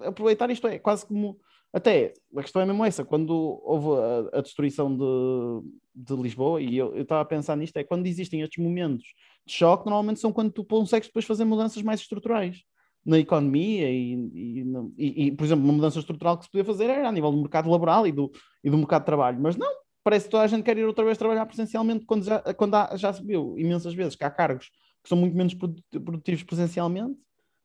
aproveitar 0.00 0.50
isto 0.50 0.66
é 0.66 0.76
quase 0.76 1.06
como 1.06 1.38
até, 1.72 2.14
a 2.36 2.42
questão 2.42 2.60
é 2.60 2.66
mesmo 2.66 2.84
essa, 2.84 3.04
quando 3.04 3.30
houve 3.30 4.00
a, 4.34 4.38
a 4.38 4.40
destruição 4.40 4.96
de, 4.96 5.70
de 5.94 6.16
Lisboa, 6.20 6.60
e 6.60 6.76
eu 6.76 7.00
estava 7.00 7.20
a 7.20 7.24
pensar 7.24 7.56
nisto, 7.56 7.76
é 7.76 7.84
quando 7.84 8.08
existem 8.08 8.40
estes 8.40 8.62
momentos 8.62 9.06
de 9.46 9.52
choque, 9.52 9.84
normalmente 9.84 10.18
são 10.18 10.32
quando 10.32 10.50
tu 10.50 10.64
consegues 10.64 11.08
depois 11.08 11.24
fazer 11.24 11.44
mudanças 11.44 11.80
mais 11.82 12.00
estruturais 12.00 12.64
na 13.04 13.18
economia 13.18 13.90
e, 13.90 14.14
e, 14.14 14.64
e, 14.96 15.26
e, 15.26 15.32
por 15.32 15.44
exemplo, 15.44 15.64
uma 15.64 15.72
mudança 15.72 15.98
estrutural 15.98 16.36
que 16.36 16.44
se 16.44 16.50
podia 16.50 16.64
fazer 16.64 16.90
era 16.90 17.08
a 17.08 17.12
nível 17.12 17.30
do 17.30 17.38
mercado 17.38 17.70
laboral 17.70 18.06
e 18.06 18.12
do, 18.12 18.30
e 18.62 18.70
do 18.70 18.76
mercado 18.76 19.02
de 19.02 19.06
trabalho, 19.06 19.40
mas 19.40 19.56
não, 19.56 19.72
parece 20.04 20.26
que 20.26 20.30
toda 20.30 20.44
a 20.44 20.46
gente 20.46 20.62
quer 20.62 20.76
ir 20.76 20.84
outra 20.84 21.04
vez 21.04 21.16
trabalhar 21.16 21.46
presencialmente 21.46 22.04
quando 22.04 22.24
já, 22.24 22.40
quando 22.54 22.74
há, 22.74 22.96
já 22.96 23.12
se 23.12 23.24
viu 23.24 23.58
imensas 23.58 23.94
vezes 23.94 24.14
que 24.14 24.24
há 24.24 24.30
cargos 24.30 24.70
que 25.02 25.08
são 25.08 25.16
muito 25.16 25.36
menos 25.36 25.54
produtivos 25.54 26.42
presencialmente 26.42 27.18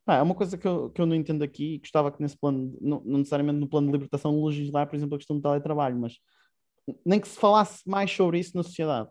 ah, 0.06 0.16
é 0.16 0.22
uma 0.22 0.34
coisa 0.34 0.58
que 0.58 0.68
eu, 0.68 0.90
que 0.90 1.00
eu 1.00 1.06
não 1.06 1.14
entendo 1.14 1.42
aqui 1.42 1.74
e 1.74 1.78
gostava 1.78 2.12
que 2.12 2.20
nesse 2.20 2.36
plano, 2.36 2.76
não, 2.80 3.00
não 3.04 3.18
necessariamente 3.18 3.58
no 3.58 3.68
plano 3.68 3.86
de 3.86 3.92
libertação, 3.92 4.44
legislar, 4.44 4.86
por 4.86 4.96
exemplo, 4.96 5.14
a 5.14 5.18
questão 5.18 5.36
do 5.36 5.42
teletrabalho, 5.42 5.98
mas 5.98 6.18
nem 7.04 7.18
que 7.18 7.26
se 7.26 7.38
falasse 7.38 7.88
mais 7.88 8.10
sobre 8.12 8.38
isso 8.38 8.54
na 8.54 8.62
sociedade. 8.62 9.08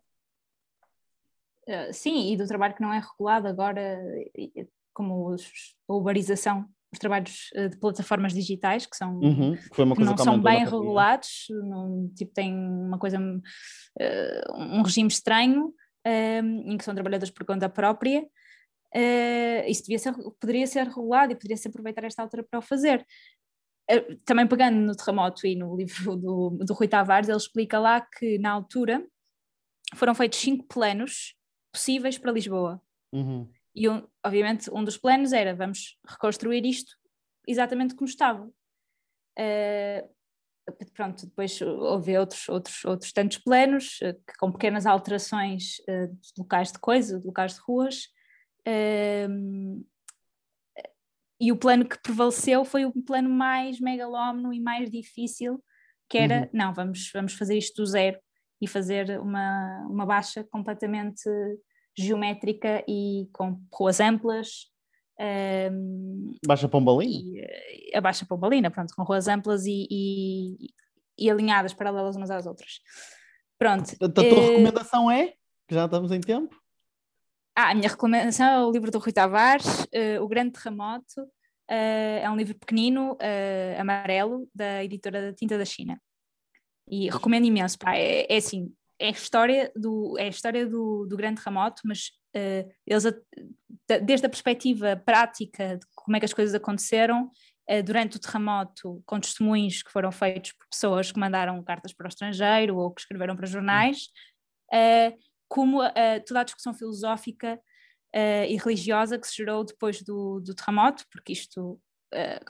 Uh, 1.68 1.92
sim, 1.92 2.32
e 2.32 2.38
do 2.38 2.46
trabalho 2.46 2.76
que 2.76 2.82
não 2.82 2.94
é 2.94 3.00
regulado 3.00 3.48
agora, 3.48 4.00
como 4.94 5.30
os, 5.30 5.44
a 5.90 5.94
uberização, 5.94 6.66
os 6.92 7.00
trabalhos 7.00 7.50
uh, 7.56 7.70
de 7.70 7.78
plataformas 7.78 8.34
digitais, 8.34 8.86
que 8.86 8.96
são 8.96 9.16
uhum, 9.16 9.56
que 9.56 10.04
não 10.04 10.18
são 10.18 10.42
bem 10.42 10.64
regulados, 10.64 11.48
não, 11.50 12.10
tipo, 12.16 12.34
tem 12.34 12.54
uma 12.54 13.00
coisa, 13.00 13.20
uh, 13.20 14.54
um 14.58 14.82
regime 14.82 15.10
estranho, 15.10 15.74
em 16.06 16.78
que 16.78 16.84
são 16.84 16.94
trabalhadores 16.94 17.34
por 17.34 17.46
conta 17.46 17.70
própria 17.70 18.28
uh, 18.96 19.70
isso 19.70 19.84
ser, 19.98 20.14
poderia 20.40 20.68
ser 20.68 20.88
regulado 20.88 21.34
e 21.34 21.36
poderia-se 21.36 21.68
aproveitar 21.68 22.04
esta 22.04 22.22
altura 22.22 22.44
para 22.44 22.60
o 22.60 22.62
fazer. 22.62 23.06
Uh, 23.92 24.16
também 24.26 24.48
pegando 24.48 24.78
no 24.78 24.96
terremoto 24.96 25.46
e 25.46 25.56
no 25.56 25.76
livro 25.76 26.16
do, 26.16 26.50
do 26.62 26.74
Rui 26.74 26.88
Tavares, 26.88 27.28
ele 27.28 27.38
explica 27.38 27.80
lá 27.80 28.02
que 28.02 28.38
na 28.38 28.52
altura 28.52 29.06
foram 29.96 30.16
feitos 30.16 30.40
cinco 30.40 30.66
planos 30.68 31.36
possíveis 31.74 32.18
para 32.18 32.32
Lisboa. 32.32 32.82
Uhum. 33.12 33.48
E 33.76 33.90
um, 33.90 34.08
obviamente 34.24 34.70
um 34.72 34.84
dos 34.84 34.98
planos 34.98 35.34
era 35.34 35.56
vamos 35.56 35.98
reconstruir 36.08 36.66
isto 36.66 36.96
exatamente 37.48 37.96
como 37.96 38.08
estava. 38.08 38.46
Uh, 39.38 40.14
pronto, 40.94 41.26
depois 41.26 41.60
houve 41.62 42.18
outros, 42.18 42.48
outros, 42.48 42.86
outros 42.86 43.12
tantos 43.12 43.40
planos 43.40 44.00
uh, 44.02 44.14
que, 44.14 44.38
com 44.40 44.52
pequenas 44.52 44.86
alterações 44.86 45.80
uh, 45.90 46.08
de 46.08 46.32
locais 46.38 46.72
de 46.72 46.80
coisa, 46.80 47.20
de 47.20 47.26
locais 47.26 47.56
de 47.56 47.62
ruas. 47.62 48.08
e 51.40 51.52
o 51.52 51.58
plano 51.58 51.88
que 51.88 52.02
prevaleceu 52.02 52.64
foi 52.64 52.86
o 52.86 52.94
plano 53.04 53.30
mais 53.30 53.80
megalómano 53.80 54.54
e 54.54 54.60
mais 54.62 54.90
difícil, 54.90 55.62
que 56.10 56.18
era, 56.18 56.44
uhum. 56.44 56.50
não, 56.54 56.74
vamos, 56.74 57.12
vamos 57.12 57.34
fazer 57.34 57.58
isto 57.58 57.82
do 57.82 57.86
zero 57.86 58.20
e 58.62 58.68
fazer 58.68 59.20
uma, 59.20 59.86
uma 59.90 60.06
baixa 60.06 60.44
completamente 60.46 61.30
geométrica 61.98 62.84
e 62.88 63.28
com 63.32 63.60
ruas 63.72 64.00
amplas. 64.00 64.72
Um, 65.20 66.34
baixa 66.46 66.68
Pombalina? 66.68 67.12
E, 67.12 67.40
eh, 67.40 67.98
a 67.98 68.02
Baixa 68.02 68.26
Pombalina, 68.26 68.72
pronto, 68.72 68.94
com 68.96 69.04
ruas 69.04 69.28
amplas 69.28 69.66
e, 69.66 69.88
e, 69.90 70.70
e, 71.18 71.30
alinhadas, 71.30 71.74
paralelas 71.74 72.16
umas 72.16 72.32
às 72.32 72.46
outras. 72.46 72.80
Pronto. 73.58 73.92
A 74.02 74.10
tua 74.10 74.24
uh, 74.24 74.50
recomendação 74.50 75.12
é? 75.12 75.34
Que 75.68 75.76
já 75.76 75.86
estamos 75.86 76.12
em 76.12 76.20
tempo? 76.20 76.60
Ah, 77.56 77.70
a 77.70 77.76
minha 77.76 77.90
recomendação 77.90 78.48
é 78.48 78.66
o 78.66 78.72
livro 78.72 78.90
do 78.90 78.98
Rui 78.98 79.14
Tavares, 79.14 79.84
uh, 79.84 80.24
O 80.24 80.28
Grande 80.28 80.54
Terremoto. 80.54 81.22
Uh, 81.70 82.20
é 82.22 82.30
um 82.30 82.36
livro 82.36 82.56
pequenino, 82.56 83.18
amarelo, 83.80 84.50
da 84.54 84.84
editora 84.84 85.22
da 85.22 85.34
Tinta 85.34 85.58
da 85.58 85.66
China. 85.66 86.02
E 86.90 87.10
recomendo 87.10 87.46
imenso, 87.46 87.78
pá, 87.80 87.96
é, 87.96 88.26
é 88.30 88.38
assim, 88.38 88.74
é 89.00 89.08
a 89.08 89.12
história 89.12 89.72
do, 89.76 90.16
é 90.18 90.26
a 90.26 90.30
história 90.30 90.66
do, 90.66 91.06
do 91.06 91.18
grande 91.18 91.42
terremoto, 91.42 91.82
mas 91.86 92.12
uh, 92.36 92.70
eles, 92.86 93.04
desde 94.04 94.26
a 94.26 94.30
perspectiva 94.30 95.02
prática 95.06 95.78
de 95.78 95.86
como 95.96 96.16
é 96.16 96.20
que 96.20 96.26
as 96.26 96.34
coisas 96.34 96.54
aconteceram, 96.54 97.32
uh, 97.70 97.84
durante 97.84 98.18
o 98.18 98.20
terremoto, 98.20 99.02
com 99.06 99.20
testemunhos 99.20 99.84
que 99.84 99.92
foram 99.92 100.12
feitos 100.12 100.54
por 100.54 100.68
pessoas 100.70 101.12
que 101.12 101.20
mandaram 101.20 101.62
cartas 101.64 101.94
para 101.94 102.06
o 102.06 102.10
estrangeiro 102.10 102.78
ou 102.78 102.92
que 102.92 103.02
escreveram 103.02 103.36
para 103.36 103.48
jornais, 103.48 104.10
uh, 104.74 105.18
como 105.48 105.82
toda 106.26 106.40
a 106.40 106.44
discussão 106.44 106.74
filosófica 106.74 107.62
e 108.50 108.58
religiosa 108.58 109.20
que 109.20 109.28
se 109.28 109.38
gerou 109.38 109.64
depois 109.64 110.02
do, 110.02 110.40
do 110.40 110.56
terremoto, 110.56 111.06
porque 111.12 111.32
isto, 111.32 111.80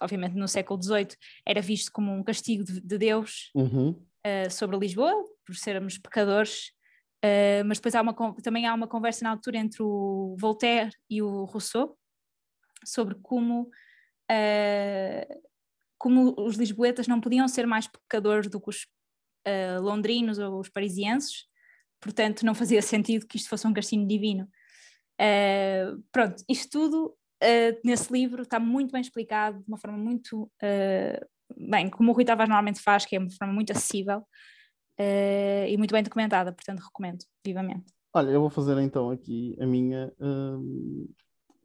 obviamente, 0.02 0.34
no 0.34 0.48
século 0.48 0.82
XVIII 0.82 1.10
era 1.46 1.60
visto 1.60 1.92
como 1.92 2.14
um 2.14 2.24
castigo 2.24 2.64
de, 2.64 2.80
de 2.80 2.98
Deus. 2.98 3.52
Uhum 3.54 4.02
uh, 4.26 4.50
sobre 4.50 4.78
Lisboa, 4.78 5.14
por 5.46 5.56
sermos 5.56 5.98
pecadores, 5.98 6.70
uh, 7.24 7.64
mas 7.66 7.78
depois 7.78 7.96
há 7.96 8.02
uma, 8.02 8.16
também 8.42 8.66
há 8.66 8.74
uma 8.74 8.88
conversa 8.88 9.24
na 9.24 9.32
altura 9.32 9.58
entre 9.58 9.82
o 9.82 10.36
Voltaire 10.40 10.92
e 11.10 11.22
o 11.22 11.46
Rousseau 11.46 11.98
sobre 12.86 13.16
como, 13.22 13.70
uh, 14.32 15.42
como 15.98 16.36
os 16.38 16.56
lisboetas 16.56 17.08
não 17.08 17.22
podiam 17.22 17.48
ser 17.48 17.66
mais 17.66 17.88
pecadores 17.88 18.50
do 18.50 18.60
que 18.60 18.70
os 18.70 18.86
londrinos 19.82 20.40
ou 20.40 20.62
os 20.62 20.70
parisienses, 20.70 21.48
portanto 22.02 22.46
não 22.46 22.56
fazia 22.56 22.80
sentido 22.82 23.28
que 23.28 23.36
isto 23.36 23.50
fosse 23.50 23.68
um 23.68 23.74
castigo 23.74 24.08
divino. 24.08 24.48
pronto, 26.14 26.42
isto 26.48 26.70
tudo 26.70 27.18
nesse 27.84 28.12
livro 28.14 28.44
está 28.44 28.58
muito 28.58 28.94
bem 28.94 29.02
explicado, 29.02 29.60
de 29.60 29.68
uma 29.68 29.78
forma 29.78 29.98
muito 29.98 30.50
bem, 31.58 31.90
como 31.90 32.12
o 32.12 32.14
Rui 32.16 32.24
Tavares 32.24 32.48
normalmente 32.48 32.82
faz, 32.82 33.06
que 33.06 33.18
é 33.18 33.20
uma 33.20 33.30
forma 33.32 33.54
muito 33.54 33.74
acessível 33.74 34.26
uh, 35.00 35.68
e 35.68 35.78
muito 35.78 35.92
bem 35.92 36.04
documentada, 36.04 36.52
portanto 36.52 36.80
recomendo 36.80 37.24
vivamente. 37.46 37.86
Olha, 38.14 38.30
eu 38.30 38.42
vou 38.42 38.50
fazer 38.50 38.78
então 38.80 39.10
aqui 39.10 39.58
a 39.60 39.66
minha. 39.66 40.14
Uh, 40.20 41.10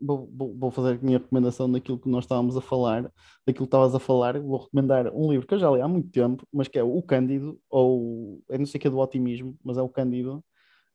vou, 0.00 0.30
vou, 0.32 0.56
vou, 0.56 0.70
fazer 0.70 0.98
a 0.98 1.04
minha 1.04 1.18
recomendação 1.18 1.70
daquilo 1.70 1.98
que 1.98 2.08
nós 2.08 2.24
estávamos 2.24 2.56
a 2.56 2.60
falar, 2.60 3.02
daquilo 3.46 3.66
que 3.66 3.74
estavas 3.76 3.94
a 3.94 3.98
falar. 3.98 4.40
Vou 4.40 4.64
recomendar 4.64 5.12
um 5.14 5.30
livro 5.30 5.46
que 5.46 5.54
eu 5.54 5.58
já 5.58 5.70
li 5.70 5.80
há 5.80 5.88
muito 5.88 6.10
tempo, 6.10 6.46
mas 6.52 6.68
que 6.68 6.78
é 6.78 6.82
O 6.82 7.02
Cândido, 7.02 7.60
ou 7.68 8.42
é 8.48 8.56
não 8.56 8.66
sei 8.66 8.78
o 8.78 8.80
que 8.80 8.88
é 8.88 8.90
do 8.90 8.98
otimismo, 8.98 9.58
mas 9.62 9.76
é 9.76 9.82
o 9.82 9.88
Cândido, 9.88 10.42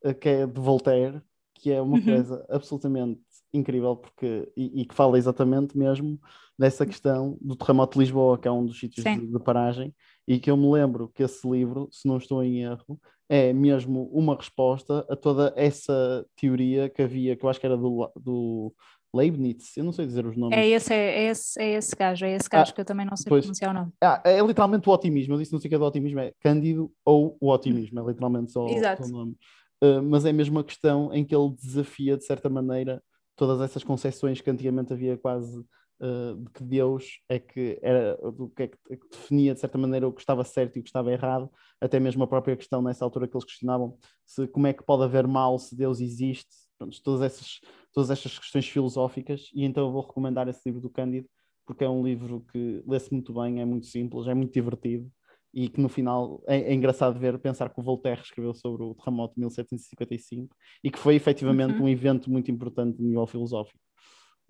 uh, 0.04 0.16
que 0.16 0.30
é 0.30 0.48
de 0.48 0.60
Voltaire, 0.60 1.22
que 1.54 1.72
é 1.72 1.82
uma 1.82 1.98
uhum. 1.98 2.04
coisa 2.04 2.46
absolutamente 2.50 3.22
incrível 3.54 3.96
porque, 3.96 4.52
e, 4.58 4.82
e, 4.82 4.86
que 4.86 4.96
fala 4.96 5.18
exatamente 5.18 5.78
mesmo 5.78 6.20
dessa 6.58 6.86
questão 6.86 7.38
do 7.40 7.56
terremoto 7.56 7.94
de 7.94 8.04
Lisboa, 8.04 8.38
que 8.38 8.48
é 8.48 8.52
um 8.52 8.66
dos 8.66 8.80
sítios 8.80 9.04
de, 9.04 9.28
de, 9.28 9.40
paragem, 9.40 9.94
e 10.28 10.40
que 10.40 10.50
eu 10.50 10.58
me 10.58 10.72
lembro 10.72 11.10
que 11.10 11.24
esse 11.24 11.48
livro, 11.50 11.90
se 11.92 12.08
não 12.08 12.18
estou 12.18 12.44
em 12.44 12.64
erro, 12.64 13.00
é 13.30 13.52
mesmo 13.52 14.10
uma 14.12 14.36
resposta 14.36 15.06
a 15.10 15.16
toda 15.16 15.54
essa 15.56 16.26
teoria 16.36 16.90
que 16.90 17.02
havia, 17.02 17.36
que 17.36 17.44
eu 17.44 17.50
acho 17.50 17.60
que 17.60 17.66
era 17.66 17.78
do, 17.78 18.12
do 18.16 18.74
Leibniz, 19.16 19.76
eu 19.78 19.84
não 19.84 19.92
sei 19.92 20.06
dizer 20.06 20.26
os 20.26 20.36
nomes. 20.36 20.58
É 20.58 20.68
esse, 20.68 20.94
é, 20.94 21.24
esse, 21.26 21.62
é 21.62 21.74
esse 21.74 21.96
gajo, 21.96 22.26
é 22.26 22.36
esse 22.36 22.50
gajo 22.50 22.72
ah, 22.72 22.74
que 22.74 22.82
eu 22.82 22.86
também 22.86 23.06
não 23.06 23.16
sei 23.16 23.30
pois, 23.30 23.46
pronunciar 23.46 23.72
o 23.72 23.74
nome. 23.74 23.92
Ah, 24.02 24.22
é 24.26 24.42
literalmente 24.42 24.90
o 24.90 24.92
otimismo, 24.92 25.36
eu 25.36 25.40
disse 25.40 25.54
não 25.54 25.60
sei 25.60 25.68
o 25.68 25.70
que 25.70 25.76
é 25.76 25.80
do 25.80 25.86
otimismo, 25.86 26.20
é 26.20 26.34
Cândido 26.40 26.92
ou 27.06 27.38
o 27.40 27.50
otimismo, 27.50 28.00
é 28.00 28.04
literalmente 28.04 28.52
só, 28.52 28.66
só 28.68 29.04
o 29.04 29.08
nome. 29.08 29.38
Uh, 29.84 30.02
mas 30.02 30.26
é 30.26 30.32
mesmo 30.32 30.60
a 30.60 30.64
questão 30.64 31.14
em 31.14 31.26
que 31.26 31.36
ele 31.36 31.54
desafia, 31.62 32.18
de 32.18 32.26
certa 32.26 32.50
maneira, 32.50 33.04
todas 33.36 33.62
essas 33.62 33.84
concepções 33.84 34.42
que 34.42 34.50
antigamente 34.50 34.94
havia 34.94 35.18
quase 35.18 35.64
uh, 36.00 36.36
de 36.36 36.50
que 36.52 36.64
Deus 36.64 37.20
é 37.30 37.40
que 37.40 37.80
era 37.82 38.16
do 38.32 38.50
que, 38.50 38.64
é 38.64 38.68
que, 38.68 38.78
é 38.92 38.96
que, 38.96 39.10
definia 39.10 39.54
de 39.54 39.60
certa 39.60 39.78
maneira 39.78 40.08
o 40.08 40.14
que 40.14 40.22
estava 40.22 40.44
certo 40.44 40.78
e 40.78 40.80
o 40.80 40.84
que 40.84 40.90
estava 40.90 41.12
errado, 41.12 41.50
até 41.82 42.00
mesmo 42.00 42.24
a 42.24 42.28
própria 42.28 42.56
questão 42.56 42.82
nessa 42.82 43.04
altura 43.04 43.28
que 43.28 43.36
eles 43.36 43.46
questionavam 43.46 43.98
se 44.26 44.48
como 44.48 44.68
é 44.68 44.74
que 44.74 44.84
pode 44.84 45.04
haver 45.04 45.28
mal 45.28 45.58
se 45.60 45.76
Deus 45.76 46.00
existe, 46.00 46.50
Pronto, 46.78 47.02
todas 47.04 47.22
essas 47.22 47.60
todas 47.94 48.10
estas 48.10 48.38
questões 48.40 48.68
filosóficas 48.68 49.50
e 49.54 49.64
então 49.64 49.86
eu 49.86 49.92
vou 49.92 50.02
recomendar 50.02 50.48
esse 50.48 50.62
livro 50.66 50.82
do 50.82 50.90
Cândido 50.90 51.28
porque 51.66 51.84
é 51.84 51.90
um 51.90 52.04
livro 52.04 52.46
que 52.52 52.84
lê-se 52.86 53.12
muito 53.12 53.34
bem, 53.34 53.62
é 53.62 53.66
muito 53.66 53.86
simples, 53.86 54.28
é 54.28 54.34
muito 54.34 54.54
divertido 54.54 55.10
e 55.54 55.70
que 55.70 55.80
no 55.80 55.88
final 55.88 56.44
é, 56.48 56.58
é, 56.58 56.74
engraçado 56.74 57.20
ver, 57.20 57.38
pensar 57.38 57.70
que 57.70 57.80
o 57.80 57.84
Voltaire 57.84 58.22
escreveu 58.22 58.54
sobre 58.56 58.84
o 58.84 58.96
terremoto 58.96 59.36
de 59.36 59.42
1755 59.42 60.56
e 60.84 60.90
que 60.90 60.98
foi 60.98 61.16
efetivamente 61.16 61.76
uhum. 61.76 61.84
um 61.84 61.90
evento 61.90 62.32
muito 62.32 62.50
importante 62.50 63.00
no 63.00 63.08
nível 63.08 63.28
filosófico. 63.28 63.80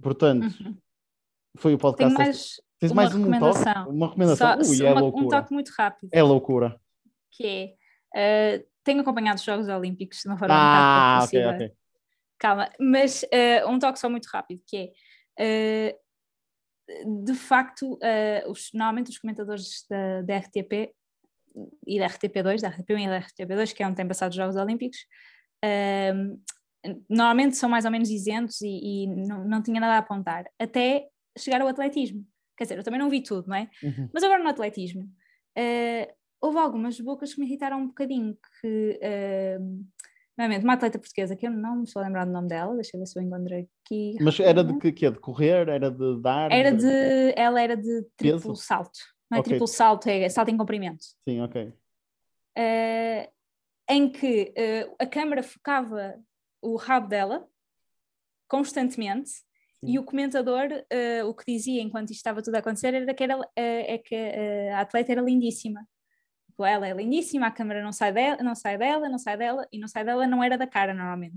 Portanto, 0.02 0.46
uhum. 0.62 0.78
Foi 1.58 1.74
o 1.74 1.78
podcast. 1.78 2.16
Tem 2.16 2.26
mais 2.26 2.58
Tens 2.84 2.92
uma 2.92 3.04
mais 3.04 3.16
um 3.16 3.20
recomendação. 3.20 3.74
toque? 3.74 3.90
Uma 3.96 4.08
recomendação? 4.08 4.64
Só, 4.64 4.72
Ui, 4.72 4.86
é 4.86 4.92
uma, 4.92 5.00
loucura. 5.00 5.26
Um 5.26 5.30
toque 5.30 5.54
muito 5.54 5.72
rápido. 5.78 6.10
É 6.12 6.22
loucura. 6.22 6.82
Que 7.32 7.78
é, 8.14 8.60
uh, 8.60 8.66
tenho 8.84 9.00
acompanhado 9.00 9.38
os 9.38 9.44
Jogos 9.44 9.70
Olímpicos 9.70 10.20
de 10.20 10.28
uma 10.28 10.38
forma 10.38 10.54
ah, 10.54 11.20
um 11.22 11.24
ok, 11.24 11.46
ok. 11.46 11.72
Calma, 12.38 12.70
mas 12.78 13.24
uh, 13.24 13.70
um 13.70 13.80
toque 13.80 14.00
só 14.00 14.10
muito 14.10 14.26
rápido, 14.26 14.62
que 14.68 14.92
é, 15.40 15.98
uh, 17.00 17.24
de 17.24 17.34
facto, 17.34 17.98
os, 18.48 18.70
normalmente 18.74 19.10
os 19.10 19.18
comentadores 19.18 19.86
da, 19.90 20.22
da, 20.24 20.38
RTP 20.40 20.94
e 21.88 22.00
da 22.00 22.08
RTP2, 22.08 22.60
da 22.60 22.70
RTP1 22.70 23.00
e 23.00 23.08
da 23.08 23.22
RTP2, 23.22 23.74
que 23.74 23.82
é 23.82 23.88
onde 23.88 23.96
tem 23.96 24.08
passado 24.08 24.32
os 24.32 24.36
Jogos 24.36 24.58
Olímpicos, 24.58 24.98
normalmente 27.10 27.56
são 27.56 27.70
mais 27.70 27.86
ou 27.86 27.92
menos 27.92 28.10
isentos 28.10 28.60
e, 28.62 28.68
e 28.68 29.08
não, 29.08 29.46
não 29.46 29.64
tinha 29.64 29.80
nada 29.80 29.94
a 29.94 30.00
apontar, 30.00 30.44
até 30.60 31.08
chegar 31.38 31.62
ao 31.62 31.68
atletismo. 31.68 32.26
Quer 32.58 32.66
dizer, 32.66 32.78
eu 32.78 32.84
também 32.84 33.00
não 33.00 33.10
vi 33.10 33.22
tudo, 33.22 33.48
não 33.48 33.56
é? 33.56 33.70
Uhum. 33.82 34.10
Mas 34.14 34.24
agora 34.24 34.44
no 34.44 34.50
atletismo, 34.50 35.04
uh, 35.04 36.14
houve 36.40 36.58
algumas 36.58 37.00
bocas 37.00 37.34
que 37.34 37.40
me 37.40 37.48
irritaram 37.48 37.80
um 37.80 37.88
bocadinho, 37.88 38.38
que 38.62 39.00
Normalmente, 40.38 40.64
uma 40.64 40.74
atleta 40.74 40.98
portuguesa 40.98 41.36
que 41.36 41.46
eu 41.46 41.52
não 41.52 41.78
me 41.78 41.84
estou 41.84 42.02
a 42.02 42.06
lembrar 42.06 42.26
do 42.26 42.32
nome 42.32 42.48
dela, 42.48 42.74
deixa 42.74 42.98
eu 42.98 43.00
ver 43.00 43.06
se 43.06 43.18
eu 43.18 43.24
encontrei 43.24 43.70
aqui. 43.86 44.16
Mas 44.20 44.40
era 44.40 44.64
de 44.64 44.92
que, 44.92 44.92
De 44.92 45.20
correr? 45.20 45.70
Era 45.70 45.92
de 45.92 46.22
dar? 46.22 46.52
Era 46.52 46.72
de. 46.72 47.34
Ela 47.36 47.62
era 47.62 47.78
de 47.78 48.04
triplo 48.18 48.40
Peso? 48.40 48.56
salto. 48.56 49.00
Não 49.30 49.38
é 49.38 49.42
okay. 49.42 49.52
triplo 49.52 49.68
salto, 49.68 50.08
é 50.08 50.28
salto 50.30 50.50
em 50.50 50.58
comprimento. 50.58 51.04
Sim, 51.28 51.42
ok. 51.42 51.66
Uh, 52.58 53.32
em 53.90 54.10
que 54.10 54.54
uh, 54.58 54.96
a 54.98 55.06
câmara 55.06 55.44
focava 55.44 56.16
o 56.62 56.78
rabo 56.78 57.08
dela 57.08 57.48
constantemente. 58.48 59.32
E 59.86 60.00
o 60.00 60.04
comentador 60.04 60.68
uh, 60.72 61.28
o 61.28 61.34
que 61.34 61.46
dizia 61.46 61.82
enquanto 61.82 62.12
isto 62.12 62.18
estava 62.18 62.42
tudo 62.42 62.56
a 62.56 62.60
acontecer 62.60 62.94
era 62.94 63.14
que, 63.14 63.24
era, 63.24 63.40
é 63.56 63.98
que 63.98 64.16
a 64.74 64.82
atleta 64.82 65.12
era 65.12 65.22
lindíssima 65.22 65.86
Tipo, 66.54 66.66
ela 66.66 66.88
é 66.88 66.94
lindíssima, 66.94 67.48
a 67.48 67.52
câmera 67.52 67.82
não 67.82 67.92
sai 67.92 68.14
dela, 68.14 68.38
não 68.44 68.54
sai 68.54 68.78
dela, 68.78 69.10
não 69.10 69.18
sai 69.18 69.36
dela, 69.36 69.68
e 69.72 69.80
não 69.80 69.88
sai 69.88 70.06
dela 70.06 70.28
não 70.28 70.44
era 70.44 70.56
da 70.56 70.68
cara 70.68 70.94
normalmente. 70.94 71.36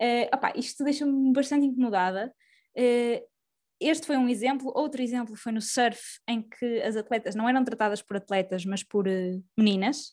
Uh, 0.00 0.28
opá, 0.32 0.52
isto 0.54 0.84
deixa-me 0.84 1.32
bastante 1.32 1.66
incomodada. 1.66 2.32
Uh, 2.78 3.26
este 3.80 4.06
foi 4.06 4.16
um 4.16 4.28
exemplo. 4.28 4.72
Outro 4.76 5.02
exemplo 5.02 5.34
foi 5.34 5.50
no 5.50 5.60
surf, 5.60 6.00
em 6.28 6.42
que 6.42 6.80
as 6.82 6.94
atletas 6.94 7.34
não 7.34 7.48
eram 7.48 7.64
tratadas 7.64 8.02
por 8.02 8.18
atletas, 8.18 8.64
mas 8.64 8.84
por 8.84 9.08
uh, 9.08 9.44
meninas. 9.58 10.12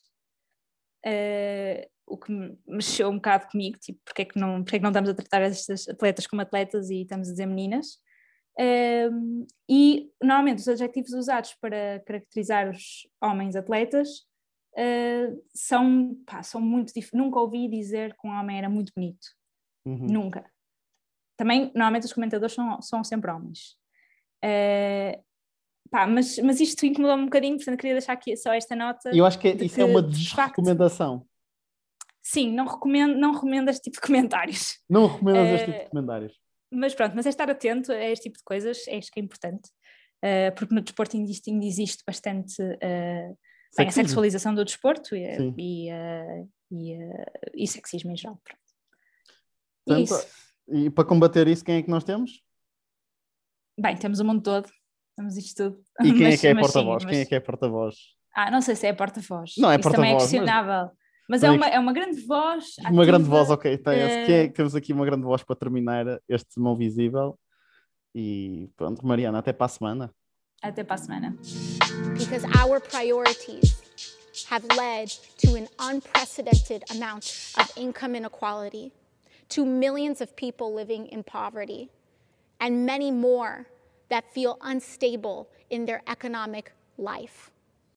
Uh, 1.06 1.86
o 2.06 2.18
que 2.18 2.32
mexeu 2.66 3.08
um 3.08 3.16
bocado 3.16 3.46
comigo, 3.48 3.78
tipo, 3.78 3.98
porque 4.04 4.22
é 4.22 4.24
que 4.24 4.38
não, 4.38 4.62
porque 4.62 4.76
é 4.76 4.78
que 4.78 4.82
não 4.82 4.90
estamos 4.90 5.10
a 5.10 5.14
tratar 5.14 5.42
estas 5.42 5.88
atletas 5.88 6.26
como 6.26 6.42
atletas 6.42 6.90
e 6.90 7.02
estamos 7.02 7.28
a 7.28 7.32
dizer 7.32 7.46
meninas. 7.46 7.98
Um, 8.58 9.46
e 9.68 10.10
normalmente 10.22 10.60
os 10.60 10.68
adjetivos 10.68 11.12
usados 11.12 11.54
para 11.60 12.00
caracterizar 12.06 12.70
os 12.70 13.08
homens 13.20 13.56
atletas 13.56 14.08
uh, 14.74 15.42
são, 15.52 16.16
pá, 16.24 16.42
são 16.42 16.60
muito 16.60 16.88
diferentes. 16.88 17.18
Nunca 17.18 17.40
ouvi 17.40 17.68
dizer 17.68 18.14
que 18.14 18.26
um 18.26 18.30
homem 18.30 18.58
era 18.58 18.68
muito 18.68 18.92
bonito. 18.94 19.26
Uhum. 19.84 20.06
Nunca. 20.06 20.48
Também, 21.36 21.72
normalmente, 21.74 22.04
os 22.04 22.12
comentadores 22.12 22.54
são, 22.54 22.80
são 22.80 23.02
sempre 23.02 23.30
homens. 23.30 23.76
Uh, 24.44 25.20
pá, 25.90 26.06
mas, 26.06 26.38
mas 26.38 26.60
isto 26.60 26.86
incomodou-me 26.86 27.22
um 27.24 27.26
bocadinho, 27.26 27.56
portanto, 27.56 27.78
queria 27.78 27.94
deixar 27.94 28.12
aqui 28.12 28.36
só 28.36 28.52
esta 28.52 28.76
nota. 28.76 29.10
Eu 29.12 29.26
acho 29.26 29.38
que 29.38 29.48
é, 29.48 29.54
de 29.54 29.66
isso 29.66 29.80
é 29.80 29.84
uma 29.84 30.02
de 30.02 30.10
desrecomendação. 30.10 31.26
Sim, 32.34 32.52
não 32.52 32.66
recomendo, 32.66 33.14
não 33.16 33.32
recomendo 33.32 33.68
este 33.68 33.82
tipo 33.84 33.96
de 33.96 34.06
comentários. 34.06 34.78
Não 34.90 35.06
recomendas 35.06 35.60
este 35.60 35.70
Eh, 35.70 35.72
tipo 35.72 35.84
de 35.84 35.90
comentários. 35.90 36.40
Mas 36.72 36.94
pronto, 36.94 37.14
mas 37.14 37.26
é 37.26 37.28
estar 37.28 37.48
atento 37.48 37.92
a 37.92 38.04
este 38.10 38.24
tipo 38.24 38.38
de 38.38 38.44
coisas, 38.44 38.86
é 38.88 38.98
isto 38.98 39.12
que 39.12 39.20
é 39.20 39.22
importante. 39.22 39.70
Uh, 40.24 40.52
porque 40.56 40.74
no 40.74 40.80
desporto 40.80 41.16
ainda 41.16 41.28
existe, 41.30 41.50
ainda 41.50 41.64
existe 41.66 42.02
bastante 42.06 42.60
uh, 42.62 43.38
bem, 43.76 43.86
a 43.86 43.90
sexualização 43.90 44.54
do 44.54 44.64
desporto 44.64 45.14
e, 45.14 45.22
e, 45.58 45.92
uh, 45.92 46.48
e, 46.72 46.94
uh, 46.96 47.26
e 47.54 47.66
sexismo 47.68 48.10
em 48.10 48.16
geral. 48.16 48.40
E 49.86 50.06
Portanto. 50.06 50.26
E 50.72 50.90
para 50.90 51.04
combater 51.04 51.46
isso, 51.46 51.62
quem 51.64 51.76
é 51.76 51.82
que 51.82 51.90
nós 51.90 52.04
temos? 52.04 52.42
Bem, 53.78 53.96
temos 53.96 54.18
o 54.20 54.24
mundo 54.24 54.42
todo, 54.42 54.68
temos 55.16 55.36
isto 55.36 55.70
tudo. 55.70 55.84
E 56.02 56.12
quem 56.12 56.26
é 56.26 56.30
Mas- 56.30 56.40
que 56.40 56.46
é 56.46 56.54
mas 56.54 56.66
sim, 56.66 56.72
porta-voz? 56.72 57.04
Quem 57.04 57.14
é 57.16 57.18
mas- 57.20 57.28
que 57.28 57.34
é 57.34 57.40
porta-voz? 57.40 57.96
Ah, 58.34 58.50
não 58.50 58.60
sei 58.62 58.74
se 58.74 58.86
é 58.86 58.92
porta-voz. 58.92 59.52
Não 59.58 59.70
é 59.70 59.76
Isso 59.78 59.90
também 59.90 60.10
é 60.10 60.14
porta-voz, 60.14 60.22
mas- 60.22 60.30
questionável. 60.30 60.90
Mas, 61.28 61.42
é, 61.42 61.50
uma, 61.50 61.66
é 61.66 61.78
uma 61.78 61.92
grande 61.92 62.20
voz. 62.20 62.76
Uma 62.80 63.04
grande 63.04 63.24
ativa. 63.24 63.36
voz, 63.36 63.50
ok. 63.50 63.78
Tem 63.78 64.26
Quem 64.26 64.34
é 64.36 64.48
que 64.48 64.54
temos 64.54 64.74
aqui 64.74 64.92
uma 64.92 65.06
grande 65.06 65.24
voz 65.24 65.42
para 65.42 65.56
terminar 65.56 66.20
este 66.28 66.60
mão 66.60 66.76
visível. 66.76 67.38
E 68.14 68.68
pronto, 68.76 69.04
Mariana, 69.06 69.38
até 69.38 69.52
para 69.52 69.66
a 69.66 69.68
semana. 69.68 70.14
Até 70.62 70.84
para 70.84 70.94
a 70.94 70.98
semana. 70.98 71.36
because 72.18 72.44
our 72.56 72.80
priorities 72.80 73.80
have 74.48 74.64
led 74.76 75.08
to 75.38 75.54
an 75.54 75.68
unprecedented 75.78 76.84
amount 76.90 77.52
of 77.58 77.70
income 77.76 78.14
inequality, 78.14 78.92
to 79.48 79.64
millions 79.64 80.20
of 80.20 80.34
people 80.36 80.74
living 80.74 81.06
in 81.08 81.22
poverty, 81.22 81.90
and 82.60 82.86
many 82.86 83.10
more 83.10 83.66
that 84.08 84.32
feel 84.32 84.58
unstable 84.62 85.48
in 85.70 85.86
their 85.86 86.02
economic 86.08 86.72
life. 86.98 87.50